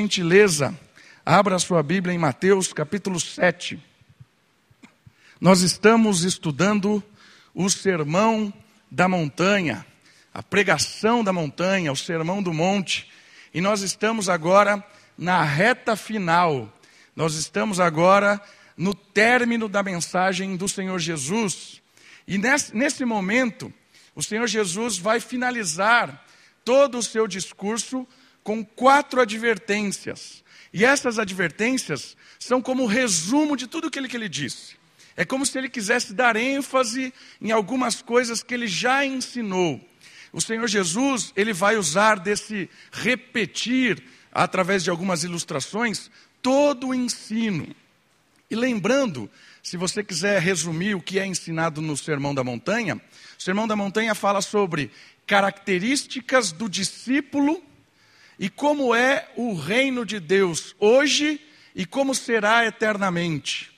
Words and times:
gentileza, 0.00 0.78
abra 1.26 1.58
sua 1.58 1.82
Bíblia 1.82 2.14
em 2.14 2.18
Mateus 2.18 2.72
capítulo 2.72 3.18
7. 3.18 3.82
Nós 5.40 5.62
estamos 5.62 6.22
estudando 6.22 7.02
o 7.52 7.68
Sermão 7.68 8.54
da 8.88 9.08
Montanha, 9.08 9.84
a 10.32 10.40
pregação 10.40 11.24
da 11.24 11.32
montanha, 11.32 11.90
o 11.90 11.96
Sermão 11.96 12.40
do 12.40 12.54
Monte, 12.54 13.10
e 13.52 13.60
nós 13.60 13.80
estamos 13.80 14.28
agora 14.28 14.86
na 15.18 15.42
reta 15.42 15.96
final, 15.96 16.72
nós 17.16 17.34
estamos 17.34 17.80
agora 17.80 18.40
no 18.76 18.94
término 18.94 19.68
da 19.68 19.82
mensagem 19.82 20.56
do 20.56 20.68
Senhor 20.68 21.00
Jesus, 21.00 21.82
e 22.24 22.38
nesse, 22.38 22.72
nesse 22.72 23.04
momento, 23.04 23.74
o 24.14 24.22
Senhor 24.22 24.46
Jesus 24.46 24.96
vai 24.96 25.18
finalizar 25.18 26.24
todo 26.64 26.98
o 26.98 27.02
seu 27.02 27.26
discurso 27.26 28.06
com 28.42 28.64
quatro 28.64 29.20
advertências. 29.20 30.42
E 30.72 30.84
essas 30.84 31.18
advertências 31.18 32.16
são 32.38 32.60
como 32.60 32.86
resumo 32.86 33.56
de 33.56 33.66
tudo 33.66 33.88
aquilo 33.88 34.08
que 34.08 34.16
ele 34.16 34.28
disse. 34.28 34.76
É 35.16 35.24
como 35.24 35.44
se 35.44 35.58
ele 35.58 35.68
quisesse 35.68 36.14
dar 36.14 36.36
ênfase 36.36 37.12
em 37.40 37.50
algumas 37.50 38.00
coisas 38.00 38.42
que 38.42 38.54
ele 38.54 38.68
já 38.68 39.04
ensinou. 39.04 39.80
O 40.32 40.40
Senhor 40.40 40.66
Jesus, 40.68 41.32
ele 41.34 41.52
vai 41.52 41.76
usar 41.76 42.18
desse 42.20 42.70
repetir, 42.92 44.02
através 44.30 44.84
de 44.84 44.90
algumas 44.90 45.24
ilustrações, 45.24 46.10
todo 46.42 46.88
o 46.88 46.94
ensino. 46.94 47.74
E 48.50 48.54
lembrando, 48.54 49.28
se 49.62 49.76
você 49.76 50.04
quiser 50.04 50.40
resumir 50.40 50.94
o 50.94 51.00
que 51.00 51.18
é 51.18 51.26
ensinado 51.26 51.82
no 51.82 51.96
Sermão 51.96 52.34
da 52.34 52.44
Montanha, 52.44 52.96
o 52.96 53.42
Sermão 53.42 53.66
da 53.66 53.74
Montanha 53.74 54.14
fala 54.14 54.40
sobre 54.40 54.90
características 55.26 56.52
do 56.52 56.68
discípulo 56.68 57.62
e 58.38 58.48
como 58.48 58.94
é 58.94 59.28
o 59.36 59.54
reino 59.54 60.06
de 60.06 60.20
Deus 60.20 60.74
hoje 60.78 61.40
e 61.74 61.84
como 61.84 62.14
será 62.14 62.66
eternamente. 62.66 63.70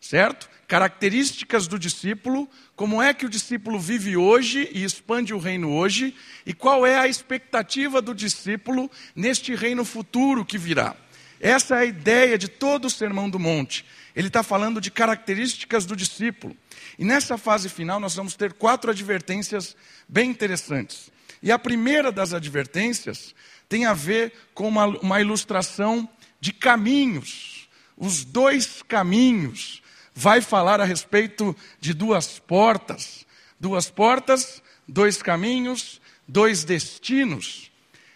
Certo? 0.00 0.48
Características 0.68 1.66
do 1.66 1.78
discípulo, 1.78 2.48
como 2.76 3.00
é 3.02 3.14
que 3.14 3.26
o 3.26 3.28
discípulo 3.28 3.78
vive 3.78 4.16
hoje 4.16 4.68
e 4.72 4.84
expande 4.84 5.32
o 5.32 5.38
reino 5.38 5.72
hoje, 5.72 6.14
e 6.44 6.52
qual 6.52 6.86
é 6.86 6.98
a 6.98 7.08
expectativa 7.08 8.02
do 8.02 8.14
discípulo 8.14 8.90
neste 9.14 9.54
reino 9.54 9.84
futuro 9.84 10.44
que 10.44 10.58
virá. 10.58 10.96
Essa 11.40 11.76
é 11.76 11.78
a 11.80 11.84
ideia 11.84 12.38
de 12.38 12.48
todo 12.48 12.86
o 12.86 12.90
Sermão 12.90 13.28
do 13.28 13.38
Monte. 13.38 13.84
Ele 14.16 14.28
está 14.28 14.42
falando 14.42 14.80
de 14.80 14.90
características 14.90 15.84
do 15.84 15.96
discípulo. 15.96 16.56
E 16.98 17.04
nessa 17.04 17.36
fase 17.36 17.68
final 17.68 18.00
nós 18.00 18.14
vamos 18.14 18.34
ter 18.34 18.52
quatro 18.54 18.90
advertências 18.90 19.76
bem 20.08 20.30
interessantes. 20.30 21.10
E 21.42 21.52
a 21.52 21.58
primeira 21.58 22.10
das 22.10 22.32
advertências 22.32 23.34
tem 23.68 23.86
a 23.86 23.94
ver 23.94 24.32
com 24.54 24.68
uma, 24.68 24.86
uma 24.86 25.20
ilustração 25.20 26.08
de 26.40 26.52
caminhos. 26.52 27.68
Os 27.96 28.24
dois 28.24 28.82
caminhos. 28.82 29.82
Vai 30.14 30.40
falar 30.40 30.80
a 30.80 30.84
respeito 30.84 31.56
de 31.80 31.92
duas 31.92 32.38
portas. 32.38 33.26
Duas 33.58 33.90
portas, 33.90 34.62
dois 34.86 35.22
caminhos, 35.22 36.00
dois 36.26 36.64
destinos. 36.64 37.70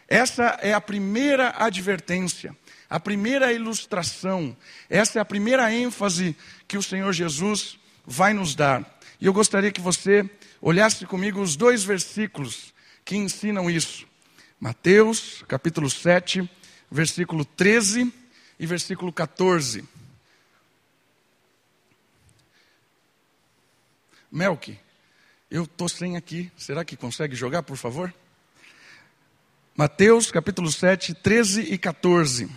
Essa 0.09 0.59
é 0.63 0.73
a 0.73 0.81
primeira 0.81 1.55
advertência, 1.59 2.57
a 2.89 2.99
primeira 2.99 3.53
ilustração, 3.53 4.57
essa 4.89 5.19
é 5.19 5.21
a 5.23 5.25
primeira 5.25 5.71
ênfase 5.71 6.35
que 6.67 6.79
o 6.79 6.83
Senhor 6.83 7.13
Jesus 7.13 7.79
vai 8.07 8.33
nos 8.33 8.55
dar. 8.55 8.99
E 9.21 9.27
eu 9.27 9.35
gostaria 9.35 9.71
que 9.71 9.83
você 9.83 10.29
olhasse 10.63 11.05
comigo 11.05 11.43
os 11.43 11.57
dois 11.57 11.85
versículos 11.85 12.73
que 13.05 13.17
ensinam 13.17 13.71
isso. 13.71 14.08
Mateus, 14.61 15.45
capítulo 15.47 15.89
7, 15.89 16.51
versículo 16.91 17.45
13 17.45 18.13
e 18.59 18.67
versículo 18.67 19.13
14. 19.13 19.85
Melk, 24.33 24.77
eu 25.49 25.63
estou 25.63 25.89
sem 25.89 26.17
aqui. 26.17 26.51
Será 26.57 26.85
que 26.85 26.97
consegue 26.97 27.37
jogar, 27.37 27.63
por 27.63 27.77
favor? 27.77 28.13
Mateus, 29.77 30.33
capítulo 30.33 30.73
7, 30.73 31.15
13 31.15 31.73
e 31.73 31.79
14. 31.79 32.51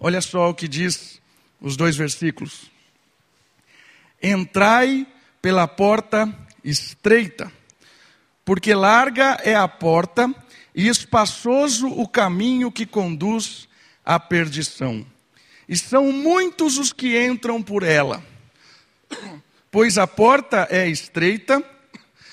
Olha 0.00 0.20
só 0.20 0.50
o 0.50 0.54
que 0.54 0.66
diz 0.66 1.22
os 1.60 1.76
dois 1.76 1.94
versículos. 1.96 2.68
Entrai 4.20 5.06
pela 5.40 5.68
porta 5.68 6.36
estreita 6.64 7.52
porque 8.46 8.72
larga 8.72 9.40
é 9.42 9.56
a 9.56 9.66
porta 9.66 10.32
e 10.72 10.86
espaçoso 10.86 11.88
o 11.88 12.06
caminho 12.06 12.70
que 12.70 12.86
conduz 12.86 13.68
à 14.04 14.20
perdição. 14.20 15.04
E 15.68 15.76
são 15.76 16.12
muitos 16.12 16.78
os 16.78 16.92
que 16.92 17.20
entram 17.20 17.60
por 17.60 17.82
ela. 17.82 18.24
Pois 19.68 19.98
a 19.98 20.06
porta 20.06 20.68
é 20.70 20.88
estreita 20.88 21.60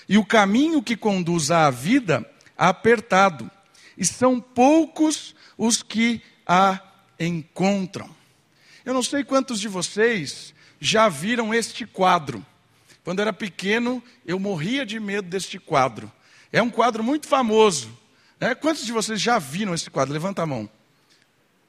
e 0.07 0.19
o 0.19 0.23
caminho 0.23 0.83
que 0.83 0.95
conduz 0.95 1.49
à 1.49 1.71
vida 1.71 2.23
apertado, 2.55 3.49
e 3.97 4.05
são 4.05 4.39
poucos 4.39 5.33
os 5.57 5.81
que 5.81 6.21
a 6.45 6.79
encontram. 7.19 8.07
Eu 8.85 8.93
não 8.93 9.01
sei 9.01 9.23
quantos 9.23 9.59
de 9.59 9.67
vocês 9.67 10.53
já 10.79 11.09
viram 11.09 11.51
este 11.51 11.87
quadro. 11.87 12.45
Quando 13.03 13.19
era 13.19 13.33
pequeno, 13.33 14.01
eu 14.25 14.39
morria 14.39 14.85
de 14.85 14.99
medo 14.99 15.27
deste 15.27 15.59
quadro. 15.59 16.11
É 16.51 16.61
um 16.61 16.69
quadro 16.69 17.03
muito 17.03 17.27
famoso. 17.27 17.89
Né? 18.39 18.55
Quantos 18.55 18.85
de 18.85 18.91
vocês 18.91 19.19
já 19.19 19.37
viram 19.39 19.73
esse 19.73 19.89
quadro? 19.89 20.13
Levanta 20.13 20.43
a 20.43 20.45
mão. 20.45 20.69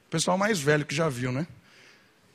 O 0.07 0.11
pessoal 0.11 0.39
mais 0.39 0.61
velho 0.61 0.85
que 0.85 0.95
já 0.95 1.09
viu, 1.09 1.33
né? 1.33 1.47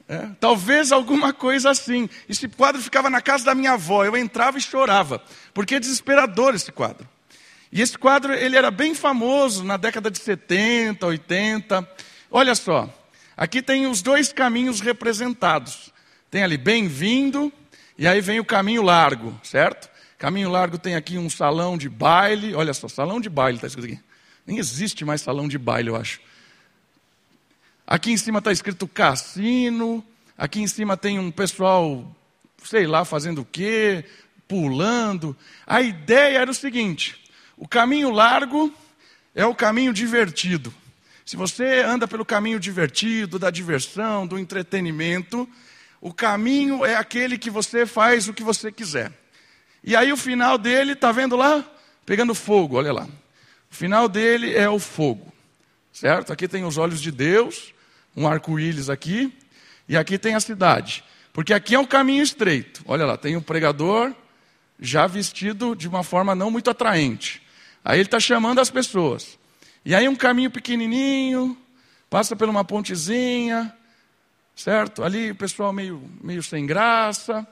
É, 0.08 0.28
talvez 0.40 0.92
alguma 0.92 1.32
coisa 1.32 1.70
assim. 1.70 2.10
Esse 2.28 2.48
quadro 2.48 2.82
ficava 2.82 3.10
na 3.10 3.22
casa 3.22 3.46
da 3.46 3.56
minha 3.56 3.74
avó. 3.74 4.04
Eu 4.04 4.18
entrava 4.18 4.58
e 4.58 4.62
chorava, 4.62 5.24
porque 5.54 5.76
é 5.76 5.80
desesperador 5.80 6.56
esse 6.56 6.72
quadro. 6.72 7.08
E 7.72 7.82
esse 7.82 7.98
quadro 7.98 8.34
ele 8.34 8.58
era 8.58 8.72
bem 8.72 8.96
famoso 8.96 9.64
na 9.64 9.78
década 9.78 10.10
de 10.10 10.18
70, 10.18 11.06
80. 11.06 11.88
Olha 12.32 12.56
só, 12.56 12.90
aqui 13.38 13.62
tem 13.62 13.86
os 13.86 14.02
dois 14.02 14.34
caminhos 14.34 14.82
representados. 14.82 15.94
Tem 16.32 16.44
ali 16.44 16.58
bem-vindo 16.58 17.54
e 18.00 18.08
aí 18.08 18.22
vem 18.22 18.40
o 18.40 18.46
caminho 18.46 18.82
largo, 18.82 19.38
certo? 19.44 19.90
Caminho 20.18 20.50
largo 20.50 20.78
tem 20.78 20.96
aqui 20.96 21.18
um 21.18 21.30
salão 21.30 21.78
de 21.78 21.90
baile. 21.90 22.56
Olha 22.56 22.74
só, 22.74 22.88
salão 22.88 23.20
de 23.20 23.30
baile 23.30 23.58
está 23.58 23.68
escrito 23.68 23.92
aqui. 23.92 24.02
Nem 24.48 24.58
existe 24.58 25.04
mais 25.04 25.20
salão 25.20 25.50
de 25.50 25.58
baile, 25.58 25.90
eu 25.90 25.98
acho. 25.98 26.22
Aqui 27.86 28.14
em 28.14 28.16
cima 28.16 28.40
está 28.40 28.54
escrito 28.54 28.88
cassino. 28.88 30.02
Aqui 30.38 30.62
em 30.62 30.68
cima 30.68 30.96
tem 30.96 31.20
um 31.20 31.30
pessoal, 31.30 32.10
sei 32.64 32.88
lá, 32.88 33.04
fazendo 33.04 33.42
o 33.42 33.46
quê, 33.46 34.06
pulando. 34.48 35.36
A 35.68 35.82
ideia 35.82 36.38
era 36.40 36.50
o 36.50 36.54
seguinte: 36.54 37.22
o 37.58 37.68
caminho 37.68 38.12
largo 38.12 38.74
é 39.36 39.46
o 39.46 39.54
caminho 39.54 39.92
divertido. 39.92 40.74
Se 41.26 41.36
você 41.36 41.82
anda 41.82 42.08
pelo 42.08 42.24
caminho 42.24 42.62
divertido, 42.62 43.38
da 43.38 43.50
diversão, 43.50 44.26
do 44.26 44.40
entretenimento, 44.40 45.50
o 46.02 46.14
caminho 46.14 46.86
é 46.86 46.96
aquele 46.96 47.38
que 47.38 47.50
você 47.50 47.86
faz 47.86 48.28
o 48.28 48.34
que 48.34 48.44
você 48.44 48.72
quiser. 48.72 49.12
E 49.84 49.96
aí 49.96 50.12
o 50.12 50.18
final 50.18 50.58
dele, 50.58 50.94
está 50.94 51.12
vendo 51.12 51.36
lá? 51.36 51.64
Pegando 52.06 52.34
fogo, 52.34 52.78
olha 52.78 52.94
lá. 52.94 53.08
O 53.72 53.76
final 53.76 54.08
dele 54.08 54.56
é 54.56 54.70
o 54.70 54.80
fogo. 54.80 55.32
Certo? 55.92 56.32
Aqui 56.32 56.48
tem 56.48 56.64
os 56.64 56.78
olhos 56.78 57.02
de 57.02 57.12
Deus, 57.12 57.74
um 58.16 58.28
arco-íris 58.28 58.90
aqui, 58.90 59.34
e 59.88 59.98
aqui 59.98 60.18
tem 60.18 60.36
a 60.36 60.40
cidade. 60.40 61.04
Porque 61.34 61.54
aqui 61.54 61.76
é 61.76 61.80
um 61.80 61.86
caminho 61.86 62.24
estreito. 62.24 62.82
Olha 62.86 63.06
lá, 63.06 63.18
tem 63.18 63.36
um 63.36 63.42
pregador 63.42 64.14
já 64.80 65.06
vestido 65.08 65.76
de 65.76 65.88
uma 65.88 66.04
forma 66.04 66.34
não 66.34 66.50
muito 66.50 66.70
atraente. 66.70 67.42
Aí 67.84 68.00
ele 68.00 68.08
está 68.08 68.20
chamando 68.20 68.60
as 68.60 68.70
pessoas. 68.70 69.38
E 69.84 69.94
aí 69.94 70.08
um 70.08 70.16
caminho 70.16 70.52
pequenininho, 70.52 71.58
passa 72.10 72.36
por 72.36 72.48
uma 72.48 72.64
pontezinha, 72.64 73.74
certo? 74.60 75.04
Ali 75.04 75.32
o 75.32 75.36
pessoal 75.36 75.72
meio, 75.72 76.04
meio 76.22 76.44
sem 76.44 76.66
graça, 76.66 77.48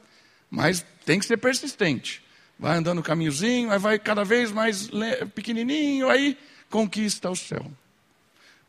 mas 0.50 0.86
tem 1.06 1.18
que 1.18 1.26
ser 1.26 1.38
persistente. 1.38 2.22
Vai 2.60 2.78
andando 2.78 3.02
caminhozinho, 3.02 3.72
aí 3.72 3.80
vai 3.80 3.98
cada 3.98 4.26
vez 4.26 4.52
mais 4.52 4.90
pequenininho, 5.34 6.10
aí 6.10 6.38
conquista 6.70 7.30
o 7.30 7.36
céu. 7.36 7.72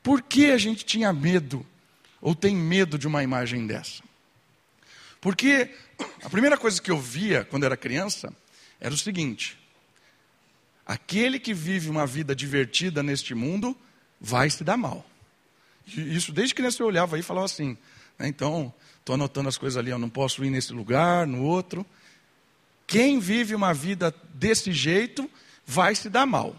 Por 0.02 0.22
que 0.22 0.52
a 0.52 0.58
gente 0.58 0.84
tinha 0.84 1.12
medo, 1.12 1.66
ou 2.20 2.34
tem 2.34 2.54
medo 2.54 2.96
de 2.96 3.08
uma 3.08 3.22
imagem 3.24 3.66
dessa? 3.66 4.02
Porque 5.20 5.74
a 6.22 6.30
primeira 6.30 6.56
coisa 6.56 6.80
que 6.80 6.90
eu 6.92 7.00
via 7.00 7.44
quando 7.44 7.64
era 7.64 7.76
criança 7.76 8.32
era 8.78 8.94
o 8.94 8.98
seguinte: 8.98 9.58
aquele 10.86 11.40
que 11.40 11.52
vive 11.52 11.90
uma 11.90 12.06
vida 12.06 12.36
divertida 12.36 13.02
neste 13.02 13.34
mundo 13.34 13.76
vai 14.20 14.48
se 14.48 14.62
dar 14.62 14.76
mal. 14.76 15.04
Isso 15.88 16.30
desde 16.30 16.54
criança 16.54 16.82
eu 16.82 16.86
olhava 16.86 17.18
e 17.18 17.22
falava 17.22 17.46
assim? 17.46 17.76
Então, 18.20 18.72
estou 18.98 19.14
anotando 19.14 19.48
as 19.48 19.56
coisas 19.56 19.76
ali, 19.76 19.90
eu 19.90 19.98
não 19.98 20.10
posso 20.10 20.44
ir 20.44 20.50
nesse 20.50 20.72
lugar, 20.72 21.26
no 21.26 21.42
outro. 21.42 21.86
Quem 22.86 23.18
vive 23.18 23.54
uma 23.54 23.72
vida 23.72 24.14
desse 24.34 24.72
jeito 24.72 25.30
vai 25.66 25.94
se 25.94 26.08
dar 26.08 26.26
mal. 26.26 26.56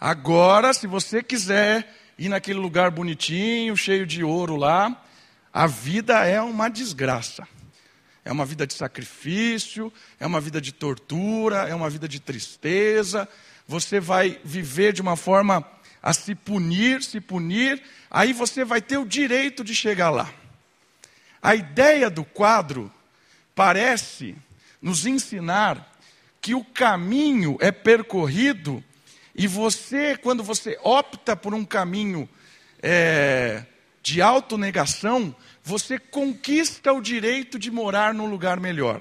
Agora, 0.00 0.72
se 0.72 0.86
você 0.86 1.22
quiser 1.22 1.92
ir 2.18 2.28
naquele 2.28 2.58
lugar 2.58 2.90
bonitinho, 2.90 3.76
cheio 3.76 4.06
de 4.06 4.24
ouro 4.24 4.56
lá. 4.56 5.02
A 5.52 5.66
vida 5.66 6.24
é 6.24 6.40
uma 6.40 6.68
desgraça. 6.68 7.46
É 8.24 8.32
uma 8.32 8.44
vida 8.44 8.66
de 8.66 8.74
sacrifício, 8.74 9.92
é 10.18 10.26
uma 10.26 10.40
vida 10.40 10.60
de 10.60 10.72
tortura, 10.72 11.68
é 11.68 11.74
uma 11.74 11.88
vida 11.88 12.08
de 12.08 12.18
tristeza. 12.18 13.28
Você 13.68 14.00
vai 14.00 14.40
viver 14.44 14.92
de 14.92 15.00
uma 15.00 15.16
forma 15.16 15.64
a 16.02 16.12
se 16.12 16.34
punir, 16.34 17.02
se 17.02 17.20
punir, 17.20 17.82
aí 18.10 18.32
você 18.32 18.64
vai 18.64 18.80
ter 18.80 18.96
o 18.96 19.04
direito 19.04 19.64
de 19.64 19.74
chegar 19.74 20.10
lá. 20.10 20.32
A 21.46 21.54
ideia 21.54 22.10
do 22.10 22.24
quadro 22.24 22.92
parece 23.54 24.34
nos 24.82 25.06
ensinar 25.06 25.96
que 26.40 26.56
o 26.56 26.64
caminho 26.64 27.56
é 27.60 27.70
percorrido 27.70 28.82
e 29.32 29.46
você, 29.46 30.16
quando 30.16 30.42
você 30.42 30.76
opta 30.82 31.36
por 31.36 31.54
um 31.54 31.64
caminho 31.64 32.28
é, 32.82 33.64
de 34.02 34.20
autonegação, 34.20 35.32
você 35.62 36.00
conquista 36.00 36.92
o 36.92 37.00
direito 37.00 37.60
de 37.60 37.70
morar 37.70 38.12
num 38.12 38.26
lugar 38.26 38.58
melhor. 38.58 39.00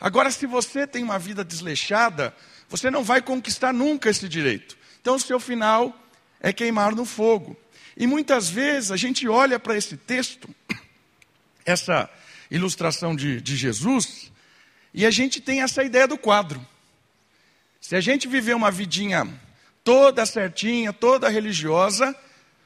Agora, 0.00 0.32
se 0.32 0.46
você 0.46 0.88
tem 0.88 1.04
uma 1.04 1.16
vida 1.20 1.44
desleixada, 1.44 2.34
você 2.68 2.90
não 2.90 3.04
vai 3.04 3.22
conquistar 3.22 3.72
nunca 3.72 4.10
esse 4.10 4.28
direito. 4.28 4.76
Então, 5.00 5.14
o 5.14 5.20
seu 5.20 5.38
final 5.38 5.96
é 6.40 6.52
queimar 6.52 6.92
no 6.92 7.04
fogo. 7.04 7.56
E 7.96 8.04
muitas 8.04 8.50
vezes 8.50 8.90
a 8.90 8.96
gente 8.96 9.28
olha 9.28 9.60
para 9.60 9.76
esse 9.76 9.96
texto, 9.96 10.52
essa 11.64 12.08
ilustração 12.50 13.14
de, 13.16 13.40
de 13.40 13.56
Jesus, 13.56 14.30
e 14.92 15.04
a 15.04 15.10
gente 15.10 15.40
tem 15.40 15.62
essa 15.62 15.82
ideia 15.82 16.06
do 16.06 16.16
quadro. 16.16 16.64
Se 17.80 17.96
a 17.96 18.00
gente 18.00 18.28
viver 18.28 18.54
uma 18.54 18.70
vidinha 18.70 19.28
toda 19.82 20.24
certinha, 20.24 20.92
toda 20.92 21.28
religiosa, 21.28 22.14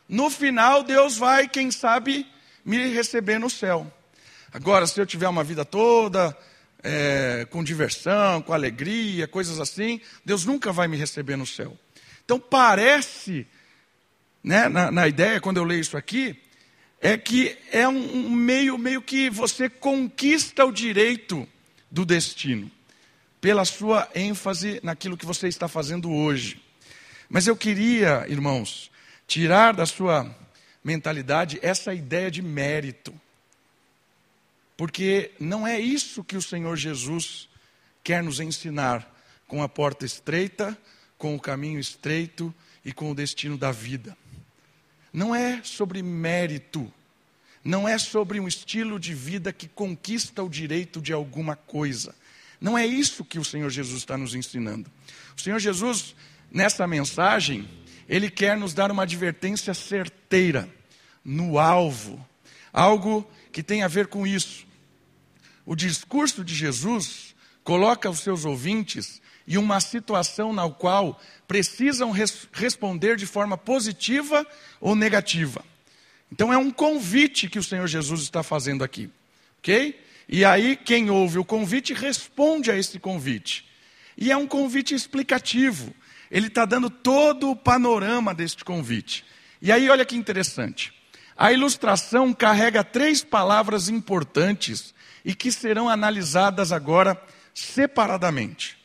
no 0.09 0.31
final 0.31 0.83
Deus 0.83 1.17
vai, 1.17 1.49
quem 1.49 1.71
sabe, 1.71 2.27
me 2.65 2.93
receber 2.93 3.39
no 3.39 3.51
céu. 3.51 3.91
Agora, 4.53 4.87
se 4.87 5.01
eu 5.01 5.07
tiver 5.07 5.29
uma 5.29 5.43
vida 5.43 5.65
toda 5.65 6.37
é, 6.83 7.47
com 7.51 7.65
diversão, 7.65 8.41
com 8.43 8.53
alegria, 8.53 9.27
coisas 9.27 9.59
assim, 9.59 10.01
Deus 10.25 10.45
nunca 10.45 10.73
vai 10.73 10.87
me 10.89 10.97
receber 10.97 11.37
no 11.37 11.47
céu. 11.47 11.77
Então 12.25 12.39
parece, 12.39 13.47
né, 14.43 14.69
na, 14.69 14.91
na 14.91 15.09
ideia, 15.09 15.41
quando 15.41 15.57
eu 15.57 15.65
leio 15.65 15.81
isso 15.81 15.97
aqui, 15.97 16.41
é 17.01 17.17
que 17.17 17.57
é 17.71 17.87
um, 17.87 18.31
meio, 18.31 18.77
meio 18.77 19.01
que 19.01 19.31
você 19.31 19.69
conquista 19.69 20.65
o 20.65 20.73
direito 20.73 21.49
do 21.91 22.05
destino, 22.05 22.71
pela 23.41 23.65
sua 23.65 24.09
ênfase 24.15 24.81
naquilo 24.83 25.17
que 25.17 25.27
você 25.27 25.49
está 25.49 25.69
fazendo 25.69 26.13
hoje. 26.13 26.61
Mas 27.29 27.47
eu 27.47 27.57
queria, 27.57 28.27
irmãos, 28.29 28.91
tirar 29.27 29.75
da 29.75 29.87
sua 29.87 30.35
mentalidade 30.83 31.59
essa 31.63 31.95
ideia 31.95 32.31
de 32.31 32.43
mérito. 32.43 33.13
Porque 34.77 35.33
não 35.39 35.67
é 35.67 35.79
isso 35.79 36.25
que 36.25 36.37
o 36.37 36.43
Senhor 36.43 36.77
Jesus 36.77 37.49
quer 38.03 38.23
nos 38.23 38.41
ensinar 38.41 39.15
com 39.47 39.63
a 39.63 39.69
porta 39.69 40.07
estreita, 40.07 40.77
com 41.17 41.35
o 41.35 41.41
caminho 41.41 41.79
estreito 41.79 42.55
e 42.85 42.93
com 42.93 43.11
o 43.11 43.15
destino 43.15 43.59
da 43.59 43.73
vida. 43.73 44.17
Não 45.13 45.35
é 45.35 45.63
sobre 45.63 46.03
mérito, 46.03 46.91
não 47.65 47.89
é 47.89 47.99
sobre 47.99 48.41
um 48.41 48.49
estilo 48.49 48.99
de 48.99 49.15
vida 49.15 49.53
que 49.53 49.69
conquista 49.69 50.43
o 50.43 50.49
direito 50.49 51.01
de 51.01 51.13
alguma 51.13 51.57
coisa. 51.57 52.15
Não 52.61 52.77
é 52.77 52.87
isso 52.87 53.25
que 53.25 53.39
o 53.39 53.45
Senhor 53.45 53.71
Jesus 53.71 53.99
está 53.99 54.17
nos 54.17 54.35
ensinando. 54.35 54.91
O 55.37 55.41
Senhor 55.41 55.59
Jesus, 55.59 56.15
nessa 56.51 56.87
mensagem, 56.87 57.69
ele 58.09 58.31
quer 58.31 58.57
nos 58.57 58.75
dar 58.75 58.91
uma 58.91 59.03
advertência 59.03 59.75
certeira, 59.75 60.69
no 61.25 61.59
alvo, 61.59 62.25
algo 62.73 63.29
que 63.53 63.63
tem 63.63 63.83
a 63.83 63.89
ver 63.89 64.07
com 64.07 64.27
isso. 64.27 64.67
O 65.65 65.77
discurso 65.77 66.43
de 66.43 66.55
Jesus 66.55 67.35
coloca 67.63 68.09
os 68.09 68.21
seus 68.21 68.47
ouvintes 68.47 69.21
em 69.49 69.57
uma 69.57 69.81
situação 69.81 70.53
na 70.53 70.69
qual 70.69 71.19
precisam 71.49 72.11
res 72.11 72.47
responder 72.53 73.17
de 73.17 73.25
forma 73.25 73.57
positiva 73.57 74.47
ou 74.79 74.95
negativa. 74.95 75.65
Então 76.31 76.53
é 76.53 76.59
um 76.59 76.71
convite 76.71 77.49
que 77.49 77.59
o 77.59 77.63
Senhor 77.63 77.87
Jesus 77.87 78.21
está 78.21 78.43
fazendo 78.43 78.85
aqui, 78.85 79.11
ok? 79.59 79.99
E 80.29 80.45
aí 80.45 80.77
quem 80.77 81.09
ouve 81.09 81.39
o 81.39 81.45
convite 81.45 81.95
responde 81.95 82.71
a 82.71 82.77
esse 82.77 82.99
convite. 82.99 83.67
E 84.17 84.31
é 84.31 84.37
um 84.37 84.47
convite 84.47 84.95
explicativo. 84.95 85.95
Ele 86.31 86.49
está 86.49 86.67
dando 86.67 86.91
todo 86.91 87.51
o 87.51 87.57
panorama 87.57 88.35
deste 88.35 88.63
convite. 88.63 89.25
E 89.63 89.73
aí 89.73 89.89
olha 89.89 90.05
que 90.05 90.15
interessante. 90.15 90.93
A 91.35 91.53
ilustração 91.53 92.35
carrega 92.35 92.85
três 92.85 93.25
palavras 93.25 93.89
importantes 93.89 94.95
e 95.25 95.35
que 95.35 95.51
serão 95.51 95.89
analisadas 95.89 96.71
agora 96.71 97.19
separadamente. 97.55 98.78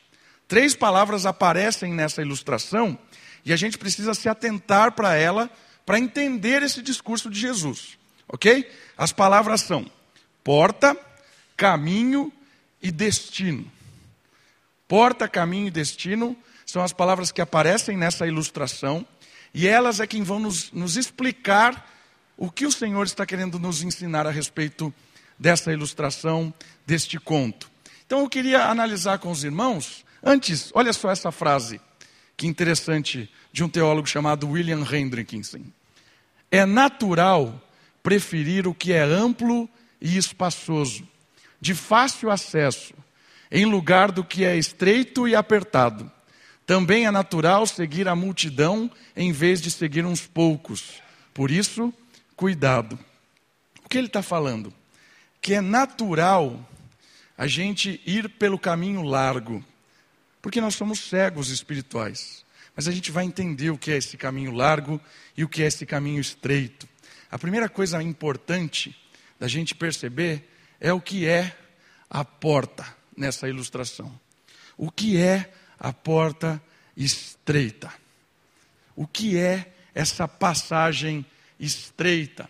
Três 0.48 0.76
palavras 0.76 1.26
aparecem 1.26 1.94
nessa 1.94 2.22
ilustração 2.22 2.98
e 3.46 3.52
a 3.52 3.56
gente 3.56 3.78
precisa 3.78 4.14
se 4.14 4.30
atentar 4.30 4.94
para 4.94 5.16
ela 5.16 5.50
para 5.86 6.00
entender 6.00 6.64
esse 6.64 6.82
discurso 6.82 7.30
de 7.30 7.40
Jesus. 7.40 7.98
Ok? 8.28 8.70
As 8.98 9.12
palavras 9.12 9.62
são 9.62 9.90
porta, 10.44 10.98
caminho 11.56 12.32
e 12.82 12.92
destino. 12.92 13.70
Porta, 14.88 15.28
caminho 15.28 15.68
e 15.68 15.72
destino 15.72 16.36
são 16.66 16.84
as 16.84 16.94
palavras 16.94 17.32
que 17.32 17.42
aparecem 17.42 17.98
nessa 17.98 18.26
ilustração, 18.26 19.06
e 19.54 19.68
elas 19.68 20.00
é 20.00 20.08
quem 20.08 20.24
vão 20.24 20.40
nos, 20.40 20.72
nos 20.72 20.98
explicar 20.98 21.90
o 22.36 22.50
que 22.50 22.66
o 22.66 22.72
Senhor 22.72 23.06
está 23.06 23.26
querendo 23.26 23.60
nos 23.60 23.84
ensinar 23.84 24.26
a 24.26 24.32
respeito 24.32 24.94
dessa 25.38 25.72
ilustração, 25.72 26.54
deste 26.86 27.20
conto. 27.20 27.70
Então 28.06 28.22
eu 28.22 28.30
queria 28.30 28.66
analisar 28.66 29.20
com 29.20 29.30
os 29.30 29.44
irmãos, 29.44 30.04
antes, 30.24 30.72
olha 30.74 30.94
só 30.94 31.12
essa 31.12 31.32
frase, 31.32 31.82
que 32.36 32.48
interessante 32.48 33.30
de 33.52 33.64
um 33.64 33.70
teólogo 33.70 34.08
chamado 34.08 34.50
William 34.50 34.84
Hendrickson. 34.90 35.62
É 36.50 36.66
natural 36.66 37.62
preferir 38.02 38.68
o 38.68 38.74
que 38.74 38.92
é 38.94 39.02
amplo 39.02 39.70
e 40.02 40.18
espaçoso, 40.18 41.08
de 41.60 41.74
fácil 41.74 42.30
acesso, 42.30 42.94
em 43.52 43.66
lugar 43.66 44.12
do 44.12 44.24
que 44.24 44.44
é 44.44 44.58
estreito 44.58 45.28
e 45.28 45.36
apertado. 45.36 46.12
Também 46.66 47.06
é 47.06 47.12
natural 47.12 47.68
seguir 47.68 48.08
a 48.08 48.16
multidão 48.16 48.90
em 49.16 49.32
vez 49.32 49.62
de 49.62 49.70
seguir 49.70 50.06
uns 50.06 50.26
poucos. 50.26 51.02
Por 51.34 51.52
isso, 51.52 51.94
cuidado. 52.36 52.98
O 53.86 53.90
que 53.90 53.98
ele 53.98 54.08
está 54.08 54.22
falando? 54.22 54.74
Que 55.42 55.56
é 55.56 55.62
natural 55.62 56.60
a 57.38 57.48
gente 57.48 58.02
ir 58.06 58.30
pelo 58.30 58.58
caminho 58.58 59.02
largo, 59.02 59.64
porque 60.44 60.60
nós 60.60 60.76
somos 60.76 61.00
cegos 61.00 61.50
espirituais. 61.50 62.44
Mas 62.76 62.86
a 62.86 62.92
gente 62.92 63.12
vai 63.12 63.24
entender 63.24 63.70
o 63.70 63.78
que 63.78 63.92
é 63.92 63.98
esse 63.98 64.18
caminho 64.18 64.52
largo 64.52 65.00
e 65.38 65.44
o 65.44 65.48
que 65.48 65.64
é 65.64 65.68
esse 65.68 65.86
caminho 65.86 66.20
estreito. 66.20 66.86
A 67.32 67.40
primeira 67.40 67.70
coisa 67.70 68.04
importante 68.04 68.94
da 69.40 69.48
gente 69.48 69.74
perceber 69.74 70.50
é 70.82 70.92
o 70.92 71.00
que 71.00 71.26
é 71.26 71.56
a 72.10 72.26
porta 72.26 72.86
nessa 73.16 73.48
ilustração. 73.48 74.20
O 74.76 74.92
que 74.92 75.16
é 75.16 75.50
a 75.80 75.94
porta 75.94 76.62
estreita? 76.98 77.90
O 78.98 79.08
que 79.08 79.38
é 79.38 79.72
essa 79.96 80.28
passagem 80.28 81.26
estreita? 81.58 82.50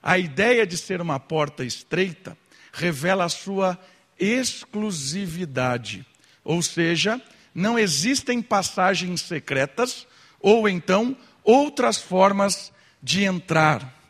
A 0.00 0.16
ideia 0.16 0.64
de 0.64 0.78
ser 0.78 1.00
uma 1.00 1.18
porta 1.18 1.64
estreita 1.64 2.38
revela 2.72 3.24
a 3.24 3.28
sua 3.28 3.76
exclusividade, 4.16 6.06
ou 6.44 6.62
seja, 6.62 7.20
não 7.54 7.78
existem 7.78 8.40
passagens 8.40 9.20
secretas 9.22 10.06
ou 10.40 10.68
então 10.68 11.16
outras 11.44 11.98
formas 11.98 12.72
de 13.02 13.24
entrar. 13.24 14.00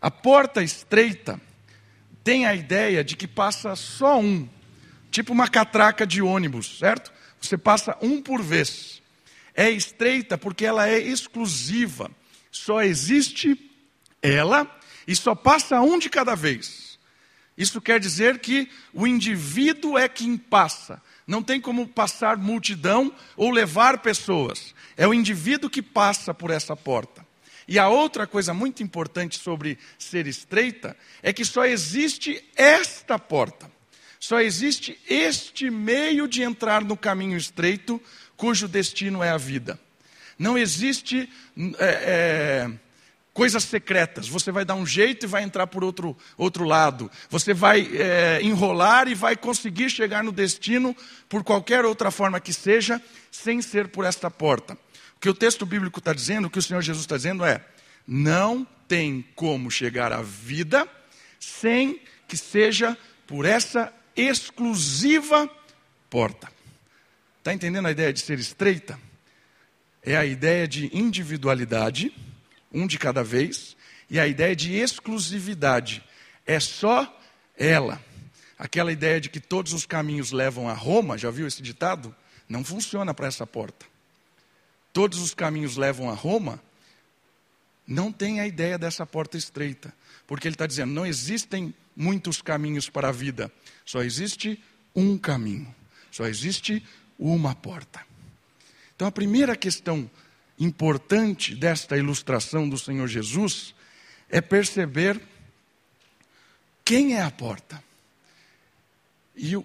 A 0.00 0.10
porta 0.10 0.62
estreita 0.62 1.40
tem 2.22 2.46
a 2.46 2.54
ideia 2.54 3.02
de 3.02 3.16
que 3.16 3.26
passa 3.26 3.74
só 3.74 4.20
um, 4.20 4.48
tipo 5.10 5.32
uma 5.32 5.48
catraca 5.48 6.06
de 6.06 6.22
ônibus, 6.22 6.78
certo? 6.78 7.12
Você 7.40 7.56
passa 7.56 7.96
um 8.00 8.20
por 8.20 8.42
vez. 8.42 9.02
É 9.54 9.70
estreita 9.70 10.38
porque 10.38 10.64
ela 10.64 10.88
é 10.88 10.98
exclusiva. 10.98 12.10
Só 12.50 12.82
existe 12.82 13.70
ela 14.22 14.70
e 15.06 15.16
só 15.16 15.34
passa 15.34 15.80
um 15.80 15.98
de 15.98 16.08
cada 16.08 16.34
vez. 16.34 16.98
Isso 17.56 17.80
quer 17.80 17.98
dizer 17.98 18.38
que 18.38 18.70
o 18.92 19.06
indivíduo 19.06 19.98
é 19.98 20.08
quem 20.08 20.36
passa. 20.36 21.02
Não 21.28 21.42
tem 21.42 21.60
como 21.60 21.86
passar 21.86 22.38
multidão 22.38 23.12
ou 23.36 23.50
levar 23.50 23.98
pessoas. 23.98 24.74
É 24.96 25.06
o 25.06 25.12
indivíduo 25.12 25.68
que 25.68 25.82
passa 25.82 26.32
por 26.32 26.50
essa 26.50 26.74
porta. 26.74 27.24
E 27.68 27.78
a 27.78 27.86
outra 27.86 28.26
coisa 28.26 28.54
muito 28.54 28.82
importante 28.82 29.38
sobre 29.38 29.78
ser 29.98 30.26
estreita 30.26 30.96
é 31.22 31.30
que 31.30 31.44
só 31.44 31.66
existe 31.66 32.42
esta 32.56 33.18
porta. 33.18 33.70
Só 34.18 34.40
existe 34.40 34.98
este 35.06 35.70
meio 35.70 36.26
de 36.26 36.42
entrar 36.42 36.82
no 36.82 36.96
caminho 36.96 37.36
estreito, 37.36 38.00
cujo 38.34 38.66
destino 38.66 39.22
é 39.22 39.28
a 39.28 39.36
vida. 39.36 39.78
Não 40.38 40.56
existe 40.56 41.30
é, 41.78 41.84
é, 41.84 42.70
coisas 43.38 43.62
secretas. 43.62 44.26
Você 44.26 44.50
vai 44.50 44.64
dar 44.64 44.74
um 44.74 44.84
jeito 44.84 45.24
e 45.24 45.28
vai 45.28 45.44
entrar 45.44 45.68
por 45.68 45.84
outro, 45.84 46.16
outro 46.36 46.64
lado. 46.64 47.08
Você 47.30 47.54
vai 47.54 47.88
é, 47.94 48.40
enrolar 48.42 49.06
e 49.06 49.14
vai 49.14 49.36
conseguir 49.36 49.88
chegar 49.90 50.24
no 50.24 50.32
destino 50.32 50.94
por 51.28 51.44
qualquer 51.44 51.84
outra 51.84 52.10
forma 52.10 52.40
que 52.40 52.52
seja, 52.52 53.00
sem 53.30 53.62
ser 53.62 53.86
por 53.90 54.04
esta 54.04 54.28
porta. 54.28 54.74
O 55.16 55.20
que 55.20 55.28
o 55.28 55.34
texto 55.34 55.64
bíblico 55.64 56.00
está 56.00 56.12
dizendo, 56.12 56.46
o 56.46 56.50
que 56.50 56.58
o 56.58 56.62
Senhor 56.62 56.82
Jesus 56.82 57.04
está 57.04 57.16
dizendo 57.16 57.44
é: 57.44 57.64
não 58.04 58.66
tem 58.88 59.24
como 59.36 59.70
chegar 59.70 60.12
à 60.12 60.20
vida 60.20 60.88
sem 61.38 62.00
que 62.26 62.36
seja 62.36 62.98
por 63.24 63.44
essa 63.44 63.92
exclusiva 64.16 65.48
porta. 66.10 66.50
Está 67.38 67.54
entendendo 67.54 67.86
a 67.86 67.92
ideia 67.92 68.12
de 68.12 68.18
ser 68.18 68.40
estreita? 68.40 68.98
É 70.02 70.16
a 70.16 70.24
ideia 70.26 70.66
de 70.66 70.90
individualidade 70.92 72.12
um 72.72 72.86
de 72.86 72.98
cada 72.98 73.22
vez, 73.22 73.76
e 74.10 74.18
a 74.18 74.26
ideia 74.26 74.54
de 74.54 74.74
exclusividade 74.74 76.02
é 76.46 76.58
só 76.58 77.20
ela. 77.56 78.02
Aquela 78.58 78.92
ideia 78.92 79.20
de 79.20 79.28
que 79.28 79.40
todos 79.40 79.72
os 79.72 79.86
caminhos 79.86 80.32
levam 80.32 80.68
a 80.68 80.72
Roma, 80.72 81.18
já 81.18 81.30
viu 81.30 81.46
esse 81.46 81.62
ditado? 81.62 82.14
Não 82.48 82.64
funciona 82.64 83.14
para 83.14 83.26
essa 83.26 83.46
porta. 83.46 83.86
Todos 84.92 85.20
os 85.20 85.34
caminhos 85.34 85.76
levam 85.76 86.10
a 86.10 86.14
Roma, 86.14 86.60
não 87.86 88.10
tem 88.10 88.40
a 88.40 88.46
ideia 88.46 88.78
dessa 88.78 89.06
porta 89.06 89.36
estreita, 89.36 89.94
porque 90.26 90.48
ele 90.48 90.54
está 90.54 90.66
dizendo: 90.66 90.92
não 90.92 91.06
existem 91.06 91.74
muitos 91.94 92.42
caminhos 92.42 92.88
para 92.90 93.08
a 93.08 93.12
vida, 93.12 93.52
só 93.84 94.02
existe 94.02 94.62
um 94.94 95.16
caminho, 95.16 95.72
só 96.10 96.26
existe 96.26 96.84
uma 97.18 97.54
porta. 97.54 98.04
Então 98.96 99.06
a 99.06 99.12
primeira 99.12 99.54
questão 99.56 100.10
importante 100.58 101.54
desta 101.54 101.96
ilustração 101.96 102.68
do 102.68 102.78
Senhor 102.78 103.06
Jesus 103.06 103.74
é 104.28 104.40
perceber 104.40 105.20
quem 106.84 107.14
é 107.14 107.22
a 107.22 107.30
porta. 107.30 107.82
E 109.36 109.56
o, 109.56 109.64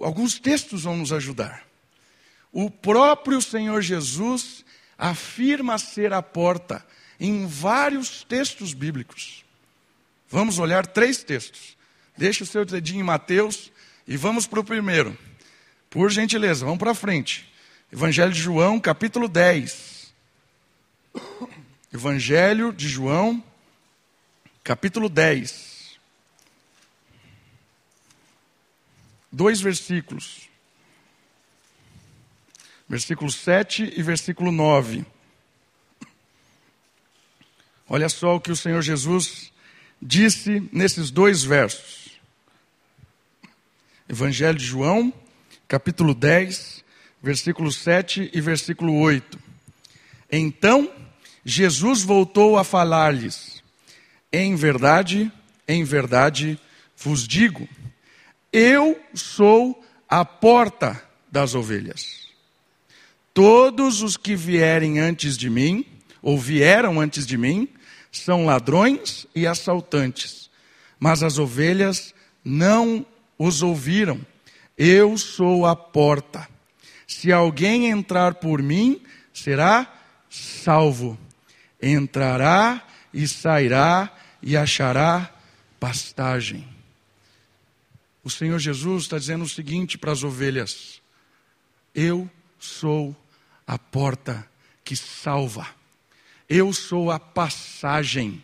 alguns 0.00 0.38
textos 0.38 0.84
vão 0.84 0.96
nos 0.96 1.12
ajudar. 1.12 1.66
O 2.52 2.70
próprio 2.70 3.40
Senhor 3.40 3.80
Jesus 3.82 4.64
afirma 4.96 5.78
ser 5.78 6.12
a 6.12 6.22
porta 6.22 6.84
em 7.18 7.46
vários 7.46 8.24
textos 8.24 8.72
bíblicos. 8.72 9.44
Vamos 10.28 10.58
olhar 10.58 10.86
três 10.86 11.22
textos. 11.22 11.76
Deixa 12.16 12.44
o 12.44 12.46
seu 12.46 12.64
dedinho 12.64 13.00
em 13.00 13.04
Mateus 13.04 13.70
e 14.06 14.16
vamos 14.16 14.46
para 14.46 14.60
o 14.60 14.64
primeiro. 14.64 15.16
Por 15.88 16.10
gentileza, 16.10 16.64
vamos 16.64 16.78
para 16.78 16.94
frente. 16.94 17.50
Evangelho 17.92 18.32
de 18.32 18.40
João, 18.40 18.78
capítulo 18.78 19.28
10. 19.28 19.99
Evangelho 21.92 22.72
de 22.72 22.88
João, 22.88 23.42
capítulo 24.62 25.08
10. 25.08 25.98
Dois 29.32 29.60
versículos. 29.60 30.48
Versículo 32.88 33.30
7 33.32 33.92
e 33.96 34.02
versículo 34.04 34.52
9. 34.52 35.04
Olha 37.88 38.08
só 38.08 38.36
o 38.36 38.40
que 38.40 38.52
o 38.52 38.56
Senhor 38.56 38.82
Jesus 38.82 39.52
disse 40.00 40.68
nesses 40.72 41.10
dois 41.10 41.42
versos. 41.42 42.20
Evangelho 44.08 44.56
de 44.56 44.64
João, 44.64 45.12
capítulo 45.66 46.14
10, 46.14 46.84
versículo 47.20 47.72
7 47.72 48.30
e 48.32 48.40
versículo 48.40 48.94
8. 48.94 49.36
Então 50.30 50.99
Jesus 51.44 52.02
voltou 52.02 52.58
a 52.58 52.64
falar-lhes: 52.64 53.62
Em 54.32 54.54
verdade, 54.54 55.30
em 55.66 55.84
verdade 55.84 56.58
vos 56.96 57.26
digo, 57.26 57.68
eu 58.52 59.00
sou 59.14 59.82
a 60.08 60.24
porta 60.24 61.02
das 61.30 61.54
ovelhas. 61.54 62.28
Todos 63.32 64.02
os 64.02 64.16
que 64.16 64.34
vierem 64.34 64.98
antes 64.98 65.36
de 65.38 65.48
mim, 65.48 65.86
ou 66.20 66.36
vieram 66.38 67.00
antes 67.00 67.26
de 67.26 67.38
mim, 67.38 67.68
são 68.10 68.44
ladrões 68.44 69.26
e 69.34 69.46
assaltantes, 69.46 70.50
mas 70.98 71.22
as 71.22 71.38
ovelhas 71.38 72.12
não 72.44 73.06
os 73.38 73.62
ouviram. 73.62 74.20
Eu 74.76 75.16
sou 75.16 75.64
a 75.64 75.76
porta. 75.76 76.48
Se 77.06 77.32
alguém 77.32 77.88
entrar 77.88 78.34
por 78.34 78.60
mim, 78.60 79.00
será 79.32 79.90
salvo. 80.28 81.18
Entrará 81.82 82.86
e 83.12 83.26
sairá 83.26 84.12
e 84.42 84.56
achará 84.56 85.32
pastagem. 85.78 86.68
O 88.22 88.30
Senhor 88.30 88.58
Jesus 88.58 89.04
está 89.04 89.18
dizendo 89.18 89.44
o 89.44 89.48
seguinte 89.48 89.96
para 89.96 90.12
as 90.12 90.22
ovelhas: 90.22 91.00
Eu 91.94 92.30
sou 92.58 93.16
a 93.66 93.78
porta 93.78 94.48
que 94.84 94.94
salva. 94.94 95.66
Eu 96.48 96.72
sou 96.72 97.10
a 97.10 97.18
passagem 97.18 98.42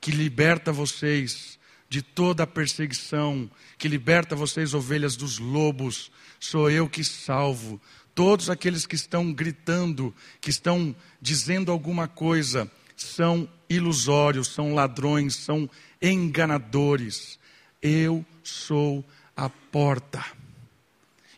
que 0.00 0.10
liberta 0.10 0.72
vocês 0.72 1.58
de 1.88 2.00
toda 2.00 2.44
a 2.44 2.46
perseguição, 2.46 3.50
que 3.76 3.88
liberta 3.88 4.36
vocês, 4.36 4.72
ovelhas 4.72 5.16
dos 5.16 5.38
lobos. 5.38 6.10
Sou 6.38 6.70
eu 6.70 6.88
que 6.88 7.02
salvo. 7.02 7.80
Todos 8.22 8.50
aqueles 8.50 8.84
que 8.84 8.96
estão 8.96 9.32
gritando, 9.32 10.14
que 10.42 10.50
estão 10.50 10.94
dizendo 11.22 11.72
alguma 11.72 12.06
coisa, 12.06 12.70
são 12.94 13.48
ilusórios, 13.66 14.48
são 14.48 14.74
ladrões, 14.74 15.34
são 15.34 15.70
enganadores. 16.02 17.38
Eu 17.80 18.22
sou 18.44 19.02
a 19.34 19.48
porta. 19.48 20.22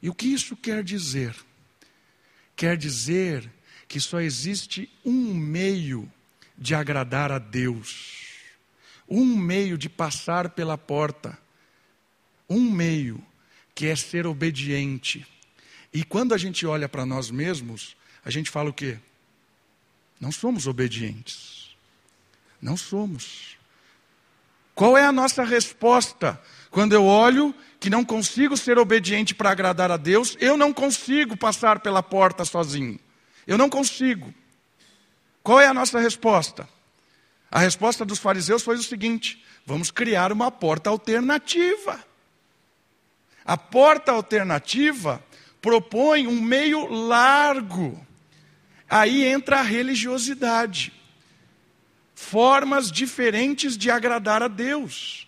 E 0.03 0.11
o 0.11 0.13
que 0.13 0.27
isso 0.27 0.57
quer 0.57 0.83
dizer? 0.83 1.37
Quer 2.57 2.77
dizer 2.77 3.49
que 3.87 4.01
só 4.01 4.21
existe 4.21 4.91
um 5.05 5.33
meio 5.35 6.11
de 6.59 6.75
agradar 6.75 7.31
a 7.31 7.39
Deus, 7.39 8.27
um 9.09 9.37
meio 9.37 9.79
de 9.79 9.89
passar 9.89 10.51
pela 10.51 10.77
porta, 10.77 11.39
um 12.51 12.69
meio 12.69 13.25
que 13.73 13.87
é 13.87 13.95
ser 13.95 14.27
obediente. 14.27 15.25
E 15.93 16.03
quando 16.03 16.33
a 16.33 16.39
gente 16.39 16.67
olha 16.67 16.89
para 16.89 17.05
nós 17.05 17.31
mesmos, 17.31 17.97
a 18.25 18.31
gente 18.31 18.51
fala 18.51 18.71
o 18.71 18.73
quê? 18.73 18.99
Não 20.21 20.33
somos 20.33 20.67
obedientes. 20.67 21.77
Não 22.61 22.77
somos. 22.77 23.59
Qual 24.75 24.97
é 24.97 25.05
a 25.05 25.13
nossa 25.13 25.45
resposta 25.45 26.41
quando 26.71 26.93
eu 26.93 27.05
olho 27.05 27.55
que 27.79 27.91
não 27.91 28.05
consigo 28.05 28.57
ser 28.57 28.79
obediente 28.79 29.35
para 29.35 29.51
agradar 29.51 29.91
a 29.91 29.97
Deus? 29.97 30.37
Eu 30.41 30.57
não 30.57 30.73
consigo 30.73 31.37
passar 31.37 31.81
pela 31.81 32.03
porta 32.03 32.45
sozinho. 32.45 32.99
Eu 33.47 33.59
não 33.59 33.69
consigo. 33.69 34.33
Qual 35.43 35.61
é 35.61 35.67
a 35.67 35.75
nossa 35.75 35.99
resposta? 36.01 36.69
A 37.51 37.59
resposta 37.59 38.05
dos 38.05 38.19
fariseus 38.19 38.63
foi 38.63 38.77
o 38.77 38.83
seguinte: 38.83 39.45
vamos 39.67 39.91
criar 39.91 40.33
uma 40.33 40.51
porta 40.51 40.89
alternativa. 40.89 42.03
A 43.45 43.59
porta 43.59 44.13
alternativa 44.13 45.23
propõe 45.63 46.27
um 46.27 46.43
meio 46.43 46.87
largo. 46.91 48.05
Aí 48.91 49.25
entra 49.25 49.61
a 49.61 49.63
religiosidade. 49.63 50.93
Formas 52.15 52.91
diferentes 52.91 53.79
de 53.79 53.91
agradar 53.91 54.43
a 54.43 54.49
Deus. 54.49 55.27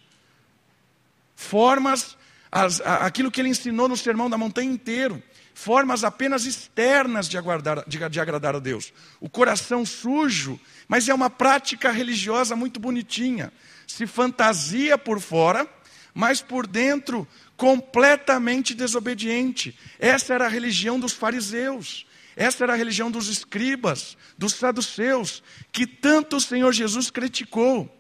Formas, 1.35 2.17
as, 2.51 2.81
aquilo 2.81 3.31
que 3.31 3.41
ele 3.41 3.49
ensinou 3.49 3.89
no 3.89 3.97
Sermão 3.97 4.29
da 4.29 4.37
Montanha 4.37 4.71
inteiro. 4.71 5.23
Formas 5.55 6.03
apenas 6.03 6.47
externas 6.47 7.29
de, 7.29 7.39
aguardar, 7.39 7.85
de, 7.87 8.09
de 8.09 8.21
agradar 8.21 8.57
a 8.57 8.59
Deus. 8.59 8.93
O 9.21 9.31
coração 9.31 9.87
sujo, 9.87 10.61
mas 10.89 11.09
é 11.09 11.15
uma 11.15 11.31
prática 11.31 11.93
religiosa 11.93 12.57
muito 12.57 12.81
bonitinha. 12.81 13.53
Se 13.87 14.05
fantasia 14.05 14.99
por 14.99 15.21
fora, 15.21 15.69
mas 16.13 16.41
por 16.41 16.67
dentro 16.67 17.27
completamente 17.57 18.75
desobediente. 18.75 19.79
Essa 19.99 20.35
era 20.35 20.47
a 20.47 20.49
religião 20.49 20.99
dos 20.99 21.13
fariseus. 21.13 22.07
Essa 22.37 22.65
era 22.65 22.73
a 22.73 22.77
religião 22.77 23.11
dos 23.11 23.29
escribas, 23.29 24.17
dos 24.37 24.55
saduceus, 24.55 25.43
que 25.71 25.87
tanto 25.87 26.37
o 26.37 26.41
Senhor 26.41 26.73
Jesus 26.73 27.11
criticou. 27.11 27.91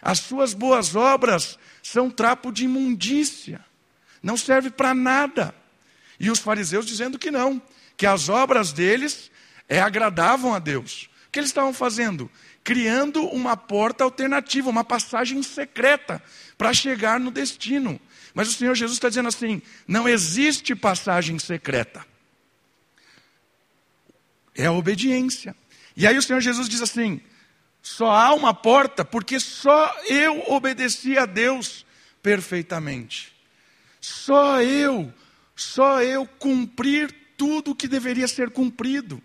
As 0.00 0.20
suas 0.20 0.54
boas 0.54 0.94
obras 0.94 1.58
são 1.82 2.10
trapo 2.10 2.52
de 2.52 2.64
imundícia, 2.64 3.64
não 4.22 4.36
serve 4.36 4.70
para 4.70 4.94
nada. 4.94 5.54
E 6.18 6.30
os 6.30 6.38
fariseus 6.38 6.86
dizendo 6.86 7.18
que 7.18 7.30
não, 7.30 7.60
que 7.96 8.06
as 8.06 8.28
obras 8.28 8.72
deles 8.72 9.30
é, 9.68 9.80
agradavam 9.80 10.54
a 10.54 10.58
Deus. 10.58 11.08
O 11.26 11.30
que 11.30 11.38
eles 11.38 11.50
estavam 11.50 11.72
fazendo? 11.72 12.30
Criando 12.62 13.24
uma 13.26 13.56
porta 13.56 14.04
alternativa, 14.04 14.68
uma 14.68 14.84
passagem 14.84 15.42
secreta 15.42 16.22
para 16.56 16.74
chegar 16.74 17.18
no 17.18 17.30
destino. 17.30 18.00
Mas 18.40 18.48
o 18.48 18.52
Senhor 18.52 18.74
Jesus 18.74 18.96
está 18.96 19.10
dizendo 19.10 19.28
assim: 19.28 19.60
não 19.86 20.08
existe 20.08 20.74
passagem 20.74 21.38
secreta. 21.38 22.06
É 24.54 24.64
a 24.64 24.72
obediência. 24.72 25.54
E 25.94 26.06
aí 26.06 26.16
o 26.16 26.22
Senhor 26.22 26.40
Jesus 26.40 26.66
diz 26.66 26.80
assim: 26.80 27.20
Só 27.82 28.10
há 28.10 28.32
uma 28.32 28.54
porta 28.54 29.04
porque 29.04 29.38
só 29.38 29.94
eu 30.08 30.42
obedeci 30.50 31.18
a 31.18 31.26
Deus 31.26 31.84
perfeitamente. 32.22 33.36
Só 34.00 34.62
eu, 34.62 35.12
só 35.54 36.02
eu 36.02 36.26
cumprir 36.26 37.14
tudo 37.36 37.72
o 37.72 37.74
que 37.74 37.86
deveria 37.86 38.26
ser 38.26 38.48
cumprido. 38.48 39.22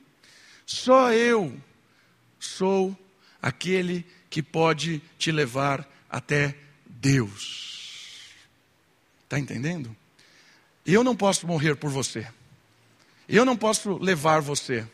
Só 0.66 1.14
eu 1.14 1.58
sou 2.38 2.94
aquele 3.42 4.06
que 4.30 4.44
pode 4.44 5.02
te 5.18 5.32
levar 5.32 5.90
até 6.10 6.54
Deus. 6.86 7.65
Está 9.36 9.40
entendendo? 9.40 9.94
Eu 10.86 11.04
não 11.04 11.14
posso 11.14 11.46
morrer 11.46 11.76
por 11.76 11.90
você. 11.90 12.26
Eu 13.28 13.44
não 13.44 13.58
posso 13.58 13.98
levar 13.98 14.40
você. 14.40 14.88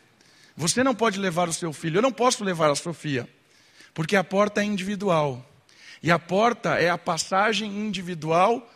Você 0.56 0.82
não 0.82 0.96
pode 0.96 1.20
levar 1.20 1.48
o 1.48 1.52
seu 1.52 1.72
filho. 1.72 1.98
Eu 1.98 2.02
não 2.02 2.10
posso 2.10 2.42
levar 2.42 2.68
a 2.68 2.74
Sofia. 2.74 3.28
Porque 3.94 4.16
a 4.16 4.24
porta 4.24 4.60
é 4.60 4.64
individual. 4.64 5.48
E 6.02 6.10
a 6.10 6.18
porta 6.18 6.70
é 6.70 6.90
a 6.90 6.98
passagem 6.98 7.70
individual 7.70 8.68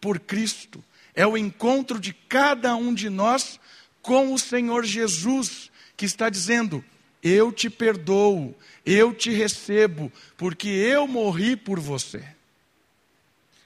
por 0.00 0.18
Cristo. 0.18 0.82
É 1.14 1.24
o 1.24 1.38
encontro 1.38 2.00
de 2.00 2.12
cada 2.12 2.74
um 2.74 2.92
de 2.92 3.08
nós 3.08 3.60
com 4.02 4.34
o 4.34 4.38
Senhor 4.38 4.84
Jesus, 4.84 5.70
que 5.96 6.06
está 6.06 6.28
dizendo: 6.28 6.84
Eu 7.22 7.52
te 7.52 7.70
perdoo, 7.70 8.52
eu 8.84 9.14
te 9.14 9.30
recebo, 9.30 10.10
porque 10.36 10.68
eu 10.68 11.06
morri 11.06 11.54
por 11.54 11.78
você. 11.78 12.24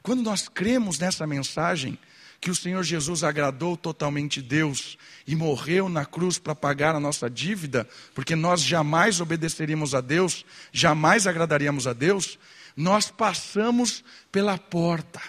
Quando 0.09 0.23
nós 0.23 0.49
cremos 0.49 0.99
nessa 0.99 1.27
mensagem, 1.27 1.99
que 2.41 2.51
o 2.51 2.55
Senhor 2.55 2.83
Jesus 2.83 3.23
agradou 3.23 3.77
totalmente 3.77 4.41
Deus 4.41 4.97
e 5.27 5.37
morreu 5.37 5.87
na 5.87 6.07
cruz 6.07 6.39
para 6.39 6.55
pagar 6.55 6.95
a 6.95 7.01
nossa 7.01 7.29
dívida, 7.29 7.87
porque 8.15 8.35
nós 8.35 8.63
jamais 8.63 9.21
obedeceríamos 9.21 9.95
a 9.95 10.01
Deus, 10.01 10.47
jamais 10.73 11.27
agradaríamos 11.27 11.87
a 11.87 11.93
Deus, 11.93 12.39
nós 12.75 13.11
passamos 13.11 14.03
pela 14.33 14.57
porta, 14.57 15.21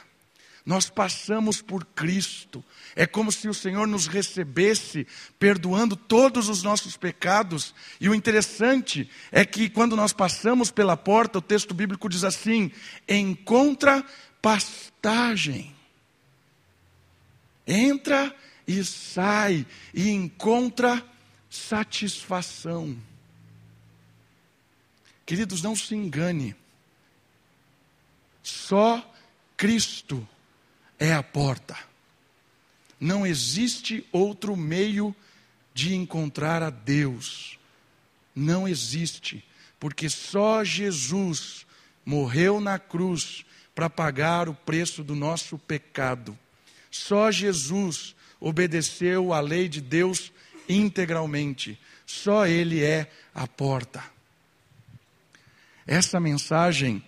nós 0.65 0.89
passamos 0.89 1.61
por 1.61 1.83
Cristo. 1.83 2.63
É 2.95 3.05
como 3.05 3.31
se 3.33 3.49
o 3.49 3.53
Senhor 3.53 3.85
nos 3.85 4.07
recebesse, 4.07 5.05
perdoando 5.37 5.95
todos 5.95 6.47
os 6.47 6.63
nossos 6.63 6.95
pecados. 6.95 7.73
E 7.99 8.07
o 8.07 8.15
interessante 8.15 9.09
é 9.31 9.43
que 9.43 9.69
quando 9.69 9.95
nós 9.95 10.13
passamos 10.13 10.71
pela 10.71 10.95
porta, 10.95 11.39
o 11.39 11.41
texto 11.41 11.73
bíblico 11.73 12.07
diz 12.07 12.23
assim: 12.23 12.71
encontra 13.07 14.05
pastagem. 14.41 15.75
Entra 17.67 18.35
e 18.67 18.83
sai 18.83 19.65
e 19.93 20.09
encontra 20.09 21.03
satisfação. 21.49 22.97
Queridos, 25.25 25.61
não 25.61 25.75
se 25.75 25.95
engane. 25.95 26.55
Só 28.41 29.13
Cristo 29.55 30.27
é 30.97 31.13
a 31.13 31.21
porta. 31.21 31.77
Não 32.99 33.25
existe 33.25 34.05
outro 34.11 34.55
meio 34.55 35.15
de 35.73 35.93
encontrar 35.93 36.61
a 36.61 36.69
Deus. 36.69 37.57
Não 38.35 38.67
existe, 38.67 39.43
porque 39.79 40.09
só 40.09 40.63
Jesus 40.63 41.65
morreu 42.05 42.59
na 42.59 42.77
cruz 42.77 43.45
para 43.79 43.89
pagar 43.89 44.49
o 44.49 44.53
preço 44.53 45.05
do 45.05 45.15
nosso 45.15 45.57
pecado. 45.57 46.37
Só 46.91 47.31
Jesus 47.31 48.13
obedeceu 48.37 49.31
à 49.31 49.39
lei 49.39 49.69
de 49.69 49.79
Deus 49.79 50.33
integralmente. 50.67 51.79
Só 52.05 52.45
Ele 52.45 52.83
é 52.83 53.09
a 53.33 53.47
porta. 53.47 54.03
Essa 55.87 56.19
mensagem 56.19 57.01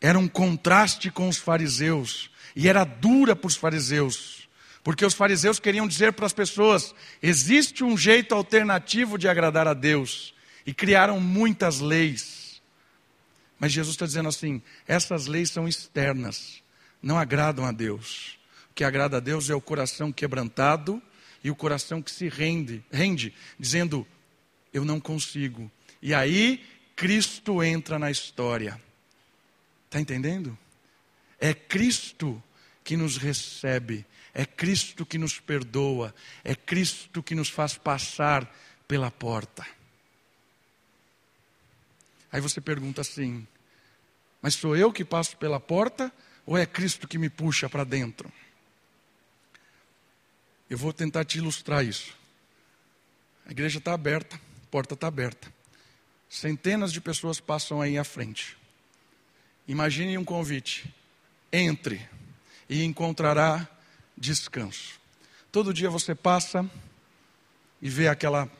era 0.00 0.18
um 0.18 0.26
contraste 0.26 1.12
com 1.12 1.28
os 1.28 1.36
fariseus 1.36 2.28
e 2.56 2.66
era 2.68 2.82
dura 2.82 3.36
para 3.36 3.46
os 3.46 3.54
fariseus, 3.54 4.48
porque 4.82 5.06
os 5.06 5.14
fariseus 5.14 5.60
queriam 5.60 5.86
dizer 5.86 6.12
para 6.12 6.26
as 6.26 6.32
pessoas: 6.32 6.92
existe 7.22 7.84
um 7.84 7.96
jeito 7.96 8.34
alternativo 8.34 9.16
de 9.16 9.28
agradar 9.28 9.68
a 9.68 9.74
Deus, 9.74 10.34
e 10.66 10.74
criaram 10.74 11.20
muitas 11.20 11.78
leis. 11.78 12.37
Mas 13.58 13.72
Jesus 13.72 13.94
está 13.94 14.06
dizendo 14.06 14.28
assim: 14.28 14.62
essas 14.86 15.26
leis 15.26 15.50
são 15.50 15.66
externas, 15.68 16.62
não 17.02 17.18
agradam 17.18 17.64
a 17.64 17.72
Deus 17.72 18.38
que 18.78 18.84
agrada 18.84 19.16
a 19.16 19.20
Deus 19.20 19.50
é 19.50 19.54
o 19.56 19.60
coração 19.60 20.12
quebrantado 20.12 21.02
e 21.42 21.50
o 21.50 21.56
coração 21.56 22.00
que 22.00 22.12
se 22.12 22.28
rende, 22.28 22.80
rende, 22.92 23.34
dizendo: 23.58 24.06
Eu 24.72 24.84
não 24.84 25.00
consigo. 25.00 25.68
E 26.00 26.14
aí 26.14 26.64
Cristo 26.94 27.60
entra 27.60 27.98
na 27.98 28.08
história. 28.08 28.80
Está 29.86 29.98
entendendo? 29.98 30.56
É 31.40 31.52
Cristo 31.52 32.40
que 32.84 32.96
nos 32.96 33.16
recebe, 33.16 34.06
é 34.32 34.46
Cristo 34.46 35.04
que 35.04 35.18
nos 35.18 35.40
perdoa, 35.40 36.14
é 36.44 36.54
Cristo 36.54 37.20
que 37.20 37.34
nos 37.34 37.48
faz 37.48 37.76
passar 37.76 38.48
pela 38.86 39.10
porta. 39.10 39.66
Aí 42.30 42.40
você 42.40 42.60
pergunta 42.60 43.00
assim: 43.00 43.46
Mas 44.42 44.54
sou 44.54 44.76
eu 44.76 44.92
que 44.92 45.04
passo 45.04 45.36
pela 45.36 45.58
porta 45.58 46.12
ou 46.46 46.56
é 46.56 46.66
Cristo 46.66 47.08
que 47.08 47.18
me 47.18 47.28
puxa 47.28 47.68
para 47.68 47.84
dentro? 47.84 48.30
Eu 50.68 50.76
vou 50.76 50.92
tentar 50.92 51.24
te 51.24 51.38
ilustrar 51.38 51.84
isso. 51.84 52.14
A 53.46 53.50
igreja 53.50 53.78
está 53.78 53.94
aberta, 53.94 54.36
a 54.36 54.66
porta 54.70 54.94
está 54.94 55.06
aberta. 55.06 55.52
Centenas 56.28 56.92
de 56.92 57.00
pessoas 57.00 57.40
passam 57.40 57.80
aí 57.80 57.96
à 57.96 58.04
frente. 58.04 58.56
Imagine 59.66 60.18
um 60.18 60.24
convite. 60.24 60.94
Entre 61.50 62.06
e 62.68 62.82
encontrará 62.84 63.66
descanso. 64.16 65.00
Todo 65.50 65.72
dia 65.72 65.88
você 65.88 66.14
passa 66.14 66.70
e 67.80 67.88
vê 67.88 68.08
aquela, 68.08 68.50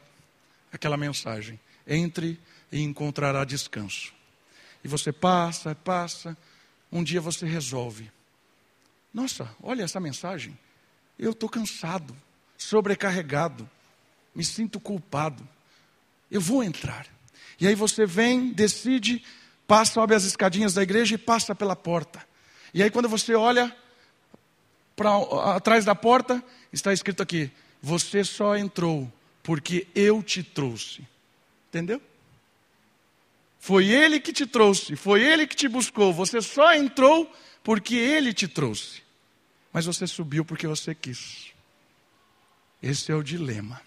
aquela 0.72 0.96
mensagem. 0.96 1.60
Entre 1.86 2.28
e 2.30 2.38
encontrará 2.72 3.44
descanso. 3.44 4.12
E 4.82 4.88
você 4.88 5.12
passa, 5.12 5.74
passa. 5.74 6.36
Um 6.90 7.02
dia 7.02 7.20
você 7.20 7.46
resolve. 7.46 8.10
Nossa, 9.12 9.48
olha 9.62 9.82
essa 9.82 10.00
mensagem. 10.00 10.56
Eu 11.18 11.32
estou 11.32 11.48
cansado, 11.48 12.16
sobrecarregado, 12.56 13.68
me 14.34 14.44
sinto 14.44 14.78
culpado. 14.78 15.46
Eu 16.30 16.40
vou 16.40 16.62
entrar. 16.62 17.06
E 17.60 17.66
aí 17.66 17.74
você 17.74 18.06
vem, 18.06 18.52
decide, 18.52 19.24
passa, 19.66 19.94
sobe 19.94 20.14
as 20.14 20.24
escadinhas 20.24 20.74
da 20.74 20.82
igreja 20.82 21.14
e 21.14 21.18
passa 21.18 21.54
pela 21.54 21.74
porta. 21.74 22.24
E 22.72 22.82
aí 22.82 22.90
quando 22.90 23.08
você 23.08 23.34
olha 23.34 23.74
para 24.94 25.16
atrás 25.54 25.84
da 25.84 25.94
porta, 25.94 26.42
está 26.72 26.92
escrito 26.92 27.22
aqui: 27.22 27.50
você 27.82 28.22
só 28.22 28.56
entrou 28.56 29.10
porque 29.42 29.86
eu 29.94 30.22
te 30.22 30.42
trouxe. 30.42 31.06
Entendeu? 31.68 32.00
Foi 33.58 33.86
ele 33.88 34.20
que 34.20 34.32
te 34.32 34.46
trouxe, 34.46 34.96
foi 34.96 35.22
ele 35.22 35.46
que 35.46 35.56
te 35.56 35.68
buscou. 35.68 36.12
Você 36.12 36.40
só 36.40 36.74
entrou 36.74 37.30
porque 37.62 37.94
ele 37.94 38.32
te 38.32 38.46
trouxe 38.46 39.08
mas 39.72 39.86
você 39.86 40.06
subiu 40.06 40.44
porque 40.44 40.66
você 40.66 40.94
quis. 40.94 41.52
Esse 42.82 43.12
é 43.12 43.14
o 43.14 43.22
dilema 43.22 43.80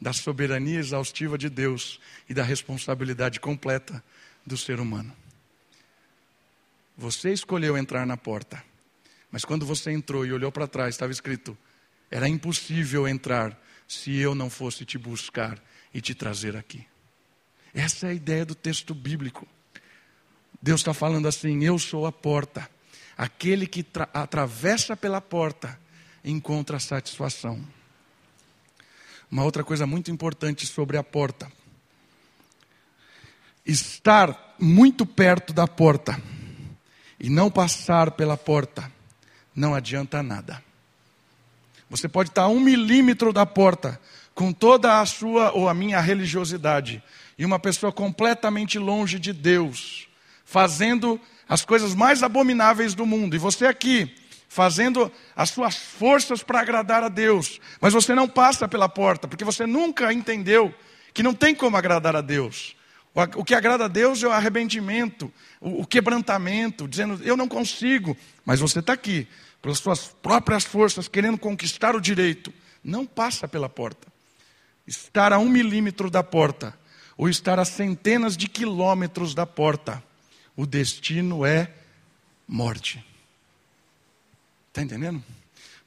da 0.00 0.12
soberania 0.12 0.78
exaustiva 0.78 1.38
de 1.38 1.48
Deus 1.48 2.00
e 2.28 2.34
da 2.34 2.42
responsabilidade 2.42 3.40
completa 3.40 4.04
do 4.44 4.56
ser 4.56 4.78
humano. 4.80 5.14
Você 6.96 7.32
escolheu 7.32 7.76
entrar 7.76 8.06
na 8.06 8.16
porta, 8.16 8.62
mas 9.30 9.44
quando 9.44 9.66
você 9.66 9.90
entrou 9.90 10.26
e 10.26 10.32
olhou 10.32 10.50
para 10.50 10.66
trás, 10.66 10.94
estava 10.94 11.12
escrito: 11.12 11.56
era 12.10 12.28
impossível 12.28 13.06
entrar 13.06 13.58
se 13.86 14.16
eu 14.16 14.34
não 14.34 14.50
fosse 14.50 14.84
te 14.84 14.98
buscar 14.98 15.62
e 15.92 16.00
te 16.00 16.14
trazer 16.14 16.56
aqui. 16.56 16.86
Essa 17.76 18.06
é 18.06 18.10
a 18.10 18.14
ideia 18.14 18.46
do 18.46 18.54
texto 18.54 18.94
bíblico. 18.94 19.46
Deus 20.62 20.80
está 20.80 20.94
falando 20.94 21.28
assim: 21.28 21.62
eu 21.62 21.78
sou 21.78 22.06
a 22.06 22.10
porta. 22.10 22.66
Aquele 23.18 23.66
que 23.66 23.84
atravessa 24.14 24.96
pela 24.96 25.20
porta 25.20 25.78
encontra 26.24 26.80
satisfação. 26.80 27.62
Uma 29.30 29.44
outra 29.44 29.62
coisa 29.62 29.86
muito 29.86 30.10
importante 30.10 30.66
sobre 30.66 30.96
a 30.96 31.02
porta. 31.02 31.52
Estar 33.64 34.56
muito 34.58 35.04
perto 35.04 35.52
da 35.52 35.68
porta 35.68 36.18
e 37.20 37.28
não 37.28 37.50
passar 37.50 38.12
pela 38.12 38.38
porta 38.38 38.90
não 39.54 39.74
adianta 39.74 40.22
nada. 40.22 40.62
Você 41.90 42.08
pode 42.08 42.30
estar 42.30 42.42
a 42.42 42.48
um 42.48 42.60
milímetro 42.60 43.34
da 43.34 43.44
porta 43.44 44.00
com 44.34 44.52
toda 44.52 45.00
a 45.00 45.06
sua 45.06 45.52
ou 45.52 45.68
a 45.68 45.74
minha 45.74 46.00
religiosidade 46.00 47.02
e 47.38 47.44
uma 47.44 47.58
pessoa 47.58 47.92
completamente 47.92 48.78
longe 48.78 49.18
de 49.18 49.32
Deus, 49.32 50.08
fazendo 50.44 51.20
as 51.48 51.64
coisas 51.64 51.94
mais 51.94 52.22
abomináveis 52.22 52.94
do 52.94 53.06
mundo, 53.06 53.36
e 53.36 53.38
você 53.38 53.66
aqui, 53.66 54.14
fazendo 54.48 55.12
as 55.34 55.50
suas 55.50 55.76
forças 55.76 56.42
para 56.42 56.60
agradar 56.60 57.02
a 57.02 57.08
Deus, 57.08 57.60
mas 57.80 57.92
você 57.92 58.14
não 58.14 58.28
passa 58.28 58.66
pela 58.66 58.88
porta, 58.88 59.28
porque 59.28 59.44
você 59.44 59.66
nunca 59.66 60.12
entendeu 60.12 60.74
que 61.12 61.22
não 61.22 61.34
tem 61.34 61.54
como 61.54 61.76
agradar 61.76 62.16
a 62.16 62.20
Deus. 62.20 62.74
O 63.34 63.42
que 63.42 63.54
agrada 63.54 63.86
a 63.86 63.88
Deus 63.88 64.22
é 64.22 64.26
o 64.26 64.30
arrependimento, 64.30 65.32
o 65.58 65.86
quebrantamento, 65.86 66.86
dizendo: 66.86 67.18
eu 67.24 67.34
não 67.34 67.48
consigo, 67.48 68.14
mas 68.44 68.60
você 68.60 68.80
está 68.80 68.92
aqui, 68.92 69.26
pelas 69.62 69.78
suas 69.78 70.08
próprias 70.22 70.64
forças, 70.64 71.08
querendo 71.08 71.38
conquistar 71.38 71.96
o 71.96 72.00
direito. 72.00 72.52
Não 72.84 73.06
passa 73.06 73.48
pela 73.48 73.70
porta. 73.70 74.06
Estar 74.86 75.32
a 75.32 75.38
um 75.38 75.48
milímetro 75.48 76.10
da 76.10 76.22
porta, 76.22 76.78
ou 77.16 77.28
estar 77.28 77.58
a 77.58 77.64
centenas 77.64 78.36
de 78.36 78.48
quilômetros 78.48 79.34
da 79.34 79.46
porta, 79.46 80.02
o 80.56 80.66
destino 80.66 81.44
é 81.44 81.72
morte. 82.46 83.04
Está 84.68 84.82
entendendo? 84.82 85.24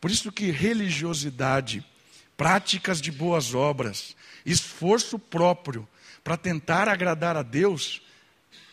Por 0.01 0.09
isso 0.09 0.31
que 0.31 0.51
religiosidade, 0.51 1.85
práticas 2.35 3.01
de 3.01 3.11
boas 3.11 3.53
obras, 3.53 4.15
esforço 4.45 5.19
próprio 5.19 5.87
para 6.23 6.37
tentar 6.37 6.87
agradar 6.87 7.37
a 7.37 7.43
Deus, 7.43 8.01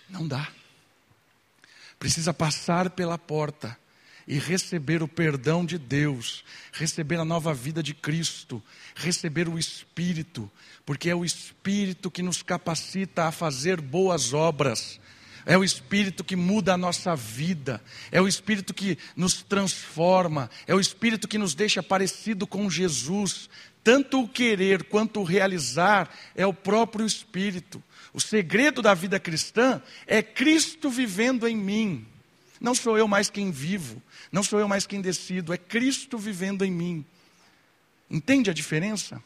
não 0.09 0.27
dá. 0.27 0.49
Precisa 1.99 2.33
passar 2.33 2.91
pela 2.91 3.19
porta 3.19 3.79
e 4.27 4.39
receber 4.39 5.03
o 5.03 5.09
perdão 5.09 5.65
de 5.65 5.79
Deus, 5.79 6.45
receber 6.73 7.19
a 7.21 7.25
nova 7.25 7.55
vida 7.55 7.83
de 7.83 7.95
Cristo, 7.95 8.63
receber 8.95 9.49
o 9.49 9.59
Espírito, 9.59 10.51
porque 10.85 11.09
é 11.09 11.15
o 11.15 11.25
Espírito 11.25 12.11
que 12.11 12.23
nos 12.23 12.43
capacita 12.43 13.25
a 13.25 13.33
fazer 13.33 13.81
boas 13.81 14.33
obras. 14.33 15.01
É 15.49 15.57
o 15.57 15.63
Espírito 15.63 16.25
que 16.25 16.35
muda 16.35 16.75
a 16.75 16.77
nossa 16.77 17.15
vida, 17.15 17.81
é 18.11 18.21
o 18.21 18.27
Espírito 18.27 18.75
que 18.75 18.99
nos 19.15 19.43
transforma, 19.43 20.51
é 20.67 20.75
o 20.75 20.81
Espírito 20.81 21.29
que 21.29 21.39
nos 21.39 21.55
deixa 21.55 21.81
parecido 21.85 22.49
com 22.49 22.69
Jesus. 22.69 23.49
Tanto 23.85 24.21
o 24.21 24.29
querer 24.29 24.83
quanto 24.83 25.21
o 25.21 25.25
realizar 25.25 26.11
é 26.35 26.45
o 26.45 26.53
próprio 26.53 27.07
Espírito. 27.07 27.81
O 28.13 28.21
segredo 28.21 28.83
da 28.83 28.93
vida 28.93 29.21
cristã 29.21 29.81
é 30.05 30.21
Cristo 30.21 30.91
vivendo 30.91 31.47
em 31.47 31.57
mim. 31.57 32.05
Não 32.61 32.75
sou 32.75 32.97
eu 32.97 33.07
mais 33.07 33.29
quem 33.29 33.51
vivo, 33.51 34.03
não 34.33 34.43
sou 34.43 34.59
eu 34.59 34.69
mais 34.69 34.87
quem 34.87 35.01
decido, 35.01 35.53
é 35.53 35.59
Cristo 35.59 36.17
vivendo 36.17 36.65
em 36.65 36.71
mim. 36.71 37.05
Entende 38.11 38.51
a 38.51 38.55
diferença? 38.55 39.23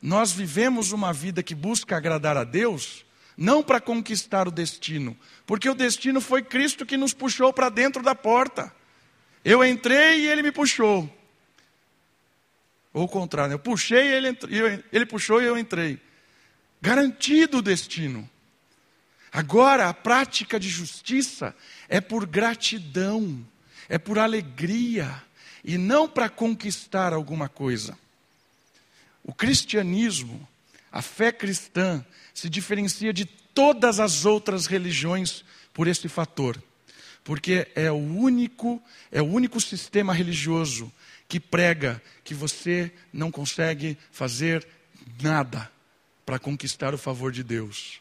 Nós 0.00 0.32
vivemos 0.32 0.92
uma 0.92 1.12
vida 1.12 1.42
que 1.42 1.54
busca 1.54 1.96
agradar 1.96 2.36
a 2.36 2.44
Deus 2.44 3.04
não 3.36 3.62
para 3.62 3.80
conquistar 3.80 4.46
o 4.48 4.50
destino, 4.50 5.16
porque 5.46 5.68
o 5.68 5.74
destino 5.74 6.20
foi 6.20 6.42
Cristo 6.42 6.84
que 6.84 6.96
nos 6.96 7.14
puxou 7.14 7.52
para 7.52 7.68
dentro 7.68 8.02
da 8.02 8.14
porta. 8.14 8.74
Eu 9.44 9.64
entrei 9.64 10.20
e 10.20 10.28
ele 10.28 10.42
me 10.42 10.52
puxou. 10.52 11.08
Ou 12.92 13.04
o 13.04 13.08
contrário, 13.08 13.54
eu 13.54 13.58
puxei 13.58 14.08
ele, 14.08 14.36
ele 14.92 15.06
puxou 15.06 15.40
e 15.40 15.46
eu 15.46 15.56
entrei. 15.56 15.98
Garantido 16.82 17.58
o 17.58 17.62
destino. 17.62 18.28
Agora, 19.32 19.88
a 19.88 19.94
prática 19.94 20.58
de 20.58 20.68
justiça 20.68 21.54
é 21.88 22.00
por 22.00 22.26
gratidão, 22.26 23.46
é 23.88 23.98
por 23.98 24.18
alegria, 24.18 25.22
e 25.64 25.78
não 25.78 26.08
para 26.08 26.28
conquistar 26.28 27.12
alguma 27.12 27.48
coisa. 27.48 27.96
O 29.22 29.32
cristianismo, 29.32 30.48
a 30.90 31.02
fé 31.02 31.30
cristã, 31.30 32.04
se 32.34 32.48
diferencia 32.48 33.12
de 33.12 33.24
todas 33.24 34.00
as 34.00 34.24
outras 34.24 34.66
religiões 34.66 35.44
por 35.72 35.86
esse 35.86 36.08
fator. 36.08 36.60
Porque 37.22 37.68
é 37.74 37.90
o 37.90 37.96
único, 37.96 38.82
é 39.12 39.20
o 39.20 39.26
único 39.26 39.60
sistema 39.60 40.12
religioso 40.12 40.90
que 41.28 41.38
prega 41.38 42.02
que 42.24 42.34
você 42.34 42.90
não 43.12 43.30
consegue 43.30 43.96
fazer 44.10 44.66
nada 45.22 45.70
para 46.24 46.38
conquistar 46.38 46.94
o 46.94 46.98
favor 46.98 47.30
de 47.30 47.44
Deus. 47.44 48.00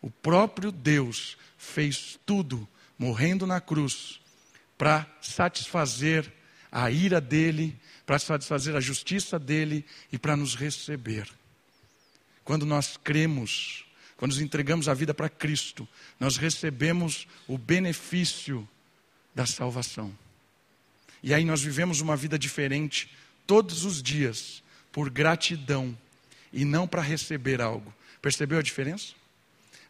O 0.00 0.10
próprio 0.10 0.72
Deus 0.72 1.36
fez 1.58 2.18
tudo 2.24 2.68
morrendo 2.98 3.46
na 3.46 3.60
cruz 3.60 4.20
para 4.76 5.06
satisfazer 5.20 6.32
a 6.72 6.90
ira 6.90 7.20
dele, 7.20 7.78
para 8.06 8.18
satisfazer 8.18 8.74
a 8.74 8.80
justiça 8.80 9.38
dele 9.38 9.84
e 10.12 10.18
para 10.18 10.36
nos 10.36 10.54
receber. 10.54 11.28
Quando 12.44 12.64
nós 12.64 12.96
cremos, 12.96 13.84
quando 14.16 14.32
nos 14.32 14.40
entregamos 14.40 14.88
a 14.88 14.94
vida 14.94 15.12
para 15.12 15.28
Cristo, 15.28 15.86
nós 16.18 16.36
recebemos 16.36 17.26
o 17.46 17.58
benefício 17.58 18.68
da 19.34 19.46
salvação. 19.46 20.16
E 21.22 21.34
aí 21.34 21.44
nós 21.44 21.60
vivemos 21.60 22.00
uma 22.00 22.16
vida 22.16 22.38
diferente 22.38 23.10
todos 23.46 23.84
os 23.84 24.02
dias, 24.02 24.62
por 24.92 25.10
gratidão 25.10 25.96
e 26.52 26.64
não 26.64 26.86
para 26.86 27.02
receber 27.02 27.60
algo. 27.60 27.92
Percebeu 28.20 28.58
a 28.58 28.62
diferença? 28.62 29.19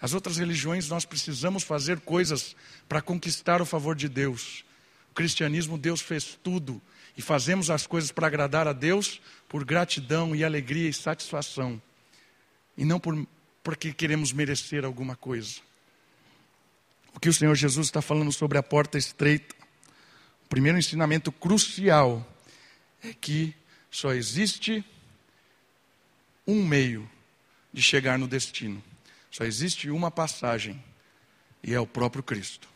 As 0.00 0.14
outras 0.14 0.38
religiões 0.38 0.88
nós 0.88 1.04
precisamos 1.04 1.62
fazer 1.62 2.00
coisas 2.00 2.56
para 2.88 3.02
conquistar 3.02 3.60
o 3.60 3.66
favor 3.66 3.94
de 3.94 4.08
Deus. 4.08 4.64
O 5.10 5.14
cristianismo, 5.14 5.76
Deus 5.76 6.00
fez 6.00 6.38
tudo 6.42 6.80
e 7.16 7.22
fazemos 7.22 7.70
as 7.70 7.86
coisas 7.86 8.10
para 8.10 8.26
agradar 8.26 8.66
a 8.66 8.72
Deus 8.72 9.20
por 9.48 9.64
gratidão 9.64 10.34
e 10.34 10.44
alegria 10.44 10.88
e 10.88 10.92
satisfação 10.92 11.80
e 12.76 12.84
não 12.84 12.98
por, 12.98 13.26
porque 13.62 13.92
queremos 13.92 14.32
merecer 14.32 14.84
alguma 14.84 15.14
coisa. 15.14 15.60
O 17.14 17.20
que 17.20 17.28
o 17.28 17.34
Senhor 17.34 17.54
Jesus 17.54 17.88
está 17.88 18.00
falando 18.00 18.32
sobre 18.32 18.56
a 18.56 18.62
porta 18.62 18.96
estreita, 18.96 19.54
o 20.44 20.48
primeiro 20.48 20.78
ensinamento 20.78 21.30
crucial 21.30 22.26
é 23.02 23.12
que 23.12 23.54
só 23.90 24.14
existe 24.14 24.84
um 26.46 26.64
meio 26.64 27.08
de 27.72 27.82
chegar 27.82 28.18
no 28.18 28.26
destino, 28.26 28.82
só 29.30 29.44
existe 29.44 29.90
uma 29.90 30.10
passagem, 30.10 30.82
e 31.62 31.72
é 31.72 31.80
o 31.80 31.86
próprio 31.86 32.22
Cristo. 32.22 32.68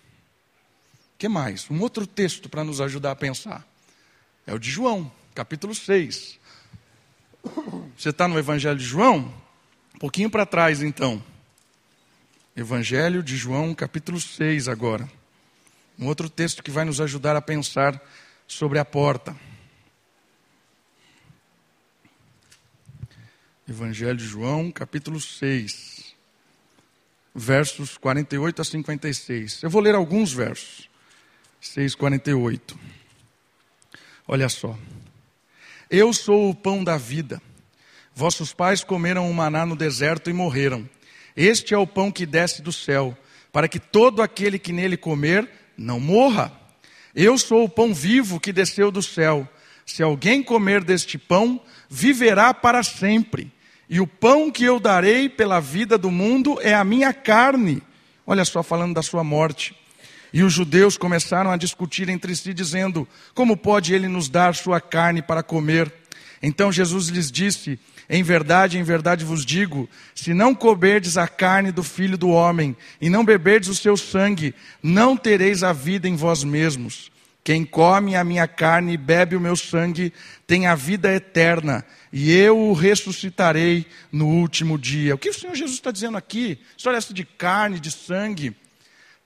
Que 1.18 1.28
mais? 1.28 1.70
Um 1.70 1.80
outro 1.80 2.06
texto 2.06 2.48
para 2.48 2.64
nos 2.64 2.80
ajudar 2.80 3.12
a 3.12 3.16
pensar. 3.16 3.66
É 4.46 4.52
o 4.52 4.58
de 4.58 4.70
João, 4.70 5.10
capítulo 5.34 5.74
6. 5.74 6.38
Você 7.96 8.10
está 8.10 8.28
no 8.28 8.38
Evangelho 8.38 8.78
de 8.78 8.84
João? 8.84 9.32
Um 9.94 9.98
pouquinho 9.98 10.30
para 10.30 10.46
trás, 10.46 10.82
então. 10.82 11.22
Evangelho 12.56 13.22
de 13.22 13.36
João, 13.36 13.74
capítulo 13.74 14.20
6, 14.20 14.68
agora. 14.68 15.10
Um 15.98 16.06
outro 16.06 16.28
texto 16.28 16.62
que 16.62 16.70
vai 16.70 16.84
nos 16.84 17.00
ajudar 17.00 17.36
a 17.36 17.42
pensar 17.42 18.00
sobre 18.46 18.78
a 18.78 18.84
porta. 18.84 19.36
Evangelho 23.66 24.16
de 24.16 24.26
João, 24.26 24.70
capítulo 24.70 25.20
6, 25.20 25.93
versos 27.34 27.96
48 27.98 28.62
a 28.62 28.64
56. 28.64 29.62
Eu 29.62 29.70
vou 29.70 29.82
ler 29.82 29.94
alguns 29.94 30.32
versos. 30.32 30.88
6, 31.60 31.94
48. 31.94 32.78
Olha 34.28 34.48
só. 34.48 34.78
Eu 35.90 36.12
sou 36.12 36.50
o 36.50 36.54
pão 36.54 36.84
da 36.84 36.96
vida. 36.96 37.42
Vossos 38.14 38.52
pais 38.52 38.84
comeram 38.84 39.28
o 39.28 39.34
maná 39.34 39.66
no 39.66 39.74
deserto 39.74 40.30
e 40.30 40.32
morreram. 40.32 40.88
Este 41.36 41.74
é 41.74 41.78
o 41.78 41.86
pão 41.86 42.12
que 42.12 42.24
desce 42.24 42.62
do 42.62 42.72
céu, 42.72 43.16
para 43.52 43.66
que 43.66 43.80
todo 43.80 44.22
aquele 44.22 44.58
que 44.58 44.72
nele 44.72 44.96
comer 44.96 45.50
não 45.76 45.98
morra. 45.98 46.52
Eu 47.14 47.36
sou 47.36 47.64
o 47.64 47.68
pão 47.68 47.92
vivo 47.92 48.38
que 48.38 48.52
desceu 48.52 48.90
do 48.90 49.02
céu. 49.02 49.48
Se 49.84 50.02
alguém 50.02 50.42
comer 50.42 50.84
deste 50.84 51.18
pão, 51.18 51.60
viverá 51.88 52.54
para 52.54 52.82
sempre. 52.82 53.52
E 53.88 54.00
o 54.00 54.06
pão 54.06 54.50
que 54.50 54.64
eu 54.64 54.80
darei 54.80 55.28
pela 55.28 55.60
vida 55.60 55.98
do 55.98 56.10
mundo 56.10 56.58
é 56.60 56.74
a 56.74 56.84
minha 56.84 57.12
carne. 57.12 57.82
Olha 58.26 58.44
só, 58.44 58.62
falando 58.62 58.94
da 58.94 59.02
sua 59.02 59.22
morte. 59.22 59.76
E 60.32 60.42
os 60.42 60.52
judeus 60.52 60.96
começaram 60.96 61.50
a 61.50 61.56
discutir 61.56 62.08
entre 62.08 62.34
si, 62.34 62.52
dizendo: 62.52 63.06
Como 63.34 63.56
pode 63.56 63.94
ele 63.94 64.08
nos 64.08 64.28
dar 64.28 64.54
sua 64.54 64.80
carne 64.80 65.22
para 65.22 65.42
comer? 65.42 65.92
Então 66.42 66.72
Jesus 66.72 67.08
lhes 67.08 67.30
disse: 67.30 67.78
em 68.08 68.22
verdade, 68.22 68.78
em 68.78 68.82
verdade 68.82 69.24
vos 69.24 69.44
digo: 69.44 69.88
se 70.14 70.34
não 70.34 70.54
comerdes 70.54 71.16
a 71.16 71.26
carne 71.26 71.72
do 71.72 71.82
filho 71.82 72.18
do 72.18 72.28
homem 72.28 72.76
e 73.00 73.08
não 73.08 73.24
beberdes 73.24 73.68
o 73.68 73.74
seu 73.74 73.96
sangue, 73.96 74.54
não 74.82 75.16
tereis 75.16 75.62
a 75.62 75.72
vida 75.72 76.08
em 76.08 76.16
vós 76.16 76.44
mesmos. 76.44 77.10
Quem 77.42 77.64
come 77.64 78.16
a 78.16 78.24
minha 78.24 78.48
carne 78.48 78.94
e 78.94 78.96
bebe 78.96 79.36
o 79.36 79.40
meu 79.40 79.54
sangue 79.54 80.12
tem 80.46 80.66
a 80.66 80.74
vida 80.74 81.12
eterna, 81.14 81.84
e 82.16 82.30
eu 82.30 82.56
o 82.56 82.72
ressuscitarei 82.72 83.84
no 84.12 84.28
último 84.28 84.78
dia. 84.78 85.16
O 85.16 85.18
que 85.18 85.30
o 85.30 85.34
Senhor 85.34 85.56
Jesus 85.56 85.74
está 85.74 85.90
dizendo 85.90 86.16
aqui? 86.16 86.60
História 86.76 86.96
essa 86.96 87.12
de 87.12 87.24
carne, 87.24 87.80
de 87.80 87.90
sangue, 87.90 88.56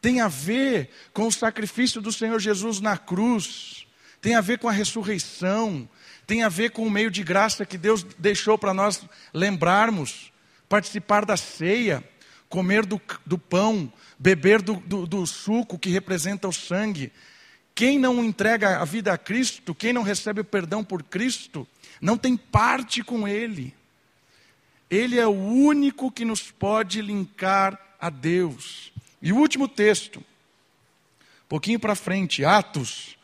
tem 0.01 0.23
a 0.23 0.29
ver 0.29 0.89
com 1.13 1.27
o 1.27 1.31
sacrifício 1.31 2.01
do 2.01 2.11
Senhor 2.11 2.41
Jesus 2.41 2.81
na 2.81 2.97
cruz, 2.97 3.87
tem 4.23 4.37
a 4.37 4.41
ver 4.41 4.59
com 4.59 4.71
a 4.71 4.73
ressurreição, 4.73 5.87
tem 6.27 6.43
a 6.43 6.49
ver 6.49 6.71
com 6.71 6.87
o 6.87 6.91
meio 6.91 7.11
de 7.11 7.23
graça 7.23 7.67
que 7.67 7.77
Deus 7.77 8.07
deixou 8.19 8.57
para 8.57 8.73
nós 8.73 9.03
lembrarmos, 9.35 10.33
participar 10.67 11.27
da 11.27 11.37
ceia, 11.37 12.03
comer 12.49 12.87
do, 12.87 12.99
do 13.27 13.37
pão, 13.37 13.93
beber 14.19 14.63
do, 14.63 14.77
do, 14.77 15.07
do 15.07 15.27
suco 15.27 15.79
que 15.79 15.91
representa 15.91 16.49
o 16.49 16.53
sangue. 16.55 17.13
Quem 17.79 17.97
não 17.97 18.25
entrega 18.25 18.81
a 18.81 18.85
vida 18.85 19.13
a 19.13 19.17
Cristo, 19.17 19.73
quem 19.73 19.93
não 19.93 20.03
recebe 20.03 20.41
o 20.41 20.45
perdão 20.45 20.83
por 20.83 21.01
Cristo, 21.01 21.65
não 22.01 22.19
tem 22.19 22.37
parte 22.37 23.05
com 23.05 23.29
Ele. 23.29 23.73
Ele 24.91 25.17
é 25.17 25.25
o 25.29 25.31
único 25.31 26.11
que 26.11 26.25
nos 26.25 26.51
pode 26.51 27.01
linkar 27.01 27.81
a 28.01 28.11
Deus. 28.11 28.93
E 29.23 29.33
o 29.33 29.37
último 29.37 29.69
texto, 29.69 30.19
um 30.19 31.49
pouquinho 31.49 31.79
para 31.79 31.95
frente, 31.95 32.45
Atos, 32.45 33.17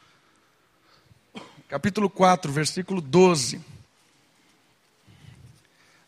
capítulo 1.66 2.08
4, 2.08 2.52
versículo 2.52 3.00
12. 3.00 3.60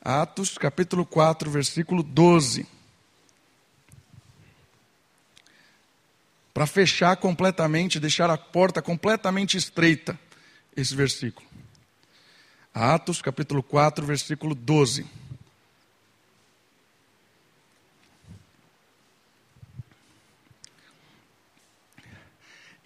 Atos, 0.01 0.57
capítulo 0.57 1.05
4, 1.05 1.51
versículo 1.51 2.01
12. 2.01 2.65
Para 6.57 6.67
fechar 6.67 7.15
completamente, 7.19 8.01
deixar 8.01 8.31
a 8.31 8.39
porta 8.39 8.81
completamente 8.81 9.59
estreita, 9.59 10.19
esse 10.75 10.97
versículo. 10.97 11.47
Atos, 12.73 13.21
capítulo 13.21 13.63
4, 13.63 14.07
versículo 14.07 14.55
12. 14.55 15.05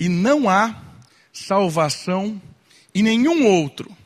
E 0.01 0.09
não 0.09 0.49
há 0.49 0.75
salvação 1.33 2.43
em 2.93 3.05
nenhum 3.05 3.47
outro, 3.47 3.97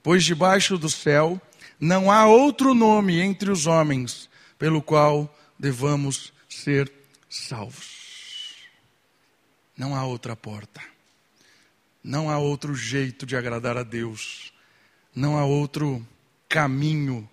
pois 0.00 0.22
debaixo 0.22 0.78
do 0.78 0.88
céu 0.88 1.42
não 1.80 2.08
há 2.08 2.24
outro 2.24 2.72
nome 2.72 3.18
entre 3.18 3.50
os 3.50 3.66
homens 3.66 4.30
pelo 4.56 4.80
qual 4.80 5.36
devamos 5.58 6.32
ser 6.48 6.92
salvos. 7.28 7.89
Não 9.80 9.96
há 9.96 10.04
outra 10.04 10.36
porta. 10.36 10.84
Não 12.04 12.28
há 12.28 12.36
outro 12.36 12.74
jeito 12.74 13.24
de 13.24 13.34
agradar 13.34 13.78
a 13.78 13.82
Deus. 13.82 14.52
Não 15.14 15.38
há 15.38 15.46
outro 15.46 16.06
caminho 16.46 17.26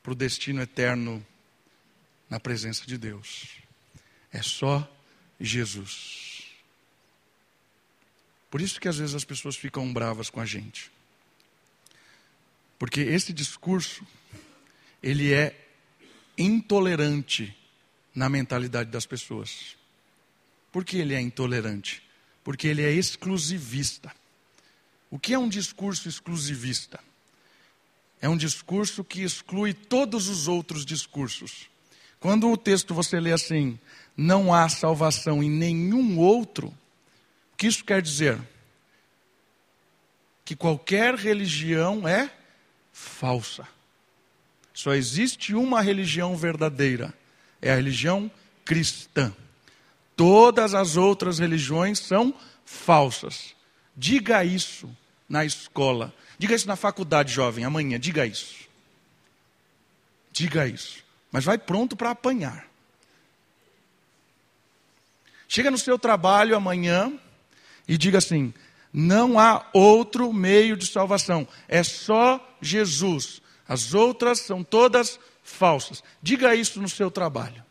para 0.00 0.12
o 0.12 0.14
destino 0.14 0.62
eterno 0.62 1.26
na 2.30 2.38
presença 2.38 2.86
de 2.86 2.96
Deus. 2.96 3.58
É 4.32 4.40
só 4.42 4.88
Jesus. 5.40 6.44
Por 8.48 8.60
isso 8.60 8.80
que 8.80 8.86
às 8.86 8.98
vezes 8.98 9.16
as 9.16 9.24
pessoas 9.24 9.56
ficam 9.56 9.92
bravas 9.92 10.30
com 10.30 10.40
a 10.40 10.46
gente. 10.46 10.92
Porque 12.78 13.00
esse 13.00 13.32
discurso, 13.32 14.06
ele 15.02 15.32
é 15.34 15.68
intolerante 16.38 17.52
na 18.14 18.28
mentalidade 18.28 18.88
das 18.88 19.04
pessoas. 19.04 19.76
Por 20.70 20.84
que 20.84 20.98
ele 20.98 21.14
é 21.14 21.20
intolerante? 21.20 22.02
Porque 22.44 22.68
ele 22.68 22.82
é 22.82 22.90
exclusivista. 22.90 24.12
O 25.10 25.18
que 25.18 25.32
é 25.32 25.38
um 25.38 25.48
discurso 25.48 26.08
exclusivista? 26.08 27.00
É 28.20 28.28
um 28.28 28.36
discurso 28.36 29.04
que 29.04 29.22
exclui 29.22 29.72
todos 29.72 30.28
os 30.28 30.48
outros 30.48 30.84
discursos. 30.84 31.68
Quando 32.20 32.50
o 32.50 32.56
texto 32.56 32.92
você 32.92 33.20
lê 33.20 33.32
assim, 33.32 33.78
não 34.16 34.52
há 34.52 34.68
salvação 34.68 35.42
em 35.42 35.50
nenhum 35.50 36.18
outro, 36.18 36.68
o 37.52 37.56
que 37.56 37.66
isso 37.66 37.84
quer 37.84 38.02
dizer? 38.02 38.38
Que 40.44 40.56
qualquer 40.56 41.14
religião 41.14 42.06
é 42.06 42.30
falsa. 42.92 43.66
Só 44.74 44.94
existe 44.94 45.54
uma 45.54 45.80
religião 45.80 46.36
verdadeira, 46.36 47.14
é 47.62 47.70
a 47.70 47.76
religião 47.76 48.30
cristã. 48.64 49.34
Todas 50.18 50.74
as 50.74 50.96
outras 50.96 51.38
religiões 51.38 52.00
são 52.00 52.34
falsas. 52.64 53.54
Diga 53.96 54.44
isso 54.44 54.90
na 55.28 55.44
escola. 55.44 56.12
Diga 56.36 56.56
isso 56.56 56.66
na 56.66 56.74
faculdade, 56.74 57.32
jovem, 57.32 57.64
amanhã. 57.64 58.00
Diga 58.00 58.26
isso. 58.26 58.66
Diga 60.32 60.66
isso. 60.66 61.04
Mas 61.30 61.44
vai 61.44 61.56
pronto 61.56 61.96
para 61.96 62.10
apanhar. 62.10 62.66
Chega 65.46 65.70
no 65.70 65.78
seu 65.78 65.96
trabalho 65.96 66.56
amanhã 66.56 67.12
e 67.86 67.96
diga 67.96 68.18
assim: 68.18 68.52
não 68.92 69.38
há 69.38 69.68
outro 69.72 70.32
meio 70.32 70.76
de 70.76 70.86
salvação, 70.86 71.46
é 71.68 71.84
só 71.84 72.44
Jesus. 72.60 73.40
As 73.68 73.94
outras 73.94 74.40
são 74.40 74.64
todas 74.64 75.20
falsas. 75.44 76.02
Diga 76.20 76.56
isso 76.56 76.82
no 76.82 76.88
seu 76.88 77.08
trabalho. 77.08 77.67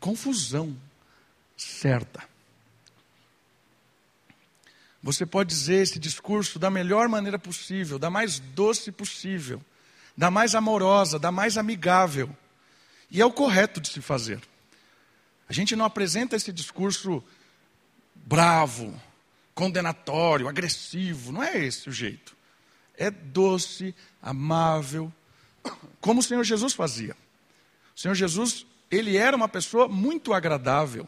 Confusão 0.00 0.76
certa. 1.56 2.28
Você 5.02 5.24
pode 5.24 5.50
dizer 5.50 5.82
esse 5.82 5.98
discurso 5.98 6.58
da 6.58 6.70
melhor 6.70 7.08
maneira 7.08 7.38
possível, 7.38 7.98
da 7.98 8.10
mais 8.10 8.38
doce 8.38 8.90
possível, 8.90 9.62
da 10.16 10.30
mais 10.30 10.54
amorosa, 10.54 11.18
da 11.18 11.30
mais 11.30 11.56
amigável. 11.56 12.34
E 13.10 13.20
é 13.20 13.24
o 13.24 13.32
correto 13.32 13.80
de 13.80 13.88
se 13.88 14.00
fazer. 14.00 14.40
A 15.48 15.52
gente 15.52 15.74
não 15.74 15.84
apresenta 15.84 16.36
esse 16.36 16.52
discurso 16.52 17.22
bravo, 18.14 18.98
condenatório, 19.54 20.48
agressivo. 20.48 21.32
Não 21.32 21.42
é 21.42 21.58
esse 21.58 21.88
o 21.88 21.92
jeito. 21.92 22.36
É 22.96 23.10
doce, 23.10 23.94
amável, 24.22 25.12
como 26.00 26.20
o 26.20 26.22
Senhor 26.22 26.44
Jesus 26.44 26.74
fazia. 26.74 27.16
O 27.96 28.00
Senhor 28.00 28.14
Jesus, 28.14 28.66
ele 28.90 29.16
era 29.16 29.36
uma 29.36 29.48
pessoa 29.48 29.88
muito 29.88 30.32
agradável, 30.32 31.06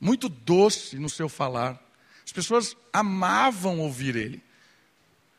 muito 0.00 0.28
doce 0.28 0.96
no 0.96 1.10
seu 1.10 1.28
falar. 1.28 1.80
As 2.24 2.32
pessoas 2.32 2.76
amavam 2.92 3.80
ouvir 3.80 4.14
ele. 4.14 4.42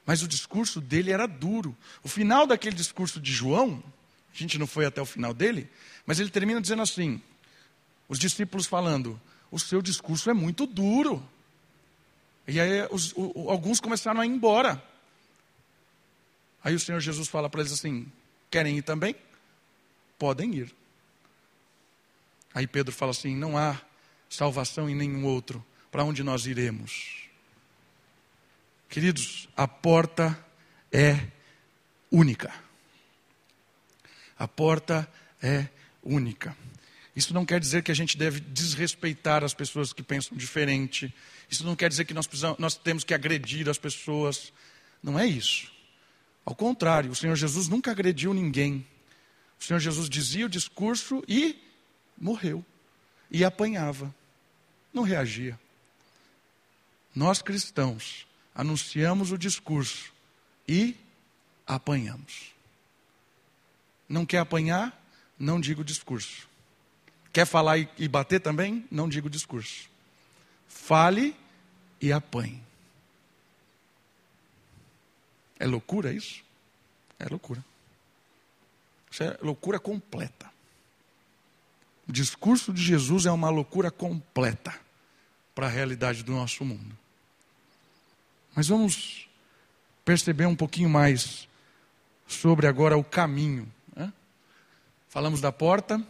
Mas 0.05 0.21
o 0.23 0.27
discurso 0.27 0.81
dele 0.81 1.11
era 1.11 1.27
duro. 1.27 1.75
O 2.03 2.09
final 2.09 2.45
daquele 2.45 2.75
discurso 2.75 3.19
de 3.19 3.31
João, 3.31 3.81
a 4.33 4.37
gente 4.37 4.57
não 4.57 4.67
foi 4.67 4.85
até 4.85 5.01
o 5.01 5.05
final 5.05 5.33
dele, 5.33 5.69
mas 6.05 6.19
ele 6.19 6.29
termina 6.29 6.59
dizendo 6.59 6.81
assim: 6.81 7.21
os 8.09 8.19
discípulos 8.19 8.65
falando, 8.65 9.19
o 9.49 9.59
seu 9.59 9.81
discurso 9.81 10.29
é 10.29 10.33
muito 10.33 10.65
duro. 10.65 11.25
E 12.47 12.59
aí 12.59 12.87
os, 12.91 13.13
o, 13.15 13.49
alguns 13.49 13.79
começaram 13.79 14.19
a 14.19 14.25
ir 14.25 14.29
embora. 14.29 14.83
Aí 16.63 16.75
o 16.75 16.79
Senhor 16.79 16.99
Jesus 16.99 17.27
fala 17.27 17.49
para 17.49 17.61
eles 17.61 17.71
assim: 17.71 18.11
querem 18.49 18.77
ir 18.77 18.81
também? 18.81 19.15
Podem 20.17 20.53
ir. 20.55 20.75
Aí 22.53 22.67
Pedro 22.67 22.93
fala 22.93 23.11
assim: 23.11 23.35
não 23.35 23.57
há 23.57 23.79
salvação 24.29 24.89
em 24.89 24.95
nenhum 24.95 25.25
outro. 25.25 25.63
Para 25.91 26.03
onde 26.03 26.23
nós 26.23 26.45
iremos? 26.45 27.27
Queridos, 28.89 29.47
a 29.55 29.67
porta 29.67 30.37
é 30.91 31.27
única. 32.09 32.53
A 34.37 34.47
porta 34.47 35.09
é 35.41 35.67
única. 36.03 36.55
Isso 37.15 37.33
não 37.33 37.45
quer 37.45 37.59
dizer 37.59 37.83
que 37.83 37.91
a 37.91 37.95
gente 37.95 38.17
deve 38.17 38.39
desrespeitar 38.39 39.43
as 39.43 39.53
pessoas 39.53 39.91
que 39.91 40.01
pensam 40.01 40.37
diferente. 40.37 41.13
Isso 41.49 41.65
não 41.65 41.75
quer 41.75 41.89
dizer 41.89 42.05
que 42.05 42.13
nós, 42.13 42.25
precisamos, 42.25 42.57
nós 42.57 42.75
temos 42.75 43.03
que 43.03 43.13
agredir 43.13 43.69
as 43.69 43.77
pessoas. 43.77 44.53
Não 45.03 45.19
é 45.19 45.25
isso. 45.25 45.71
Ao 46.45 46.55
contrário, 46.55 47.11
o 47.11 47.15
Senhor 47.15 47.35
Jesus 47.35 47.67
nunca 47.67 47.91
agrediu 47.91 48.33
ninguém. 48.33 48.87
O 49.59 49.63
Senhor 49.63 49.79
Jesus 49.79 50.09
dizia 50.09 50.45
o 50.45 50.49
discurso 50.49 51.21
e 51.27 51.61
morreu. 52.21 52.63
E 53.31 53.43
apanhava. 53.43 54.13
Não 54.93 55.03
reagia. 55.03 55.59
Nós 57.15 57.41
cristãos 57.41 58.27
anunciamos 58.53 59.31
o 59.31 59.37
discurso 59.37 60.13
e 60.67 60.95
apanhamos. 61.65 62.51
Não 64.07 64.25
quer 64.25 64.39
apanhar? 64.39 64.97
Não 65.39 65.59
diga 65.59 65.81
o 65.81 65.85
discurso. 65.85 66.47
Quer 67.33 67.45
falar 67.45 67.77
e 67.97 68.07
bater 68.07 68.39
também? 68.41 68.85
Não 68.91 69.09
diga 69.09 69.27
o 69.27 69.29
discurso. 69.29 69.89
Fale 70.67 71.35
e 71.99 72.11
apanhe. 72.11 72.61
É 75.57 75.65
loucura 75.65 76.11
isso? 76.11 76.43
É 77.17 77.25
loucura. 77.29 77.63
Isso 79.09 79.23
é 79.23 79.37
loucura 79.41 79.79
completa. 79.79 80.50
O 82.11 82.13
discurso 82.13 82.73
de 82.73 82.83
Jesus 82.83 83.25
é 83.25 83.31
uma 83.31 83.49
loucura 83.49 83.89
completa 83.89 84.77
para 85.55 85.67
a 85.67 85.69
realidade 85.69 86.23
do 86.23 86.33
nosso 86.33 86.65
mundo. 86.65 86.93
Mas 88.53 88.67
vamos 88.67 89.29
perceber 90.03 90.45
um 90.45 90.55
pouquinho 90.55 90.89
mais 90.89 91.47
sobre 92.27 92.67
agora 92.67 92.97
o 92.97 93.03
caminho. 93.03 93.65
Né? 93.95 94.11
Falamos 95.07 95.39
da 95.39 95.53
porta, 95.53 96.05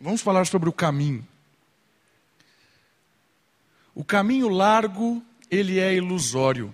vamos 0.00 0.20
falar 0.20 0.46
sobre 0.46 0.68
o 0.68 0.72
caminho. 0.72 1.26
O 3.96 4.04
caminho 4.04 4.48
largo, 4.48 5.20
ele 5.50 5.80
é 5.80 5.92
ilusório. 5.92 6.72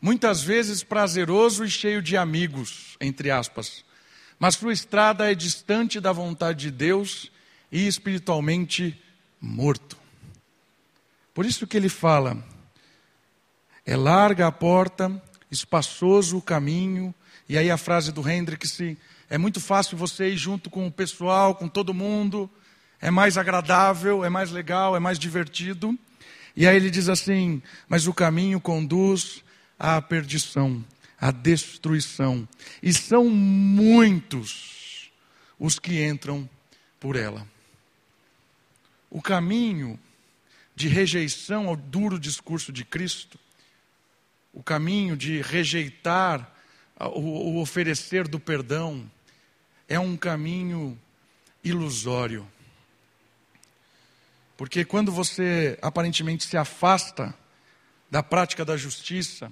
Muitas 0.00 0.40
vezes 0.42 0.82
prazeroso 0.82 1.66
e 1.66 1.70
cheio 1.70 2.00
de 2.00 2.16
amigos, 2.16 2.96
entre 2.98 3.30
aspas. 3.30 3.84
Mas 4.38 4.54
sua 4.54 4.72
estrada 4.72 5.30
é 5.30 5.34
distante 5.34 6.00
da 6.00 6.12
vontade 6.12 6.60
de 6.60 6.70
Deus 6.70 7.30
e 7.70 7.86
espiritualmente 7.86 9.00
morto. 9.40 9.96
Por 11.32 11.46
isso 11.46 11.66
que 11.66 11.76
ele 11.76 11.88
fala: 11.88 12.36
é 13.84 13.96
larga 13.96 14.46
a 14.46 14.52
porta, 14.52 15.22
espaçoso 15.50 16.38
o 16.38 16.42
caminho 16.42 17.14
e 17.50 17.58
aí 17.58 17.68
a 17.68 17.76
frase 17.76 18.12
do 18.12 18.30
Hendrix, 18.30 18.78
é 19.28 19.36
muito 19.36 19.60
fácil 19.60 19.98
você 19.98 20.28
ir 20.28 20.36
junto 20.36 20.70
com 20.70 20.86
o 20.86 20.92
pessoal, 20.92 21.52
com 21.52 21.66
todo 21.66 21.92
mundo, 21.92 22.48
é 23.00 23.10
mais 23.10 23.36
agradável, 23.36 24.24
é 24.24 24.28
mais 24.28 24.52
legal, 24.52 24.94
é 24.94 25.00
mais 25.00 25.18
divertido. 25.18 25.98
E 26.54 26.64
aí 26.64 26.76
ele 26.76 26.90
diz 26.90 27.08
assim: 27.08 27.60
Mas 27.88 28.06
o 28.06 28.14
caminho 28.14 28.60
conduz 28.60 29.42
à 29.76 30.00
perdição, 30.00 30.84
à 31.20 31.32
destruição, 31.32 32.48
e 32.80 32.94
são 32.94 33.28
muitos 33.28 35.10
os 35.58 35.76
que 35.76 36.06
entram 36.06 36.48
por 37.00 37.16
ela. 37.16 37.44
O 39.10 39.20
caminho 39.20 39.98
de 40.74 40.86
rejeição 40.86 41.68
ao 41.68 41.76
duro 41.76 42.18
discurso 42.18 42.72
de 42.72 42.84
Cristo, 42.84 43.38
o 44.52 44.62
caminho 44.62 45.16
de 45.16 45.42
rejeitar 45.42 46.56
o, 46.96 47.60
oferecer 47.60 48.28
do 48.28 48.38
perdão, 48.38 49.10
é 49.88 49.98
um 49.98 50.16
caminho 50.16 50.98
ilusório. 51.64 52.46
Porque 54.56 54.84
quando 54.84 55.10
você 55.10 55.78
aparentemente 55.82 56.44
se 56.44 56.56
afasta 56.56 57.34
da 58.10 58.22
prática 58.22 58.64
da 58.64 58.76
justiça, 58.76 59.50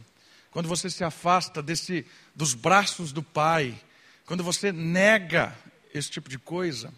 quando 0.50 0.68
você 0.68 0.88
se 0.88 1.02
afasta 1.02 1.62
desse 1.62 2.06
dos 2.34 2.54
braços 2.54 3.12
do 3.12 3.22
Pai, 3.22 3.78
quando 4.24 4.44
você 4.44 4.70
nega 4.70 5.56
esse 5.92 6.10
tipo 6.10 6.28
de 6.28 6.38
coisa, 6.38 6.92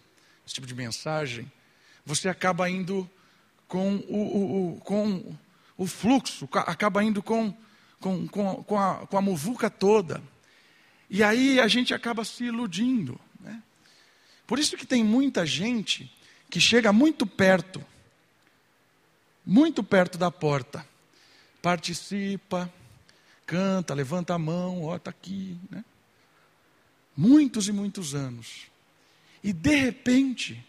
esse 0.45 0.55
tipo 0.55 0.67
de 0.67 0.75
mensagem, 0.75 1.51
você 2.05 2.29
acaba 2.29 2.69
indo 2.69 3.09
com 3.69 3.97
o, 3.97 4.17
o, 4.17 4.75
o 4.77 4.81
com 4.81 5.37
o 5.77 5.87
fluxo, 5.87 6.49
acaba 6.53 7.03
indo 7.03 7.23
com, 7.23 7.55
com, 8.01 8.27
com, 8.29 8.63
com, 8.65 8.79
a, 8.79 9.07
com 9.07 9.17
a 9.17 9.23
muvuca 9.23 9.71
toda. 9.71 10.23
E 11.09 11.23
aí 11.23 11.59
a 11.59 11.69
gente 11.69 11.95
acaba 11.95 12.25
se 12.25 12.45
iludindo. 12.45 13.19
Né? 13.41 13.63
Por 14.47 14.59
isso 14.59 14.77
que 14.77 14.87
tem 14.87 15.03
muita 15.03 15.47
gente 15.47 16.13
que 16.51 16.61
chega 16.61 16.93
muito 16.93 17.27
perto 17.27 17.85
muito 19.45 19.83
perto 19.83 20.17
da 20.17 20.31
porta. 20.31 20.87
Participa, 21.61 22.73
canta, 23.45 23.95
levanta 23.95 24.35
a 24.35 24.39
mão, 24.39 24.85
ó, 24.85 24.97
está 24.97 25.11
aqui. 25.11 25.59
Né? 25.69 25.85
Muitos 27.17 27.69
e 27.69 27.73
muitos 27.73 28.15
anos. 28.15 28.67
E 29.43 29.53
de 29.53 29.75
repente, 29.75 30.65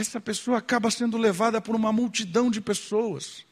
essa 0.00 0.20
pessoa 0.20 0.58
acaba 0.58 0.90
sendo 0.90 1.16
levada 1.16 1.60
por 1.60 1.74
uma 1.74 1.92
multidão 1.92 2.50
de 2.50 2.60
pessoas. 2.60 3.44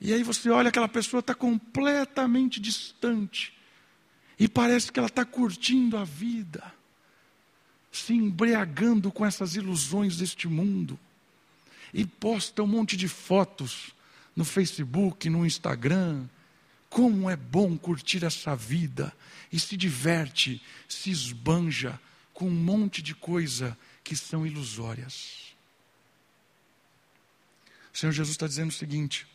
E 0.00 0.12
aí 0.12 0.22
você 0.22 0.50
olha, 0.50 0.68
aquela 0.68 0.88
pessoa 0.88 1.20
está 1.20 1.34
completamente 1.34 2.60
distante. 2.60 3.54
E 4.38 4.48
parece 4.48 4.90
que 4.90 4.98
ela 4.98 5.08
está 5.08 5.24
curtindo 5.24 5.96
a 5.96 6.04
vida, 6.04 6.74
se 7.92 8.12
embriagando 8.12 9.12
com 9.12 9.24
essas 9.24 9.54
ilusões 9.54 10.16
deste 10.16 10.48
mundo 10.48 10.98
e 11.94 12.04
posta 12.04 12.62
um 12.62 12.66
monte 12.66 12.96
de 12.96 13.06
fotos 13.06 13.94
no 14.34 14.44
Facebook, 14.44 15.28
no 15.28 15.44
Instagram. 15.46 16.24
Como 16.88 17.30
é 17.30 17.36
bom 17.36 17.76
curtir 17.76 18.24
essa 18.24 18.56
vida 18.56 19.12
e 19.52 19.60
se 19.60 19.76
diverte, 19.76 20.62
se 20.88 21.10
esbanja 21.10 22.00
com 22.34 22.48
um 22.48 22.50
monte 22.50 23.00
de 23.02 23.14
coisa 23.14 23.78
que 24.02 24.16
são 24.16 24.46
ilusórias. 24.46 25.54
O 27.92 27.98
Senhor 27.98 28.12
Jesus 28.12 28.34
está 28.34 28.46
dizendo 28.46 28.70
o 28.70 28.74
seguinte: 28.74 29.26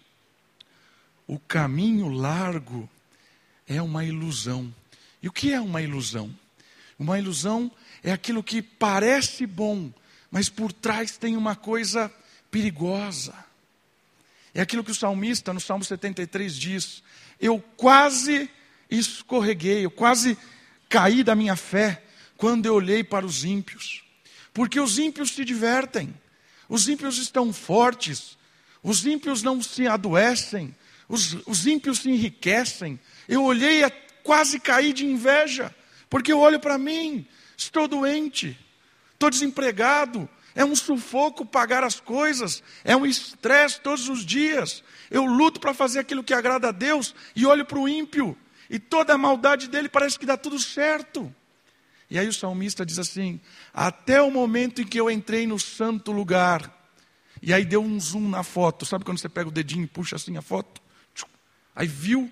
o 1.28 1.38
caminho 1.38 2.08
largo 2.08 2.90
é 3.68 3.82
uma 3.82 4.04
ilusão. 4.04 4.74
E 5.22 5.28
o 5.28 5.32
que 5.32 5.52
é 5.52 5.60
uma 5.60 5.82
ilusão? 5.82 6.34
Uma 6.98 7.20
ilusão 7.20 7.72
é 8.04 8.12
aquilo 8.12 8.44
que 8.44 8.62
parece 8.62 9.46
bom, 9.46 9.92
mas 10.32 10.50
por 10.50 10.72
trás 10.72 11.18
tem 11.18 11.36
uma 11.36 11.56
coisa 11.56 12.12
perigosa. 12.50 13.36
É 14.54 14.62
aquilo 14.62 14.84
que 14.84 14.92
o 14.92 14.96
salmista, 14.96 15.54
no 15.54 15.60
Salmo 15.60 15.84
73, 15.84 16.56
diz: 16.56 17.04
Eu 17.40 17.60
quase 17.76 18.50
escorreguei, 18.90 19.86
eu 19.86 19.92
quase 19.92 20.38
caí 20.90 21.24
da 21.24 21.36
minha 21.36 21.56
fé 21.56 22.04
quando 22.38 22.66
eu 22.66 22.74
olhei 22.74 23.04
para 23.04 23.26
os 23.26 23.44
ímpios. 23.44 24.07
Porque 24.58 24.80
os 24.80 24.98
ímpios 24.98 25.34
se 25.34 25.46
divertem, 25.46 26.12
os 26.68 26.90
ímpios 26.90 27.20
estão 27.20 27.54
fortes, 27.54 28.36
os 28.82 29.06
ímpios 29.06 29.44
não 29.44 29.62
se 29.62 29.86
adoecem, 29.86 30.76
os, 31.08 31.38
os 31.46 31.68
ímpios 31.68 32.00
se 32.00 32.10
enriquecem. 32.10 33.00
Eu 33.30 33.44
olhei 33.44 33.84
e 33.84 33.90
quase 34.24 34.60
caí 34.60 34.94
de 34.94 35.06
inveja, 35.06 35.76
porque 36.10 36.34
eu 36.34 36.40
olho 36.40 36.60
para 36.60 36.76
mim, 36.76 37.24
estou 37.56 37.88
doente, 37.88 38.58
estou 39.14 39.30
desempregado, 39.30 40.28
é 40.56 40.66
um 40.66 40.76
sufoco 40.76 41.46
pagar 41.46 41.84
as 41.84 42.00
coisas, 42.00 42.64
é 42.84 42.96
um 42.96 43.06
estresse 43.06 43.80
todos 43.80 44.10
os 44.10 44.26
dias. 44.26 44.84
Eu 45.12 45.24
luto 45.24 45.60
para 45.60 45.72
fazer 45.72 46.00
aquilo 46.00 46.24
que 46.24 46.34
agrada 46.34 46.70
a 46.70 46.72
Deus 46.72 47.14
e 47.36 47.46
olho 47.46 47.64
para 47.64 47.78
o 47.78 47.88
ímpio, 47.88 48.36
e 48.72 48.80
toda 48.80 49.14
a 49.14 49.20
maldade 49.20 49.68
dele 49.68 49.88
parece 49.88 50.18
que 50.18 50.26
dá 50.26 50.36
tudo 50.36 50.58
certo. 50.58 51.32
E 52.10 52.18
aí 52.18 52.28
o 52.28 52.34
salmista 52.34 52.86
diz 52.86 53.00
assim: 53.00 53.40
Até 53.74 54.22
o 54.22 54.32
momento 54.32 54.82
em 54.82 54.86
que 54.86 55.00
eu 55.00 55.10
entrei 55.10 55.46
no 55.46 55.60
santo 55.60 56.12
lugar, 56.12 56.74
e 57.42 57.54
aí 57.54 57.66
deu 57.66 57.82
um 57.82 58.00
zoom 58.00 58.30
na 58.30 58.44
foto, 58.44 58.86
sabe 58.86 59.06
quando 59.06 59.20
você 59.20 59.30
pega 59.30 59.50
o 59.50 59.52
dedinho 59.52 59.84
e 59.84 59.88
puxa 59.88 60.16
assim 60.16 60.38
a 60.38 60.42
foto? 60.42 60.82
Aí 61.76 61.88
viu 61.88 62.32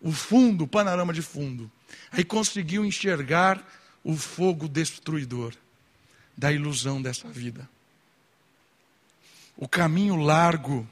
o 0.00 0.12
fundo, 0.12 0.64
o 0.64 0.68
panorama 0.68 1.12
de 1.12 1.22
fundo. 1.22 1.70
Aí 2.12 2.22
conseguiu 2.22 2.84
enxergar 2.84 3.66
o 4.04 4.16
fogo 4.16 4.68
destruidor 4.68 5.52
da 6.36 6.52
ilusão 6.52 7.02
dessa 7.02 7.28
vida. 7.28 7.68
O 9.56 9.66
caminho 9.66 10.14
largo, 10.16 10.86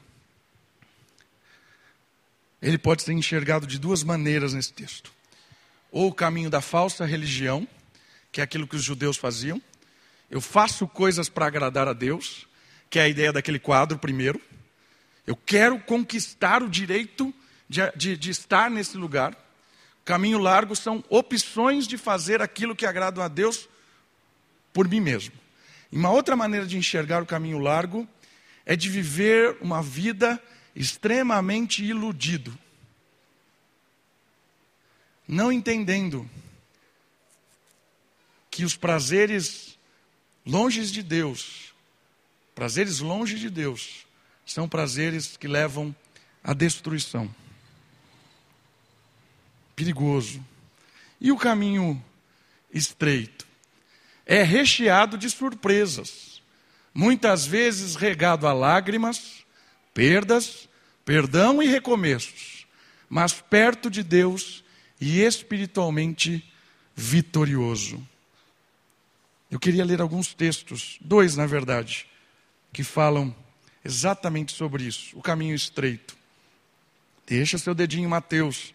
ele 2.61 2.77
pode 2.77 3.03
ser 3.03 3.13
enxergado 3.13 3.65
de 3.65 3.79
duas 3.79 4.03
maneiras 4.03 4.53
nesse 4.53 4.73
texto. 4.73 5.14
Ou 5.95 6.09
o 6.09 6.13
caminho 6.13 6.49
da 6.49 6.59
falsa 6.59 7.05
religião, 7.05 7.65
que 8.29 8.41
é 8.41 8.43
aquilo 8.43 8.67
que 8.67 8.75
os 8.75 8.83
judeus 8.83 9.15
faziam. 9.15 9.61
Eu 10.29 10.41
faço 10.41 10.85
coisas 10.89 11.29
para 11.29 11.45
agradar 11.45 11.87
a 11.87 11.93
Deus, 11.93 12.45
que 12.89 12.99
é 12.99 13.03
a 13.03 13.07
ideia 13.07 13.31
daquele 13.31 13.59
quadro 13.59 13.97
primeiro. 13.97 14.41
Eu 15.25 15.37
quero 15.37 15.79
conquistar 15.79 16.61
o 16.61 16.69
direito 16.69 17.33
de, 17.69 17.79
de, 17.95 18.17
de 18.17 18.29
estar 18.29 18.69
nesse 18.69 18.97
lugar. 18.97 19.37
Caminho 20.03 20.37
largo 20.37 20.75
são 20.75 21.01
opções 21.07 21.87
de 21.87 21.97
fazer 21.97 22.41
aquilo 22.41 22.75
que 22.75 22.85
agrada 22.85 23.23
a 23.23 23.29
Deus 23.29 23.69
por 24.73 24.89
mim 24.89 24.99
mesmo. 24.99 25.33
E 25.93 25.95
uma 25.95 26.11
outra 26.11 26.35
maneira 26.35 26.65
de 26.65 26.77
enxergar 26.77 27.23
o 27.23 27.25
caminho 27.25 27.57
largo 27.57 28.05
é 28.65 28.75
de 28.75 28.89
viver 28.89 29.55
uma 29.61 29.81
vida 29.81 30.43
extremamente 30.75 31.85
iludido. 31.85 32.53
Não 35.27 35.51
entendendo 35.51 36.29
que 38.49 38.63
os 38.63 38.75
prazeres 38.75 39.77
longe 40.45 40.85
de 40.91 41.01
Deus, 41.01 41.73
prazeres 42.53 42.99
longe 42.99 43.37
de 43.39 43.49
Deus, 43.49 44.05
são 44.45 44.69
prazeres 44.69 45.35
que 45.35 45.47
levam 45.47 45.95
à 46.43 46.53
destruição. 46.53 47.33
Perigoso. 49.75 50.43
E 51.19 51.31
o 51.31 51.37
caminho 51.37 52.03
estreito? 52.71 53.45
é 54.25 54.41
recheado 54.41 55.17
de 55.17 55.29
surpresas, 55.29 56.41
muitas 56.93 57.45
vezes 57.45 57.95
regado 57.95 58.47
a 58.47 58.53
lágrimas, 58.53 59.45
perdas, 59.93 60.67
perdão 61.03 61.61
e 61.61 61.67
recomeços, 61.67 62.65
mas 63.07 63.33
perto 63.33 63.89
de 63.89 64.01
Deus 64.01 64.63
e 64.99 65.21
espiritualmente 65.21 66.43
vitorioso. 66.95 68.01
Eu 69.49 69.59
queria 69.59 69.85
ler 69.85 70.01
alguns 70.01 70.33
textos, 70.33 70.97
dois 71.01 71.35
na 71.35 71.45
verdade, 71.45 72.07
que 72.73 72.83
falam 72.83 73.35
exatamente 73.83 74.53
sobre 74.53 74.83
isso, 74.83 75.17
o 75.17 75.21
caminho 75.21 75.55
estreito. 75.55 76.15
Deixa 77.27 77.57
seu 77.57 77.75
dedinho 77.75 78.05
em 78.05 78.09
Mateus, 78.09 78.73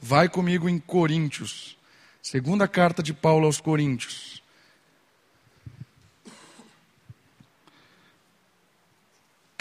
vai 0.00 0.28
comigo 0.28 0.68
em 0.68 0.78
Coríntios, 0.78 1.76
segunda 2.20 2.68
carta 2.68 3.02
de 3.02 3.12
Paulo 3.12 3.46
aos 3.46 3.60
Coríntios. 3.60 4.42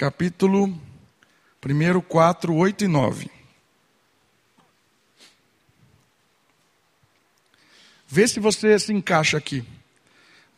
capítulo 0.02 0.64
1, 1.64 2.02
4, 2.02 2.56
8 2.56 2.86
e 2.86 2.88
9. 2.88 3.41
Vê 8.14 8.28
se 8.28 8.42
você 8.42 8.78
se 8.78 8.92
encaixa 8.92 9.38
aqui. 9.38 9.64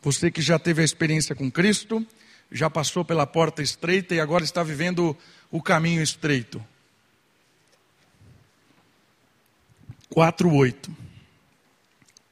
Você 0.02 0.28
que 0.28 0.42
já 0.42 0.58
teve 0.58 0.82
a 0.82 0.84
experiência 0.84 1.36
com 1.36 1.48
Cristo, 1.48 2.04
já 2.50 2.68
passou 2.68 3.04
pela 3.04 3.28
porta 3.28 3.62
estreita 3.62 4.12
e 4.12 4.18
agora 4.18 4.42
está 4.42 4.60
vivendo 4.64 5.16
o 5.52 5.62
caminho 5.62 6.02
estreito. 6.02 6.60
4, 10.10 10.52
8. 10.52 10.96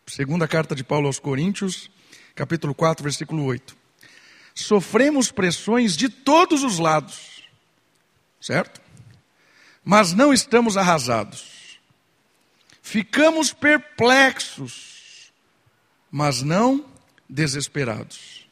Segunda 0.08 0.48
carta 0.48 0.74
de 0.74 0.82
Paulo 0.82 1.06
aos 1.06 1.20
Coríntios, 1.20 1.88
capítulo 2.34 2.74
4, 2.74 3.04
versículo 3.04 3.44
8. 3.44 3.76
Sofremos 4.56 5.30
pressões 5.30 5.96
de 5.96 6.08
todos 6.08 6.64
os 6.64 6.80
lados, 6.80 7.44
certo? 8.40 8.80
Mas 9.84 10.12
não 10.12 10.32
estamos 10.32 10.76
arrasados. 10.76 11.78
Ficamos 12.82 13.52
perplexos, 13.52 14.91
mas 16.12 16.42
não 16.42 16.84
desesperados. 17.26 18.46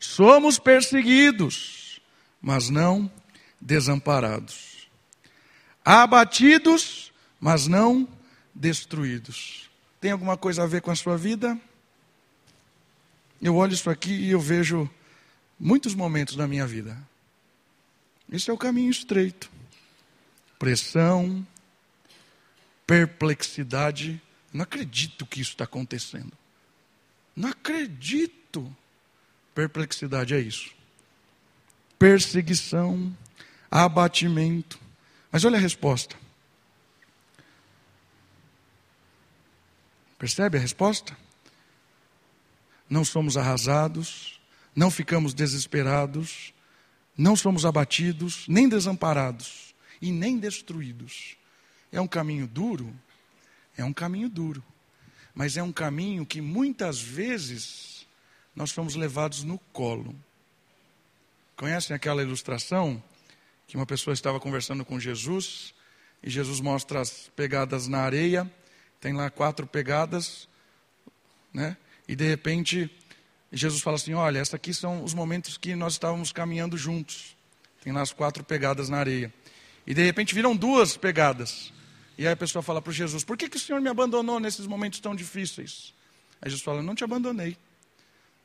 Somos 0.00 0.58
perseguidos, 0.58 2.00
mas 2.40 2.70
não 2.70 3.12
desamparados. 3.60 4.88
Abatidos, 5.84 7.12
mas 7.38 7.66
não 7.68 8.08
destruídos. 8.54 9.70
Tem 10.00 10.10
alguma 10.10 10.38
coisa 10.38 10.62
a 10.62 10.66
ver 10.66 10.80
com 10.80 10.90
a 10.90 10.96
sua 10.96 11.18
vida? 11.18 11.60
Eu 13.40 13.56
olho 13.56 13.74
isso 13.74 13.90
aqui 13.90 14.12
e 14.12 14.30
eu 14.30 14.40
vejo 14.40 14.88
muitos 15.60 15.94
momentos 15.94 16.34
da 16.34 16.48
minha 16.48 16.66
vida. 16.66 16.96
Esse 18.30 18.50
é 18.50 18.52
o 18.52 18.58
caminho 18.58 18.90
estreito. 18.90 19.50
Pressão, 20.58 21.46
perplexidade. 22.86 24.20
Não 24.52 24.62
acredito 24.62 25.26
que 25.26 25.40
isso 25.40 25.50
está 25.50 25.64
acontecendo. 25.64 26.32
Não 27.34 27.48
acredito. 27.48 28.74
Perplexidade 29.54 30.34
é 30.34 30.40
isso. 30.40 30.72
Perseguição, 31.98 33.16
abatimento. 33.70 34.78
Mas 35.30 35.44
olha 35.44 35.56
a 35.56 35.60
resposta. 35.60 36.16
Percebe 40.18 40.56
a 40.56 40.60
resposta? 40.60 41.16
Não 42.88 43.04
somos 43.04 43.36
arrasados, 43.36 44.40
não 44.76 44.90
ficamos 44.90 45.34
desesperados, 45.34 46.52
não 47.16 47.34
somos 47.34 47.64
abatidos, 47.66 48.46
nem 48.46 48.68
desamparados 48.68 49.74
e 50.00 50.12
nem 50.12 50.38
destruídos. 50.38 51.36
É 51.90 52.00
um 52.00 52.06
caminho 52.06 52.46
duro? 52.46 52.94
É 53.76 53.84
um 53.84 53.92
caminho 53.92 54.28
duro. 54.28 54.62
Mas 55.34 55.56
é 55.56 55.62
um 55.62 55.72
caminho 55.72 56.26
que 56.26 56.40
muitas 56.40 57.00
vezes 57.00 58.06
nós 58.54 58.70
somos 58.70 58.94
levados 58.94 59.44
no 59.44 59.58
colo. 59.72 60.14
Conhecem 61.56 61.94
aquela 61.94 62.22
ilustração 62.22 63.02
que 63.66 63.76
uma 63.76 63.86
pessoa 63.86 64.12
estava 64.12 64.38
conversando 64.38 64.84
com 64.84 65.00
Jesus 65.00 65.74
e 66.22 66.28
Jesus 66.28 66.60
mostra 66.60 67.00
as 67.00 67.30
pegadas 67.34 67.88
na 67.88 68.00
areia 68.00 68.50
tem 69.02 69.12
lá 69.12 69.28
quatro 69.28 69.66
pegadas, 69.66 70.48
né? 71.52 71.76
E 72.06 72.14
de 72.14 72.24
repente 72.24 72.88
Jesus 73.52 73.82
fala 73.82 73.96
assim: 73.96 74.14
Olha, 74.14 74.38
esses 74.38 74.54
aqui 74.54 74.72
são 74.72 75.02
os 75.02 75.12
momentos 75.12 75.58
que 75.58 75.74
nós 75.74 75.94
estávamos 75.94 76.30
caminhando 76.30 76.78
juntos. 76.78 77.36
Tem 77.82 77.92
lá 77.92 78.00
as 78.00 78.12
quatro 78.12 78.44
pegadas 78.44 78.88
na 78.88 78.98
areia. 78.98 79.34
E 79.84 79.92
de 79.92 80.04
repente 80.04 80.36
viram 80.36 80.54
duas 80.54 80.96
pegadas. 80.96 81.72
E 82.22 82.26
aí 82.26 82.34
a 82.34 82.36
pessoa 82.36 82.62
fala 82.62 82.80
para 82.80 82.92
Jesus: 82.92 83.24
Por 83.24 83.36
que, 83.36 83.48
que 83.48 83.56
o 83.56 83.60
Senhor 83.60 83.80
me 83.80 83.88
abandonou 83.88 84.38
nesses 84.38 84.64
momentos 84.64 85.00
tão 85.00 85.12
difíceis? 85.12 85.92
Aí 86.40 86.48
Jesus 86.48 86.62
fala: 86.62 86.80
Não 86.80 86.94
te 86.94 87.02
abandonei. 87.02 87.58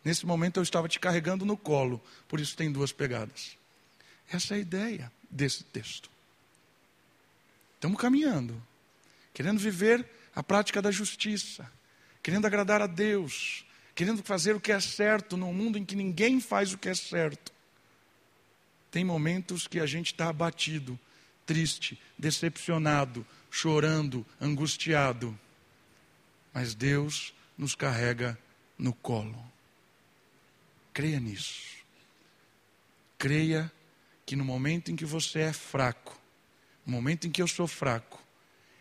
Nesse 0.04 0.26
momento 0.26 0.58
eu 0.58 0.64
estava 0.64 0.88
te 0.90 1.00
carregando 1.00 1.46
no 1.46 1.56
colo, 1.56 2.02
por 2.28 2.40
isso 2.40 2.58
tem 2.58 2.72
duas 2.72 2.92
pegadas. 2.92 3.56
Essa 4.34 4.56
é 4.56 4.58
a 4.58 4.60
ideia 4.60 5.12
desse 5.30 5.64
texto. 5.64 6.10
Estamos 7.76 8.02
caminhando, 8.02 8.60
querendo 9.32 9.60
viver 9.60 10.10
a 10.34 10.42
prática 10.42 10.82
da 10.82 10.90
justiça, 10.90 11.72
querendo 12.24 12.48
agradar 12.48 12.82
a 12.82 12.88
Deus, 12.88 13.64
querendo 13.94 14.24
fazer 14.24 14.56
o 14.56 14.60
que 14.60 14.72
é 14.72 14.80
certo 14.80 15.38
num 15.38 15.54
mundo 15.54 15.78
em 15.78 15.86
que 15.86 15.96
ninguém 15.96 16.42
faz 16.42 16.74
o 16.74 16.80
que 16.80 16.90
é 16.90 16.96
certo. 16.96 17.54
Tem 18.90 19.06
momentos 19.06 19.68
que 19.68 19.80
a 19.80 19.86
gente 19.86 20.14
está 20.14 20.30
abatido, 20.30 21.00
triste, 21.46 22.02
decepcionado, 22.18 23.24
chorando, 23.50 24.26
angustiado. 24.39 25.38
Mas 26.54 26.74
Deus 26.74 27.34
nos 27.58 27.76
carrega 27.76 28.38
no 28.78 28.93
colo. 28.93 29.43
Creia 30.93 31.20
nisso. 31.20 31.78
Creia 33.18 33.72
que 34.26 34.36
no 34.36 34.45
momento 34.45 34.91
em 34.91 34.95
que 34.95 35.06
você 35.06 35.39
é 35.39 35.54
fraco, 35.54 36.20
no 36.86 36.93
momento 36.93 37.28
em 37.28 37.32
que 37.32 37.41
eu 37.41 37.48
sou 37.48 37.68
fraco, 37.68 38.22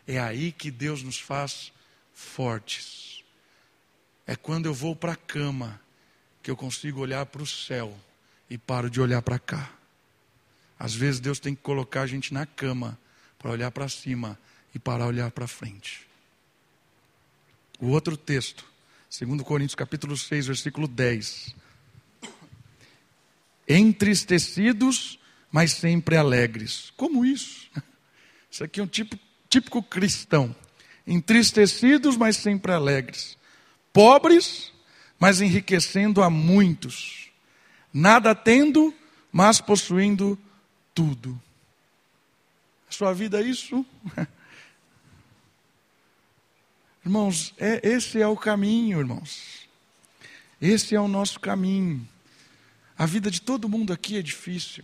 é 0.05 0.19
aí 0.19 0.51
que 0.51 0.69
Deus 0.71 1.03
nos 1.03 1.19
faz 1.19 1.71
fortes. 2.13 3.23
É 4.25 4.35
quando 4.35 4.65
eu 4.65 4.73
vou 4.73 4.95
para 4.95 5.13
a 5.13 5.17
cama 5.17 5.79
que 6.41 6.51
eu 6.51 6.55
consigo 6.55 7.01
olhar 7.01 7.25
para 7.25 7.41
o 7.41 7.47
céu 7.47 7.97
e 8.49 8.57
paro 8.57 8.89
de 8.89 9.01
olhar 9.01 9.21
para 9.21 9.39
cá. 9.39 9.71
Às 10.79 10.93
vezes 10.93 11.19
Deus 11.19 11.39
tem 11.39 11.55
que 11.55 11.61
colocar 11.61 12.01
a 12.01 12.07
gente 12.07 12.33
na 12.33 12.45
cama 12.45 12.97
para 13.37 13.51
olhar 13.51 13.71
para 13.71 13.89
cima 13.89 14.37
e 14.77 14.79
parar 14.79 15.07
olhar 15.07 15.31
para 15.31 15.47
frente. 15.47 16.07
O 17.79 17.87
outro 17.87 18.15
texto, 18.15 18.63
2 19.19 19.41
Coríntios 19.41 19.73
capítulo 19.73 20.15
6, 20.15 20.45
versículo 20.45 20.87
10. 20.87 21.55
Entristecidos, 23.67 25.19
mas 25.51 25.71
sempre 25.71 26.15
alegres. 26.15 26.93
Como 26.95 27.25
isso? 27.25 27.67
Isso 28.49 28.63
aqui 28.63 28.79
é 28.79 28.83
um 28.83 28.87
tipo 28.87 29.17
típico 29.49 29.81
cristão. 29.81 30.55
Entristecidos, 31.05 32.15
mas 32.15 32.37
sempre 32.37 32.71
alegres. 32.71 33.35
Pobres, 33.91 34.71
mas 35.19 35.41
enriquecendo 35.41 36.21
a 36.21 36.29
muitos. 36.29 37.29
Nada 37.91 38.35
tendo, 38.35 38.93
mas 39.31 39.59
possuindo 39.59 40.37
tudo. 40.93 41.39
A 42.87 42.91
sua 42.91 43.13
vida 43.13 43.41
é 43.41 43.43
isso? 43.43 43.83
Irmãos, 47.07 47.53
é, 47.57 47.79
esse 47.87 48.21
é 48.21 48.27
o 48.27 48.35
caminho, 48.35 48.99
irmãos. 48.99 49.65
Esse 50.61 50.93
é 50.93 50.99
o 50.99 51.07
nosso 51.07 51.39
caminho. 51.39 52.05
A 52.97 53.05
vida 53.05 53.31
de 53.31 53.41
todo 53.41 53.69
mundo 53.69 53.93
aqui 53.93 54.17
é 54.17 54.21
difícil. 54.21 54.83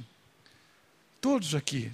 Todos 1.20 1.54
aqui. 1.54 1.92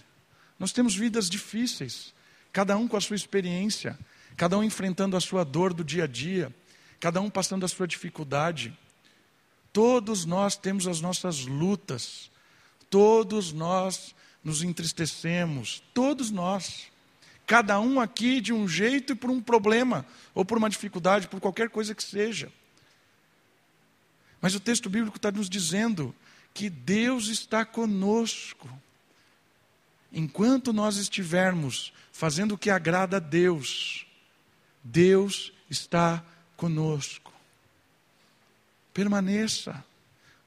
Nós 0.60 0.72
temos 0.72 0.96
vidas 0.96 1.28
difíceis 1.28 2.14
cada 2.54 2.78
um 2.78 2.88
com 2.88 2.96
a 2.96 3.02
sua 3.02 3.16
experiência, 3.16 3.98
cada 4.38 4.56
um 4.56 4.64
enfrentando 4.64 5.18
a 5.18 5.20
sua 5.20 5.44
dor 5.44 5.74
do 5.74 5.84
dia 5.84 6.04
a 6.04 6.08
dia, 6.08 6.56
cada 7.00 7.20
um 7.20 7.30
passando 7.32 7.66
a 7.66 7.68
sua 7.68 7.88
dificuldade. 7.88 8.78
Todos 9.74 10.26
nós 10.26 10.56
temos 10.56 10.86
as 10.86 11.02
nossas 11.02 11.44
lutas, 11.48 12.30
todos 12.88 13.52
nós 13.52 14.14
nos 14.44 14.62
entristecemos, 14.62 15.82
todos 15.92 16.30
nós. 16.30 16.86
Cada 17.50 17.80
um 17.80 18.00
aqui 18.00 18.39
de 18.39 18.54
um 18.54 18.68
jeito 18.68 19.14
e 19.14 19.16
por 19.16 19.32
um 19.32 19.41
problema, 19.41 20.06
ou 20.36 20.45
por 20.45 20.60
uma 20.60 20.70
dificuldade, 20.70 21.28
por 21.28 21.41
qualquer 21.41 21.68
coisa 21.68 21.95
que 21.95 22.04
seja. 22.04 22.52
Mas 24.39 24.54
o 24.54 24.60
texto 24.60 24.88
bíblico 24.88 25.18
está 25.18 25.32
nos 25.32 25.50
dizendo 25.50 26.14
que 26.54 26.70
Deus 26.70 27.28
está 27.28 27.66
conosco. 27.66 28.70
Enquanto 30.14 30.72
nós 30.72 30.97
estivermos 30.97 31.91
fazendo 32.12 32.52
o 32.52 32.58
que 32.58 32.70
agrada 32.70 33.18
a 33.18 33.20
Deus, 33.20 34.06
Deus 34.84 35.52
está 35.68 36.24
conosco. 36.56 37.34
Permaneça, 38.93 39.84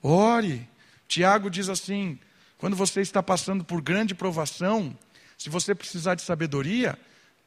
ore. 0.00 0.68
Tiago 1.08 1.50
diz 1.50 1.68
assim: 1.68 2.16
quando 2.58 2.76
você 2.76 3.00
está 3.00 3.20
passando 3.20 3.64
por 3.64 3.82
grande 3.82 4.14
provação, 4.14 4.96
se 5.42 5.50
você 5.50 5.74
precisar 5.74 6.14
de 6.14 6.22
sabedoria, 6.22 6.98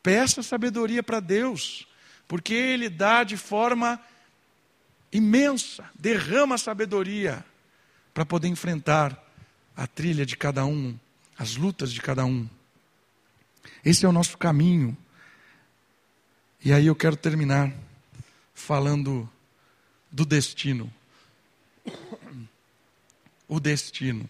peça 0.04 0.43
sabedoria 0.43 1.02
para 1.02 1.20
Deus, 1.20 1.88
porque 2.28 2.54
Ele 2.54 2.89
dá 2.89 3.24
de 3.24 3.38
forma 3.38 4.00
imensa, 5.12 5.89
derrama 5.93 6.58
sabedoria 6.58 7.46
para 8.14 8.26
poder 8.26 8.48
enfrentar 8.48 9.22
a 9.76 9.88
trilha 9.88 10.26
de 10.26 10.38
cada 10.38 10.66
um 10.66 10.98
as 11.38 11.56
lutas 11.56 11.91
de 11.91 12.02
cada 12.02 12.26
um. 12.26 12.48
Esse 13.84 14.06
é 14.06 14.10
o 14.10 14.12
nosso 14.12 14.38
caminho. 14.38 14.98
E 16.64 16.72
aí 16.72 16.88
eu 16.88 16.96
quero 16.96 17.16
terminar 17.16 17.74
falando 18.54 19.30
do 20.10 20.26
destino. 20.26 20.91
O 23.48 23.60
destino. 23.60 24.30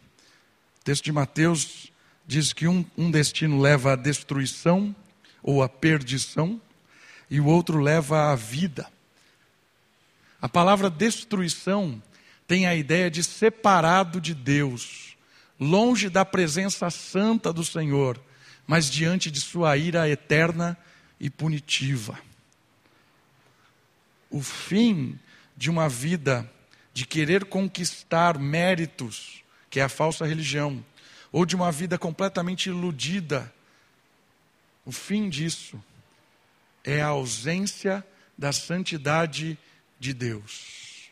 O 0.80 0.84
texto 0.84 1.06
de 1.06 1.12
Mateus 1.12 1.92
diz 2.28 2.54
que 2.54 2.68
um, 2.68 2.86
um 2.98 3.12
destino 3.12 3.60
leva 3.60 3.94
à 3.94 3.96
destruição 3.96 4.96
ou 5.44 5.62
à 5.62 5.70
perdição, 5.70 6.60
e 7.30 7.40
o 7.40 7.46
outro 7.46 7.80
leva 7.80 8.32
à 8.32 8.36
vida. 8.36 8.88
A 10.42 10.50
palavra 10.50 10.90
destruição 10.90 12.02
tem 12.48 12.68
a 12.68 12.76
ideia 12.76 13.10
de 13.10 13.24
separado 13.24 14.22
de 14.22 14.34
Deus 14.34 15.16
longe 15.60 16.10
da 16.10 16.26
presença 16.26 16.90
santa 16.90 17.54
do 17.54 17.64
Senhor, 17.64 18.22
mas 18.68 18.90
diante 18.90 19.32
de 19.32 19.40
sua 19.40 19.78
ira 19.78 20.10
eterna 20.10 20.78
e 21.20 21.30
punitiva. 21.30 22.20
o 24.30 24.42
fim 24.42 25.18
de 25.56 25.70
uma 25.70 25.88
vida 25.88 26.50
de 26.94 27.06
querer 27.06 27.46
conquistar 27.46 28.38
méritos, 28.38 29.42
que 29.70 29.80
é 29.80 29.84
a 29.84 29.90
falsa 29.90 30.26
religião, 30.26 30.84
ou 31.36 31.46
de 31.46 31.54
uma 31.54 31.70
vida 31.70 31.98
completamente 31.98 32.70
iludida. 32.70 33.54
O 34.86 34.92
fim 34.94 35.28
disso 35.28 35.84
é 36.82 37.02
a 37.02 37.08
ausência 37.08 38.08
da 38.38 38.54
santidade 38.54 39.58
de 40.00 40.14
Deus. 40.14 41.10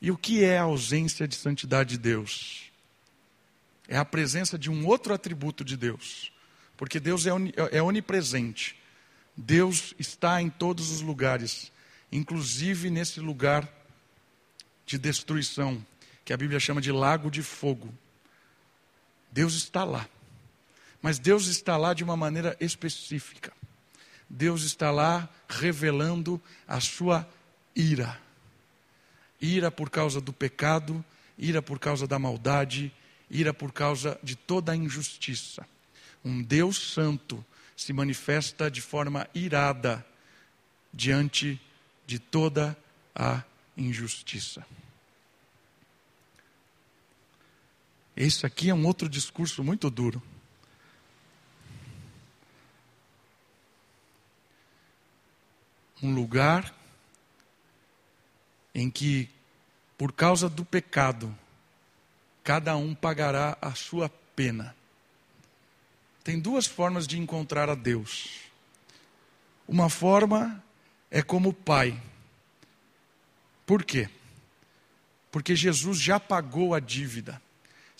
E 0.00 0.08
o 0.08 0.16
que 0.16 0.44
é 0.44 0.56
a 0.56 0.62
ausência 0.62 1.26
de 1.26 1.34
santidade 1.34 1.96
de 1.96 1.98
Deus? 1.98 2.70
É 3.88 3.96
a 3.96 4.04
presença 4.04 4.56
de 4.56 4.70
um 4.70 4.86
outro 4.86 5.12
atributo 5.12 5.64
de 5.64 5.76
Deus. 5.76 6.30
Porque 6.76 7.00
Deus 7.00 7.26
é, 7.26 7.30
é 7.72 7.82
onipresente. 7.82 8.76
Deus 9.36 9.96
está 9.98 10.40
em 10.40 10.48
todos 10.48 10.92
os 10.92 11.00
lugares, 11.00 11.72
inclusive 12.12 12.88
nesse 12.88 13.18
lugar 13.18 13.68
de 14.86 14.96
destruição, 14.96 15.84
que 16.24 16.32
a 16.32 16.36
Bíblia 16.36 16.60
chama 16.60 16.80
de 16.80 16.92
lago 16.92 17.32
de 17.32 17.42
fogo. 17.42 17.92
Deus 19.34 19.54
está 19.54 19.82
lá. 19.82 20.08
Mas 21.02 21.18
Deus 21.18 21.48
está 21.48 21.76
lá 21.76 21.92
de 21.92 22.04
uma 22.04 22.16
maneira 22.16 22.56
específica. 22.60 23.52
Deus 24.30 24.62
está 24.62 24.92
lá 24.92 25.28
revelando 25.48 26.40
a 26.68 26.80
sua 26.80 27.28
ira. 27.74 28.16
Ira 29.40 29.72
por 29.72 29.90
causa 29.90 30.20
do 30.20 30.32
pecado, 30.32 31.04
ira 31.36 31.60
por 31.60 31.80
causa 31.80 32.06
da 32.06 32.16
maldade, 32.16 32.94
ira 33.28 33.52
por 33.52 33.72
causa 33.72 34.16
de 34.22 34.36
toda 34.36 34.70
a 34.70 34.76
injustiça. 34.76 35.66
Um 36.24 36.40
Deus 36.40 36.92
santo 36.92 37.44
se 37.76 37.92
manifesta 37.92 38.70
de 38.70 38.80
forma 38.80 39.28
irada 39.34 40.06
diante 40.92 41.60
de 42.06 42.20
toda 42.20 42.76
a 43.12 43.42
injustiça. 43.76 44.64
Esse 48.16 48.46
aqui 48.46 48.70
é 48.70 48.74
um 48.74 48.86
outro 48.86 49.08
discurso 49.08 49.64
muito 49.64 49.90
duro. 49.90 50.22
Um 56.02 56.14
lugar 56.14 56.74
em 58.74 58.90
que, 58.90 59.28
por 59.96 60.12
causa 60.12 60.48
do 60.48 60.64
pecado, 60.64 61.36
cada 62.42 62.76
um 62.76 62.94
pagará 62.94 63.56
a 63.60 63.74
sua 63.74 64.08
pena. 64.36 64.76
Tem 66.22 66.38
duas 66.38 66.66
formas 66.66 67.06
de 67.06 67.18
encontrar 67.18 67.68
a 67.68 67.74
Deus. 67.74 68.40
Uma 69.66 69.88
forma 69.88 70.62
é 71.10 71.22
como 71.22 71.52
pai. 71.52 72.00
Por 73.66 73.84
quê? 73.84 74.08
Porque 75.30 75.56
Jesus 75.56 75.98
já 75.98 76.20
pagou 76.20 76.74
a 76.74 76.80
dívida. 76.80 77.40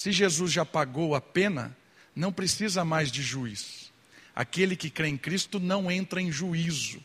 Se 0.05 0.13
Jesus 0.13 0.53
já 0.53 0.67
pagou 0.67 1.15
a 1.15 1.21
pena, 1.23 1.75
não 2.15 2.31
precisa 2.31 2.85
mais 2.85 3.11
de 3.11 3.23
juiz. 3.23 3.91
Aquele 4.37 4.77
que 4.77 4.91
crê 4.91 5.09
em 5.09 5.17
Cristo 5.17 5.59
não 5.59 5.91
entra 5.91 6.21
em 6.21 6.31
juízo. 6.31 7.03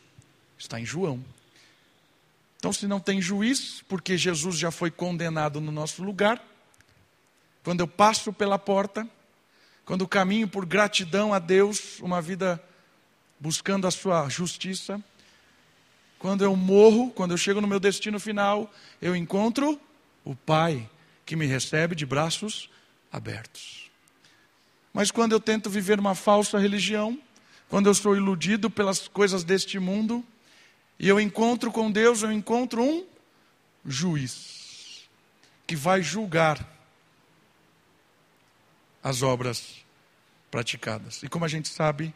Está 0.58 0.78
em 0.78 0.84
João. 0.84 1.24
Então, 2.58 2.74
se 2.74 2.86
não 2.86 3.00
tem 3.00 3.22
juiz, 3.22 3.82
porque 3.88 4.18
Jesus 4.18 4.58
já 4.58 4.70
foi 4.70 4.90
condenado 4.90 5.62
no 5.62 5.72
nosso 5.72 6.02
lugar, 6.02 6.46
quando 7.64 7.80
eu 7.80 7.88
passo 7.88 8.34
pela 8.34 8.58
porta, 8.58 9.08
quando 9.86 10.06
caminho 10.06 10.46
por 10.46 10.66
gratidão 10.66 11.32
a 11.32 11.38
Deus, 11.38 12.00
uma 12.00 12.20
vida 12.20 12.62
buscando 13.40 13.86
a 13.86 13.90
sua 13.90 14.28
justiça, 14.28 15.02
quando 16.18 16.44
eu 16.44 16.54
morro, 16.54 17.10
quando 17.12 17.30
eu 17.30 17.38
chego 17.38 17.62
no 17.62 17.66
meu 17.66 17.80
destino 17.80 18.20
final, 18.20 18.70
eu 19.00 19.16
encontro 19.16 19.80
o 20.22 20.36
Pai 20.36 20.86
que 21.24 21.34
me 21.34 21.46
recebe 21.46 21.94
de 21.94 22.04
braços 22.04 22.68
abertos. 23.12 23.90
Mas 24.92 25.10
quando 25.10 25.32
eu 25.32 25.40
tento 25.40 25.70
viver 25.70 25.98
uma 25.98 26.14
falsa 26.14 26.58
religião, 26.58 27.18
quando 27.68 27.86
eu 27.86 27.94
sou 27.94 28.16
iludido 28.16 28.68
pelas 28.68 29.06
coisas 29.08 29.44
deste 29.44 29.78
mundo, 29.78 30.24
e 30.98 31.08
eu 31.08 31.20
encontro 31.20 31.70
com 31.70 31.90
Deus, 31.90 32.22
eu 32.22 32.32
encontro 32.32 32.82
um 32.82 33.06
juiz 33.86 35.08
que 35.66 35.76
vai 35.76 36.02
julgar 36.02 36.66
as 39.02 39.22
obras 39.22 39.76
praticadas. 40.50 41.22
E 41.22 41.28
como 41.28 41.44
a 41.44 41.48
gente 41.48 41.68
sabe, 41.68 42.12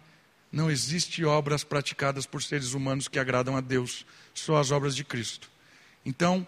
não 0.51 0.71
existe 0.71 1.25
obras 1.25 1.65
praticadas 1.65 2.27
por 2.27 2.43
seres 2.43 2.75
humanos 2.75 3.09
que 3.09 3.19
agradam 3.19 3.57
a 3.57 3.61
Deus, 3.61 4.05
só 4.35 4.57
as 4.57 4.71
obras 4.71 4.95
de 4.95 5.05
Cristo. 5.05 5.51
Então, 6.05 6.47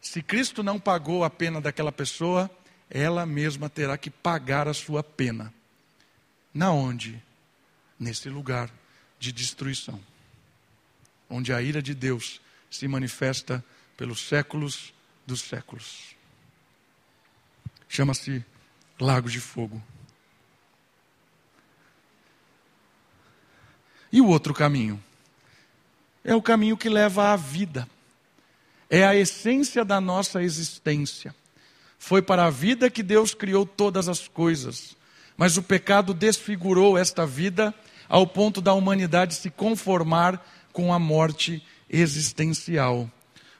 se 0.00 0.22
Cristo 0.22 0.62
não 0.62 0.78
pagou 0.78 1.24
a 1.24 1.30
pena 1.30 1.60
daquela 1.60 1.92
pessoa, 1.92 2.50
ela 2.90 3.24
mesma 3.24 3.70
terá 3.70 3.96
que 3.96 4.10
pagar 4.10 4.66
a 4.66 4.74
sua 4.74 5.02
pena. 5.02 5.54
Na 6.52 6.72
onde? 6.72 7.22
Nesse 7.98 8.28
lugar 8.28 8.68
de 9.18 9.30
destruição. 9.30 10.00
Onde 11.28 11.52
a 11.52 11.62
ira 11.62 11.80
de 11.80 11.94
Deus 11.94 12.40
se 12.68 12.88
manifesta 12.88 13.64
pelos 13.96 14.26
séculos 14.26 14.92
dos 15.24 15.42
séculos. 15.42 16.16
Chama-se 17.88 18.44
lago 18.98 19.30
de 19.30 19.40
fogo. 19.40 19.80
E 24.12 24.20
o 24.20 24.26
outro 24.26 24.52
caminho? 24.52 25.02
É 26.24 26.34
o 26.34 26.42
caminho 26.42 26.76
que 26.76 26.88
leva 26.88 27.32
à 27.32 27.36
vida. 27.36 27.88
É 28.88 29.04
a 29.06 29.14
essência 29.14 29.84
da 29.84 30.00
nossa 30.00 30.42
existência. 30.42 31.34
Foi 32.02 32.22
para 32.22 32.46
a 32.46 32.50
vida 32.50 32.90
que 32.90 33.02
Deus 33.02 33.34
criou 33.34 33.66
todas 33.66 34.08
as 34.08 34.26
coisas. 34.26 34.96
Mas 35.36 35.58
o 35.58 35.62
pecado 35.62 36.14
desfigurou 36.14 36.96
esta 36.96 37.26
vida 37.26 37.74
ao 38.08 38.26
ponto 38.26 38.62
da 38.62 38.72
humanidade 38.72 39.34
se 39.34 39.50
conformar 39.50 40.44
com 40.72 40.94
a 40.94 40.98
morte 40.98 41.62
existencial. 41.90 43.08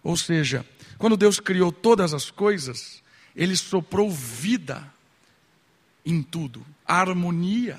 Ou 0.02 0.16
seja, 0.16 0.64
quando 0.96 1.18
Deus 1.18 1.38
criou 1.38 1.70
todas 1.70 2.14
as 2.14 2.30
coisas, 2.30 3.02
Ele 3.36 3.54
soprou 3.54 4.10
vida 4.10 4.90
em 6.04 6.22
tudo, 6.22 6.64
harmonia. 6.86 7.78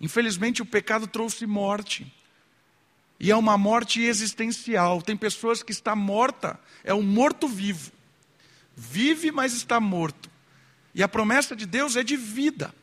Infelizmente, 0.00 0.62
o 0.62 0.66
pecado 0.66 1.06
trouxe 1.06 1.46
morte. 1.46 2.10
E 3.20 3.30
é 3.30 3.36
uma 3.36 3.58
morte 3.58 4.00
existencial. 4.00 5.02
Tem 5.02 5.14
pessoas 5.14 5.62
que 5.62 5.72
está 5.72 5.94
morta, 5.94 6.58
é 6.82 6.94
um 6.94 7.02
morto 7.02 7.46
vivo. 7.46 7.92
Vive, 8.76 9.30
mas 9.30 9.52
está 9.52 9.78
morto. 9.80 10.30
E 10.94 11.02
a 11.02 11.08
promessa 11.08 11.56
de 11.56 11.66
Deus 11.66 11.96
é 11.96 12.02
de 12.02 12.16
vida. 12.16 12.74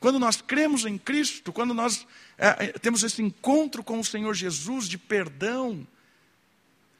Quando 0.00 0.18
nós 0.18 0.40
cremos 0.40 0.84
em 0.84 0.96
Cristo, 0.96 1.52
quando 1.52 1.74
nós 1.74 2.06
é, 2.36 2.66
é 2.66 2.66
temos 2.78 3.02
esse 3.02 3.22
encontro 3.22 3.82
com 3.82 3.98
o 3.98 4.04
Senhor 4.04 4.34
Jesus 4.34 4.88
de 4.88 4.96
perdão, 4.96 5.86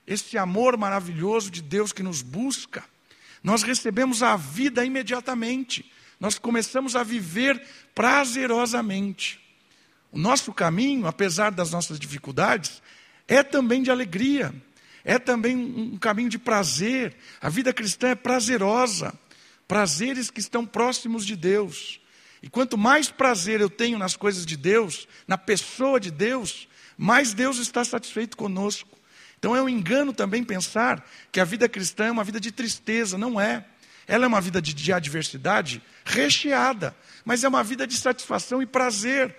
esse 0.06 0.36
amor 0.36 0.76
maravilhoso 0.76 1.50
de 1.50 1.62
Deus 1.62 1.92
que 1.92 2.02
nos 2.02 2.22
busca, 2.22 2.84
nós 3.42 3.62
recebemos 3.62 4.22
a 4.22 4.36
vida 4.36 4.84
imediatamente 4.84 5.90
nós 6.20 6.38
começamos 6.38 6.96
a 6.96 7.02
viver 7.02 7.62
prazerosamente. 7.94 9.40
O 10.10 10.18
nosso 10.18 10.52
caminho, 10.52 11.06
apesar 11.06 11.50
das 11.50 11.70
nossas 11.70 11.98
dificuldades, 11.98 12.82
é 13.26 13.42
também 13.42 13.82
de 13.82 13.90
alegria, 13.90 14.54
é 15.08 15.18
também 15.18 15.56
um 15.56 15.96
caminho 15.96 16.28
de 16.28 16.38
prazer. 16.38 17.16
A 17.40 17.48
vida 17.48 17.72
cristã 17.72 18.08
é 18.08 18.14
prazerosa, 18.14 19.18
prazeres 19.66 20.30
que 20.30 20.38
estão 20.38 20.66
próximos 20.66 21.24
de 21.24 21.34
Deus. 21.34 21.98
E 22.42 22.50
quanto 22.50 22.76
mais 22.76 23.10
prazer 23.10 23.58
eu 23.58 23.70
tenho 23.70 23.98
nas 23.98 24.14
coisas 24.16 24.44
de 24.44 24.54
Deus, 24.54 25.08
na 25.26 25.38
pessoa 25.38 25.98
de 25.98 26.10
Deus, 26.10 26.68
mais 26.94 27.32
Deus 27.32 27.56
está 27.56 27.82
satisfeito 27.86 28.36
conosco. 28.36 28.98
Então 29.38 29.56
é 29.56 29.62
um 29.62 29.68
engano 29.68 30.12
também 30.12 30.44
pensar 30.44 31.02
que 31.32 31.40
a 31.40 31.44
vida 31.44 31.66
cristã 31.70 32.04
é 32.04 32.12
uma 32.12 32.22
vida 32.22 32.38
de 32.38 32.52
tristeza, 32.52 33.16
não 33.16 33.40
é. 33.40 33.64
Ela 34.06 34.26
é 34.26 34.28
uma 34.28 34.42
vida 34.42 34.60
de, 34.60 34.74
de 34.74 34.92
adversidade 34.92 35.82
recheada, 36.04 36.94
mas 37.24 37.44
é 37.44 37.48
uma 37.48 37.64
vida 37.64 37.86
de 37.86 37.96
satisfação 37.96 38.60
e 38.60 38.66
prazer. 38.66 39.34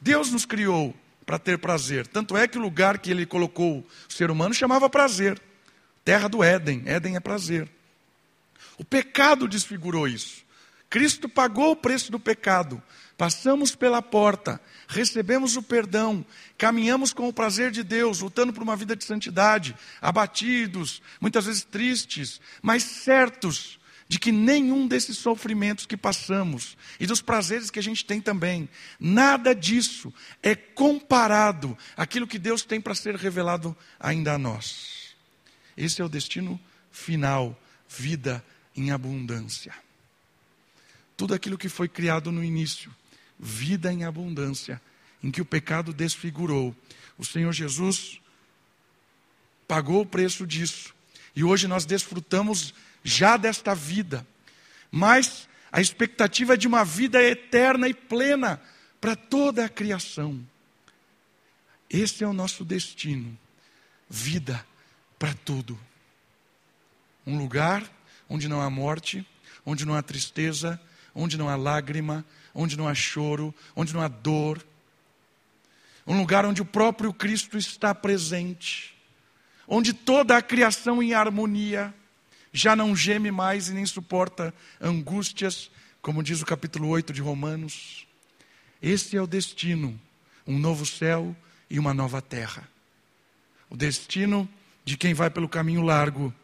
Deus 0.00 0.30
nos 0.30 0.46
criou 0.46 0.94
para 1.24 1.38
ter 1.38 1.58
prazer. 1.58 2.06
Tanto 2.06 2.36
é 2.36 2.46
que 2.46 2.58
o 2.58 2.60
lugar 2.60 2.98
que 2.98 3.10
ele 3.10 3.26
colocou 3.26 3.78
o 3.78 4.12
ser 4.12 4.30
humano 4.30 4.54
chamava 4.54 4.88
prazer. 4.90 5.40
Terra 6.04 6.28
do 6.28 6.42
Éden. 6.42 6.82
Éden 6.86 7.16
é 7.16 7.20
prazer. 7.20 7.68
O 8.76 8.84
pecado 8.84 9.46
desfigurou 9.46 10.08
isso. 10.08 10.42
Cristo 10.90 11.28
pagou 11.28 11.72
o 11.72 11.76
preço 11.76 12.12
do 12.12 12.20
pecado. 12.20 12.82
Passamos 13.16 13.74
pela 13.74 14.02
porta, 14.02 14.60
recebemos 14.88 15.56
o 15.56 15.62
perdão, 15.62 16.26
caminhamos 16.58 17.12
com 17.12 17.28
o 17.28 17.32
prazer 17.32 17.70
de 17.70 17.84
Deus, 17.84 18.20
lutando 18.20 18.52
por 18.52 18.62
uma 18.62 18.74
vida 18.74 18.96
de 18.96 19.04
santidade, 19.04 19.76
abatidos, 20.00 21.00
muitas 21.20 21.44
vezes 21.46 21.62
tristes, 21.62 22.40
mas 22.60 22.82
certos 22.82 23.78
de 24.08 24.18
que 24.18 24.30
nenhum 24.30 24.86
desses 24.86 25.16
sofrimentos 25.16 25.86
que 25.86 25.96
passamos 25.96 26.76
e 27.00 27.06
dos 27.06 27.22
prazeres 27.22 27.70
que 27.70 27.78
a 27.78 27.82
gente 27.82 28.04
tem 28.04 28.20
também, 28.20 28.68
nada 28.98 29.54
disso 29.54 30.12
é 30.42 30.54
comparado 30.54 31.76
àquilo 31.96 32.26
que 32.26 32.38
Deus 32.38 32.62
tem 32.62 32.80
para 32.80 32.94
ser 32.94 33.14
revelado 33.14 33.76
ainda 33.98 34.34
a 34.34 34.38
nós. 34.38 35.14
Esse 35.76 36.02
é 36.02 36.04
o 36.04 36.08
destino 36.08 36.60
final, 36.90 37.58
vida 37.88 38.44
em 38.76 38.90
abundância. 38.90 39.74
Tudo 41.16 41.34
aquilo 41.34 41.58
que 41.58 41.68
foi 41.68 41.88
criado 41.88 42.30
no 42.30 42.44
início, 42.44 42.94
vida 43.38 43.92
em 43.92 44.04
abundância, 44.04 44.80
em 45.22 45.30
que 45.30 45.40
o 45.40 45.44
pecado 45.44 45.92
desfigurou. 45.92 46.74
O 47.16 47.24
Senhor 47.24 47.52
Jesus 47.52 48.20
pagou 49.66 50.02
o 50.02 50.06
preço 50.06 50.46
disso. 50.46 50.94
E 51.34 51.42
hoje 51.42 51.66
nós 51.66 51.84
desfrutamos 51.86 52.74
já 53.02 53.36
desta 53.36 53.74
vida, 53.74 54.26
mas 54.90 55.48
a 55.70 55.80
expectativa 55.80 56.54
é 56.54 56.56
de 56.56 56.68
uma 56.68 56.84
vida 56.84 57.22
eterna 57.22 57.88
e 57.88 57.94
plena 57.94 58.60
para 59.00 59.16
toda 59.16 59.64
a 59.64 59.68
criação. 59.68 60.40
Esse 61.88 62.24
é 62.24 62.26
o 62.26 62.32
nosso 62.32 62.64
destino, 62.64 63.36
vida 64.08 64.64
para 65.18 65.34
tudo. 65.34 65.78
Um 67.26 67.38
lugar 67.38 67.84
onde 68.28 68.48
não 68.48 68.60
há 68.60 68.70
morte, 68.70 69.26
onde 69.64 69.84
não 69.84 69.94
há 69.94 70.02
tristeza, 70.02 70.80
onde 71.14 71.36
não 71.36 71.48
há 71.48 71.56
lágrima, 71.56 72.24
onde 72.54 72.76
não 72.76 72.88
há 72.88 72.94
choro, 72.94 73.54
onde 73.74 73.92
não 73.94 74.00
há 74.00 74.08
dor. 74.08 74.64
Um 76.06 76.18
lugar 76.18 76.44
onde 76.44 76.62
o 76.62 76.64
próprio 76.66 77.12
Cristo 77.12 77.56
está 77.56 77.94
presente, 77.94 78.94
onde 79.66 79.92
toda 79.92 80.36
a 80.36 80.42
criação 80.42 81.02
em 81.02 81.14
harmonia 81.14 81.94
já 82.52 82.76
não 82.76 82.94
geme 82.94 83.30
mais 83.30 83.68
e 83.68 83.72
nem 83.72 83.86
suporta 83.86 84.52
angústias, 84.80 85.70
como 86.00 86.22
diz 86.22 86.42
o 86.42 86.46
capítulo 86.46 86.88
8 86.88 87.12
de 87.12 87.22
Romanos. 87.22 88.06
Esse 88.80 89.16
é 89.16 89.22
o 89.22 89.26
destino, 89.26 89.98
um 90.46 90.58
novo 90.58 90.84
céu 90.84 91.34
e 91.70 91.78
uma 91.78 91.94
nova 91.94 92.20
terra. 92.20 92.68
O 93.70 93.76
destino 93.76 94.48
de 94.84 94.96
quem 94.96 95.14
vai 95.14 95.30
pelo 95.30 95.48
caminho 95.48 95.82
largo 95.82 96.34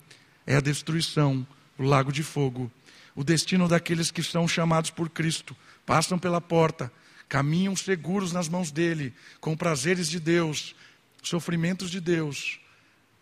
é 0.47 0.57
a 0.57 0.61
destruição, 0.61 1.47
o 1.77 1.83
lago 1.83 2.11
de 2.11 2.23
fogo. 2.23 2.71
O 3.15 3.23
destino 3.23 3.69
daqueles 3.69 4.11
que 4.11 4.23
são 4.23 4.49
chamados 4.49 4.91
por 4.91 5.11
Cristo, 5.11 5.55
passam 5.85 6.19
pela 6.19 6.41
porta, 6.41 6.91
caminham 7.29 7.77
seguros 7.77 8.33
nas 8.33 8.49
mãos 8.49 8.71
dele, 8.71 9.13
com 9.41 9.57
prazeres 9.57 10.09
de 10.09 10.19
Deus, 10.19 10.75
sofrimentos 11.23 11.91
de 11.91 12.01
Deus, 12.01 12.61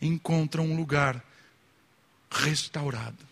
encontram 0.00 0.66
um 0.66 0.76
lugar 0.76 1.24
restaurado. 2.30 3.26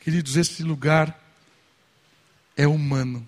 Queridos, 0.00 0.36
esse 0.36 0.62
lugar 0.62 1.18
é 2.56 2.66
humano. 2.66 3.26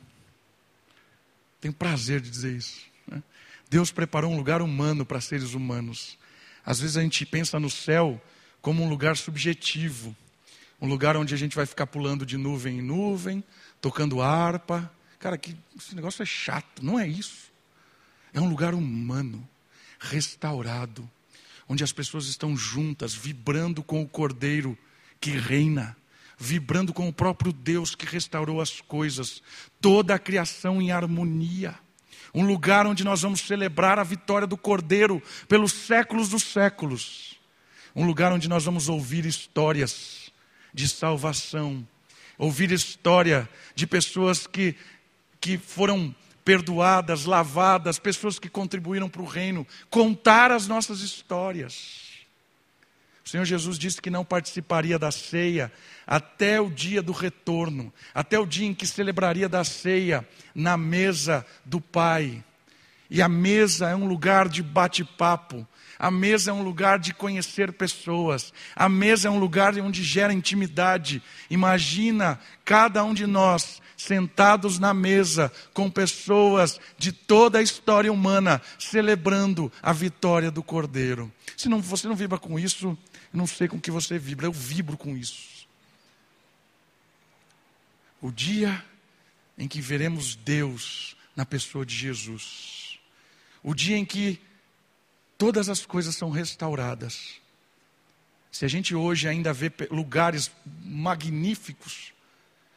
Tenho 1.60 1.72
prazer 1.72 2.20
de 2.20 2.30
dizer 2.30 2.56
isso. 2.56 2.80
Né? 3.06 3.22
Deus 3.70 3.92
preparou 3.92 4.32
um 4.32 4.36
lugar 4.36 4.60
humano 4.60 5.06
para 5.06 5.20
seres 5.20 5.54
humanos. 5.54 6.18
Às 6.66 6.80
vezes 6.80 6.96
a 6.96 7.02
gente 7.02 7.24
pensa 7.24 7.60
no 7.60 7.70
céu 7.70 8.20
como 8.60 8.82
um 8.82 8.88
lugar 8.88 9.16
subjetivo, 9.16 10.16
um 10.80 10.88
lugar 10.88 11.16
onde 11.16 11.32
a 11.32 11.36
gente 11.36 11.54
vai 11.54 11.66
ficar 11.66 11.86
pulando 11.86 12.26
de 12.26 12.36
nuvem 12.36 12.78
em 12.78 12.82
nuvem, 12.82 13.44
tocando 13.80 14.20
harpa. 14.20 14.90
Cara, 15.18 15.38
que 15.38 15.56
esse 15.78 15.94
negócio 15.94 16.22
é 16.22 16.26
chato. 16.26 16.84
Não 16.84 16.98
é 16.98 17.06
isso. 17.06 17.52
É 18.32 18.40
um 18.40 18.48
lugar 18.48 18.74
humano, 18.74 19.48
restaurado, 20.00 21.08
onde 21.68 21.84
as 21.84 21.92
pessoas 21.92 22.26
estão 22.26 22.56
juntas, 22.56 23.14
vibrando 23.14 23.82
com 23.82 24.02
o 24.02 24.08
Cordeiro 24.08 24.76
que 25.20 25.30
reina, 25.30 25.96
vibrando 26.36 26.92
com 26.92 27.08
o 27.08 27.12
próprio 27.12 27.52
Deus 27.52 27.94
que 27.94 28.06
restaurou 28.06 28.60
as 28.60 28.80
coisas, 28.80 29.42
toda 29.80 30.14
a 30.14 30.18
criação 30.18 30.82
em 30.82 30.90
harmonia. 30.90 31.74
Um 32.34 32.44
lugar 32.44 32.86
onde 32.86 33.04
nós 33.04 33.22
vamos 33.22 33.40
celebrar 33.40 33.98
a 33.98 34.04
vitória 34.04 34.46
do 34.46 34.56
Cordeiro 34.56 35.22
pelos 35.48 35.72
séculos 35.72 36.28
dos 36.28 36.42
séculos. 36.42 37.38
Um 37.94 38.04
lugar 38.04 38.32
onde 38.32 38.48
nós 38.48 38.64
vamos 38.64 38.88
ouvir 38.88 39.24
histórias 39.24 40.32
de 40.72 40.88
salvação, 40.88 41.86
ouvir 42.36 42.72
história 42.72 43.48
de 43.74 43.86
pessoas 43.86 44.46
que, 44.46 44.74
que 45.40 45.56
foram 45.56 46.14
perdoadas, 46.44 47.24
lavadas, 47.24 47.98
pessoas 47.98 48.38
que 48.38 48.48
contribuíram 48.48 49.08
para 49.08 49.22
o 49.22 49.26
reino, 49.26 49.66
contar 49.88 50.52
as 50.52 50.68
nossas 50.68 51.00
histórias. 51.00 52.04
O 53.24 53.28
Senhor 53.28 53.44
Jesus 53.46 53.78
disse 53.78 54.02
que 54.02 54.10
não 54.10 54.24
participaria 54.24 54.98
da 54.98 55.10
ceia 55.10 55.72
até 56.06 56.60
o 56.60 56.68
dia 56.68 57.02
do 57.02 57.12
retorno, 57.12 57.92
até 58.14 58.38
o 58.38 58.44
dia 58.44 58.66
em 58.66 58.74
que 58.74 58.86
celebraria 58.86 59.48
da 59.48 59.64
ceia 59.64 60.28
na 60.54 60.76
mesa 60.76 61.46
do 61.64 61.80
Pai. 61.80 62.44
E 63.08 63.22
a 63.22 63.28
mesa 63.28 63.88
é 63.88 63.96
um 63.96 64.06
lugar 64.06 64.48
de 64.48 64.62
bate-papo, 64.62 65.66
a 65.98 66.10
mesa 66.10 66.50
é 66.50 66.54
um 66.54 66.62
lugar 66.62 66.98
de 66.98 67.14
conhecer 67.14 67.72
pessoas. 67.72 68.52
A 68.74 68.88
mesa 68.88 69.28
é 69.28 69.30
um 69.30 69.38
lugar 69.38 69.76
onde 69.78 70.02
gera 70.02 70.32
intimidade. 70.32 71.22
Imagina 71.48 72.40
cada 72.64 73.04
um 73.04 73.14
de 73.14 73.26
nós 73.26 73.80
sentados 73.96 74.78
na 74.78 74.92
mesa 74.92 75.52
com 75.72 75.90
pessoas 75.90 76.80
de 76.98 77.12
toda 77.12 77.58
a 77.58 77.62
história 77.62 78.12
humana 78.12 78.60
celebrando 78.78 79.72
a 79.82 79.92
vitória 79.92 80.50
do 80.50 80.62
Cordeiro. 80.62 81.32
Se 81.56 81.68
não, 81.68 81.80
você 81.80 82.08
não 82.08 82.16
vibra 82.16 82.38
com 82.38 82.58
isso, 82.58 82.88
eu 82.88 82.98
não 83.32 83.46
sei 83.46 83.68
com 83.68 83.80
que 83.80 83.90
você 83.90 84.18
vibra, 84.18 84.46
eu 84.46 84.52
vibro 84.52 84.96
com 84.96 85.16
isso. 85.16 85.66
O 88.20 88.30
dia 88.32 88.84
em 89.56 89.68
que 89.68 89.80
veremos 89.80 90.34
Deus 90.34 91.16
na 91.36 91.44
pessoa 91.44 91.84
de 91.84 91.94
Jesus. 91.94 92.98
O 93.62 93.74
dia 93.74 93.96
em 93.96 94.04
que 94.04 94.40
todas 95.38 95.68
as 95.68 95.84
coisas 95.84 96.16
são 96.16 96.30
restauradas. 96.30 97.40
Se 98.50 98.64
a 98.64 98.68
gente 98.68 98.94
hoje 98.94 99.28
ainda 99.28 99.52
vê 99.52 99.72
lugares 99.90 100.50
magníficos, 100.84 102.12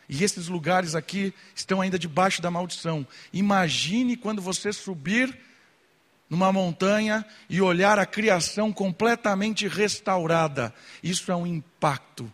e 0.09 0.23
esses 0.23 0.47
lugares 0.47 0.95
aqui 0.95 1.33
estão 1.53 1.81
ainda 1.81 1.99
debaixo 1.99 2.41
da 2.41 2.49
maldição. 2.49 3.05
Imagine 3.33 4.15
quando 4.15 4.41
você 4.41 4.71
subir 4.71 5.37
numa 6.29 6.51
montanha 6.51 7.25
e 7.49 7.61
olhar 7.61 7.99
a 7.99 8.05
criação 8.05 8.71
completamente 8.71 9.67
restaurada. 9.67 10.73
Isso 11.03 11.31
é 11.31 11.35
um 11.35 11.45
impacto 11.45 12.31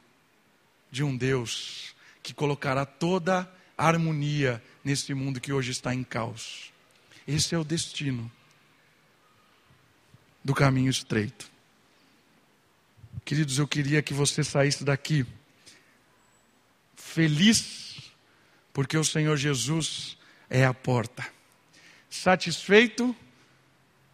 de 0.91 1.03
um 1.03 1.17
Deus 1.17 1.95
que 2.21 2.34
colocará 2.34 2.86
toda 2.86 3.49
a 3.78 3.88
harmonia 3.88 4.63
nesse 4.84 5.13
mundo 5.13 5.41
que 5.41 5.51
hoje 5.51 5.71
está 5.71 5.93
em 5.93 6.03
caos. 6.03 6.71
Esse 7.28 7.55
é 7.55 7.57
o 7.57 7.63
destino 7.63 8.32
do 10.43 10.53
caminho 10.53 10.89
estreito. 10.89 11.49
Queridos, 13.23 13.57
eu 13.57 13.67
queria 13.67 14.01
que 14.01 14.13
você 14.13 14.43
saísse 14.43 14.83
daqui 14.83 15.25
feliz, 16.95 18.11
porque 18.73 18.97
o 18.97 19.03
Senhor 19.03 19.37
Jesus 19.37 20.17
é 20.49 20.65
a 20.65 20.73
porta. 20.73 21.25
Satisfeito, 22.09 23.15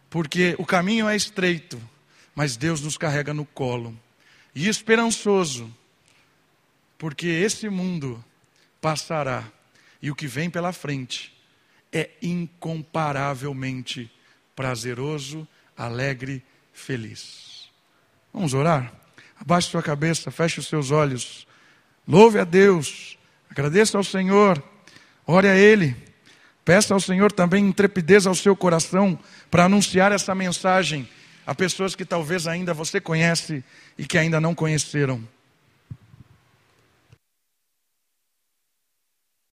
porque 0.08 0.54
o 0.58 0.66
caminho 0.66 1.08
é 1.08 1.16
estreito, 1.16 1.80
mas 2.34 2.56
Deus 2.56 2.80
nos 2.80 2.96
carrega 2.96 3.34
no 3.34 3.44
colo. 3.44 3.98
E 4.54 4.68
esperançoso, 4.68 5.74
porque 6.96 7.26
esse 7.26 7.68
mundo 7.68 8.24
passará 8.80 9.50
e 10.02 10.10
o 10.10 10.14
que 10.14 10.26
vem 10.26 10.48
pela 10.48 10.72
frente 10.72 11.34
é 11.92 12.10
incomparavelmente 12.22 14.10
prazeroso, 14.54 15.46
alegre, 15.86 16.42
feliz. 16.72 17.68
Vamos 18.32 18.54
orar? 18.54 18.92
Abaixe 19.38 19.70
sua 19.70 19.82
cabeça, 19.82 20.30
feche 20.30 20.60
os 20.60 20.68
seus 20.68 20.90
olhos. 20.90 21.46
Louve 22.06 22.38
a 22.38 22.44
Deus, 22.44 23.18
agradeça 23.50 23.96
ao 23.96 24.04
Senhor, 24.04 24.62
ore 25.26 25.48
a 25.48 25.56
Ele, 25.56 25.96
peça 26.64 26.92
ao 26.92 27.00
Senhor 27.00 27.32
também 27.32 27.66
intrepidez 27.66 28.26
ao 28.26 28.34
seu 28.34 28.54
coração 28.54 29.18
para 29.50 29.64
anunciar 29.64 30.12
essa 30.12 30.34
mensagem 30.34 31.08
a 31.46 31.54
pessoas 31.54 31.94
que 31.94 32.04
talvez 32.04 32.46
ainda 32.46 32.74
você 32.74 33.00
conhece 33.00 33.64
e 33.96 34.04
que 34.06 34.18
ainda 34.18 34.40
não 34.40 34.54
conheceram. 34.54 35.26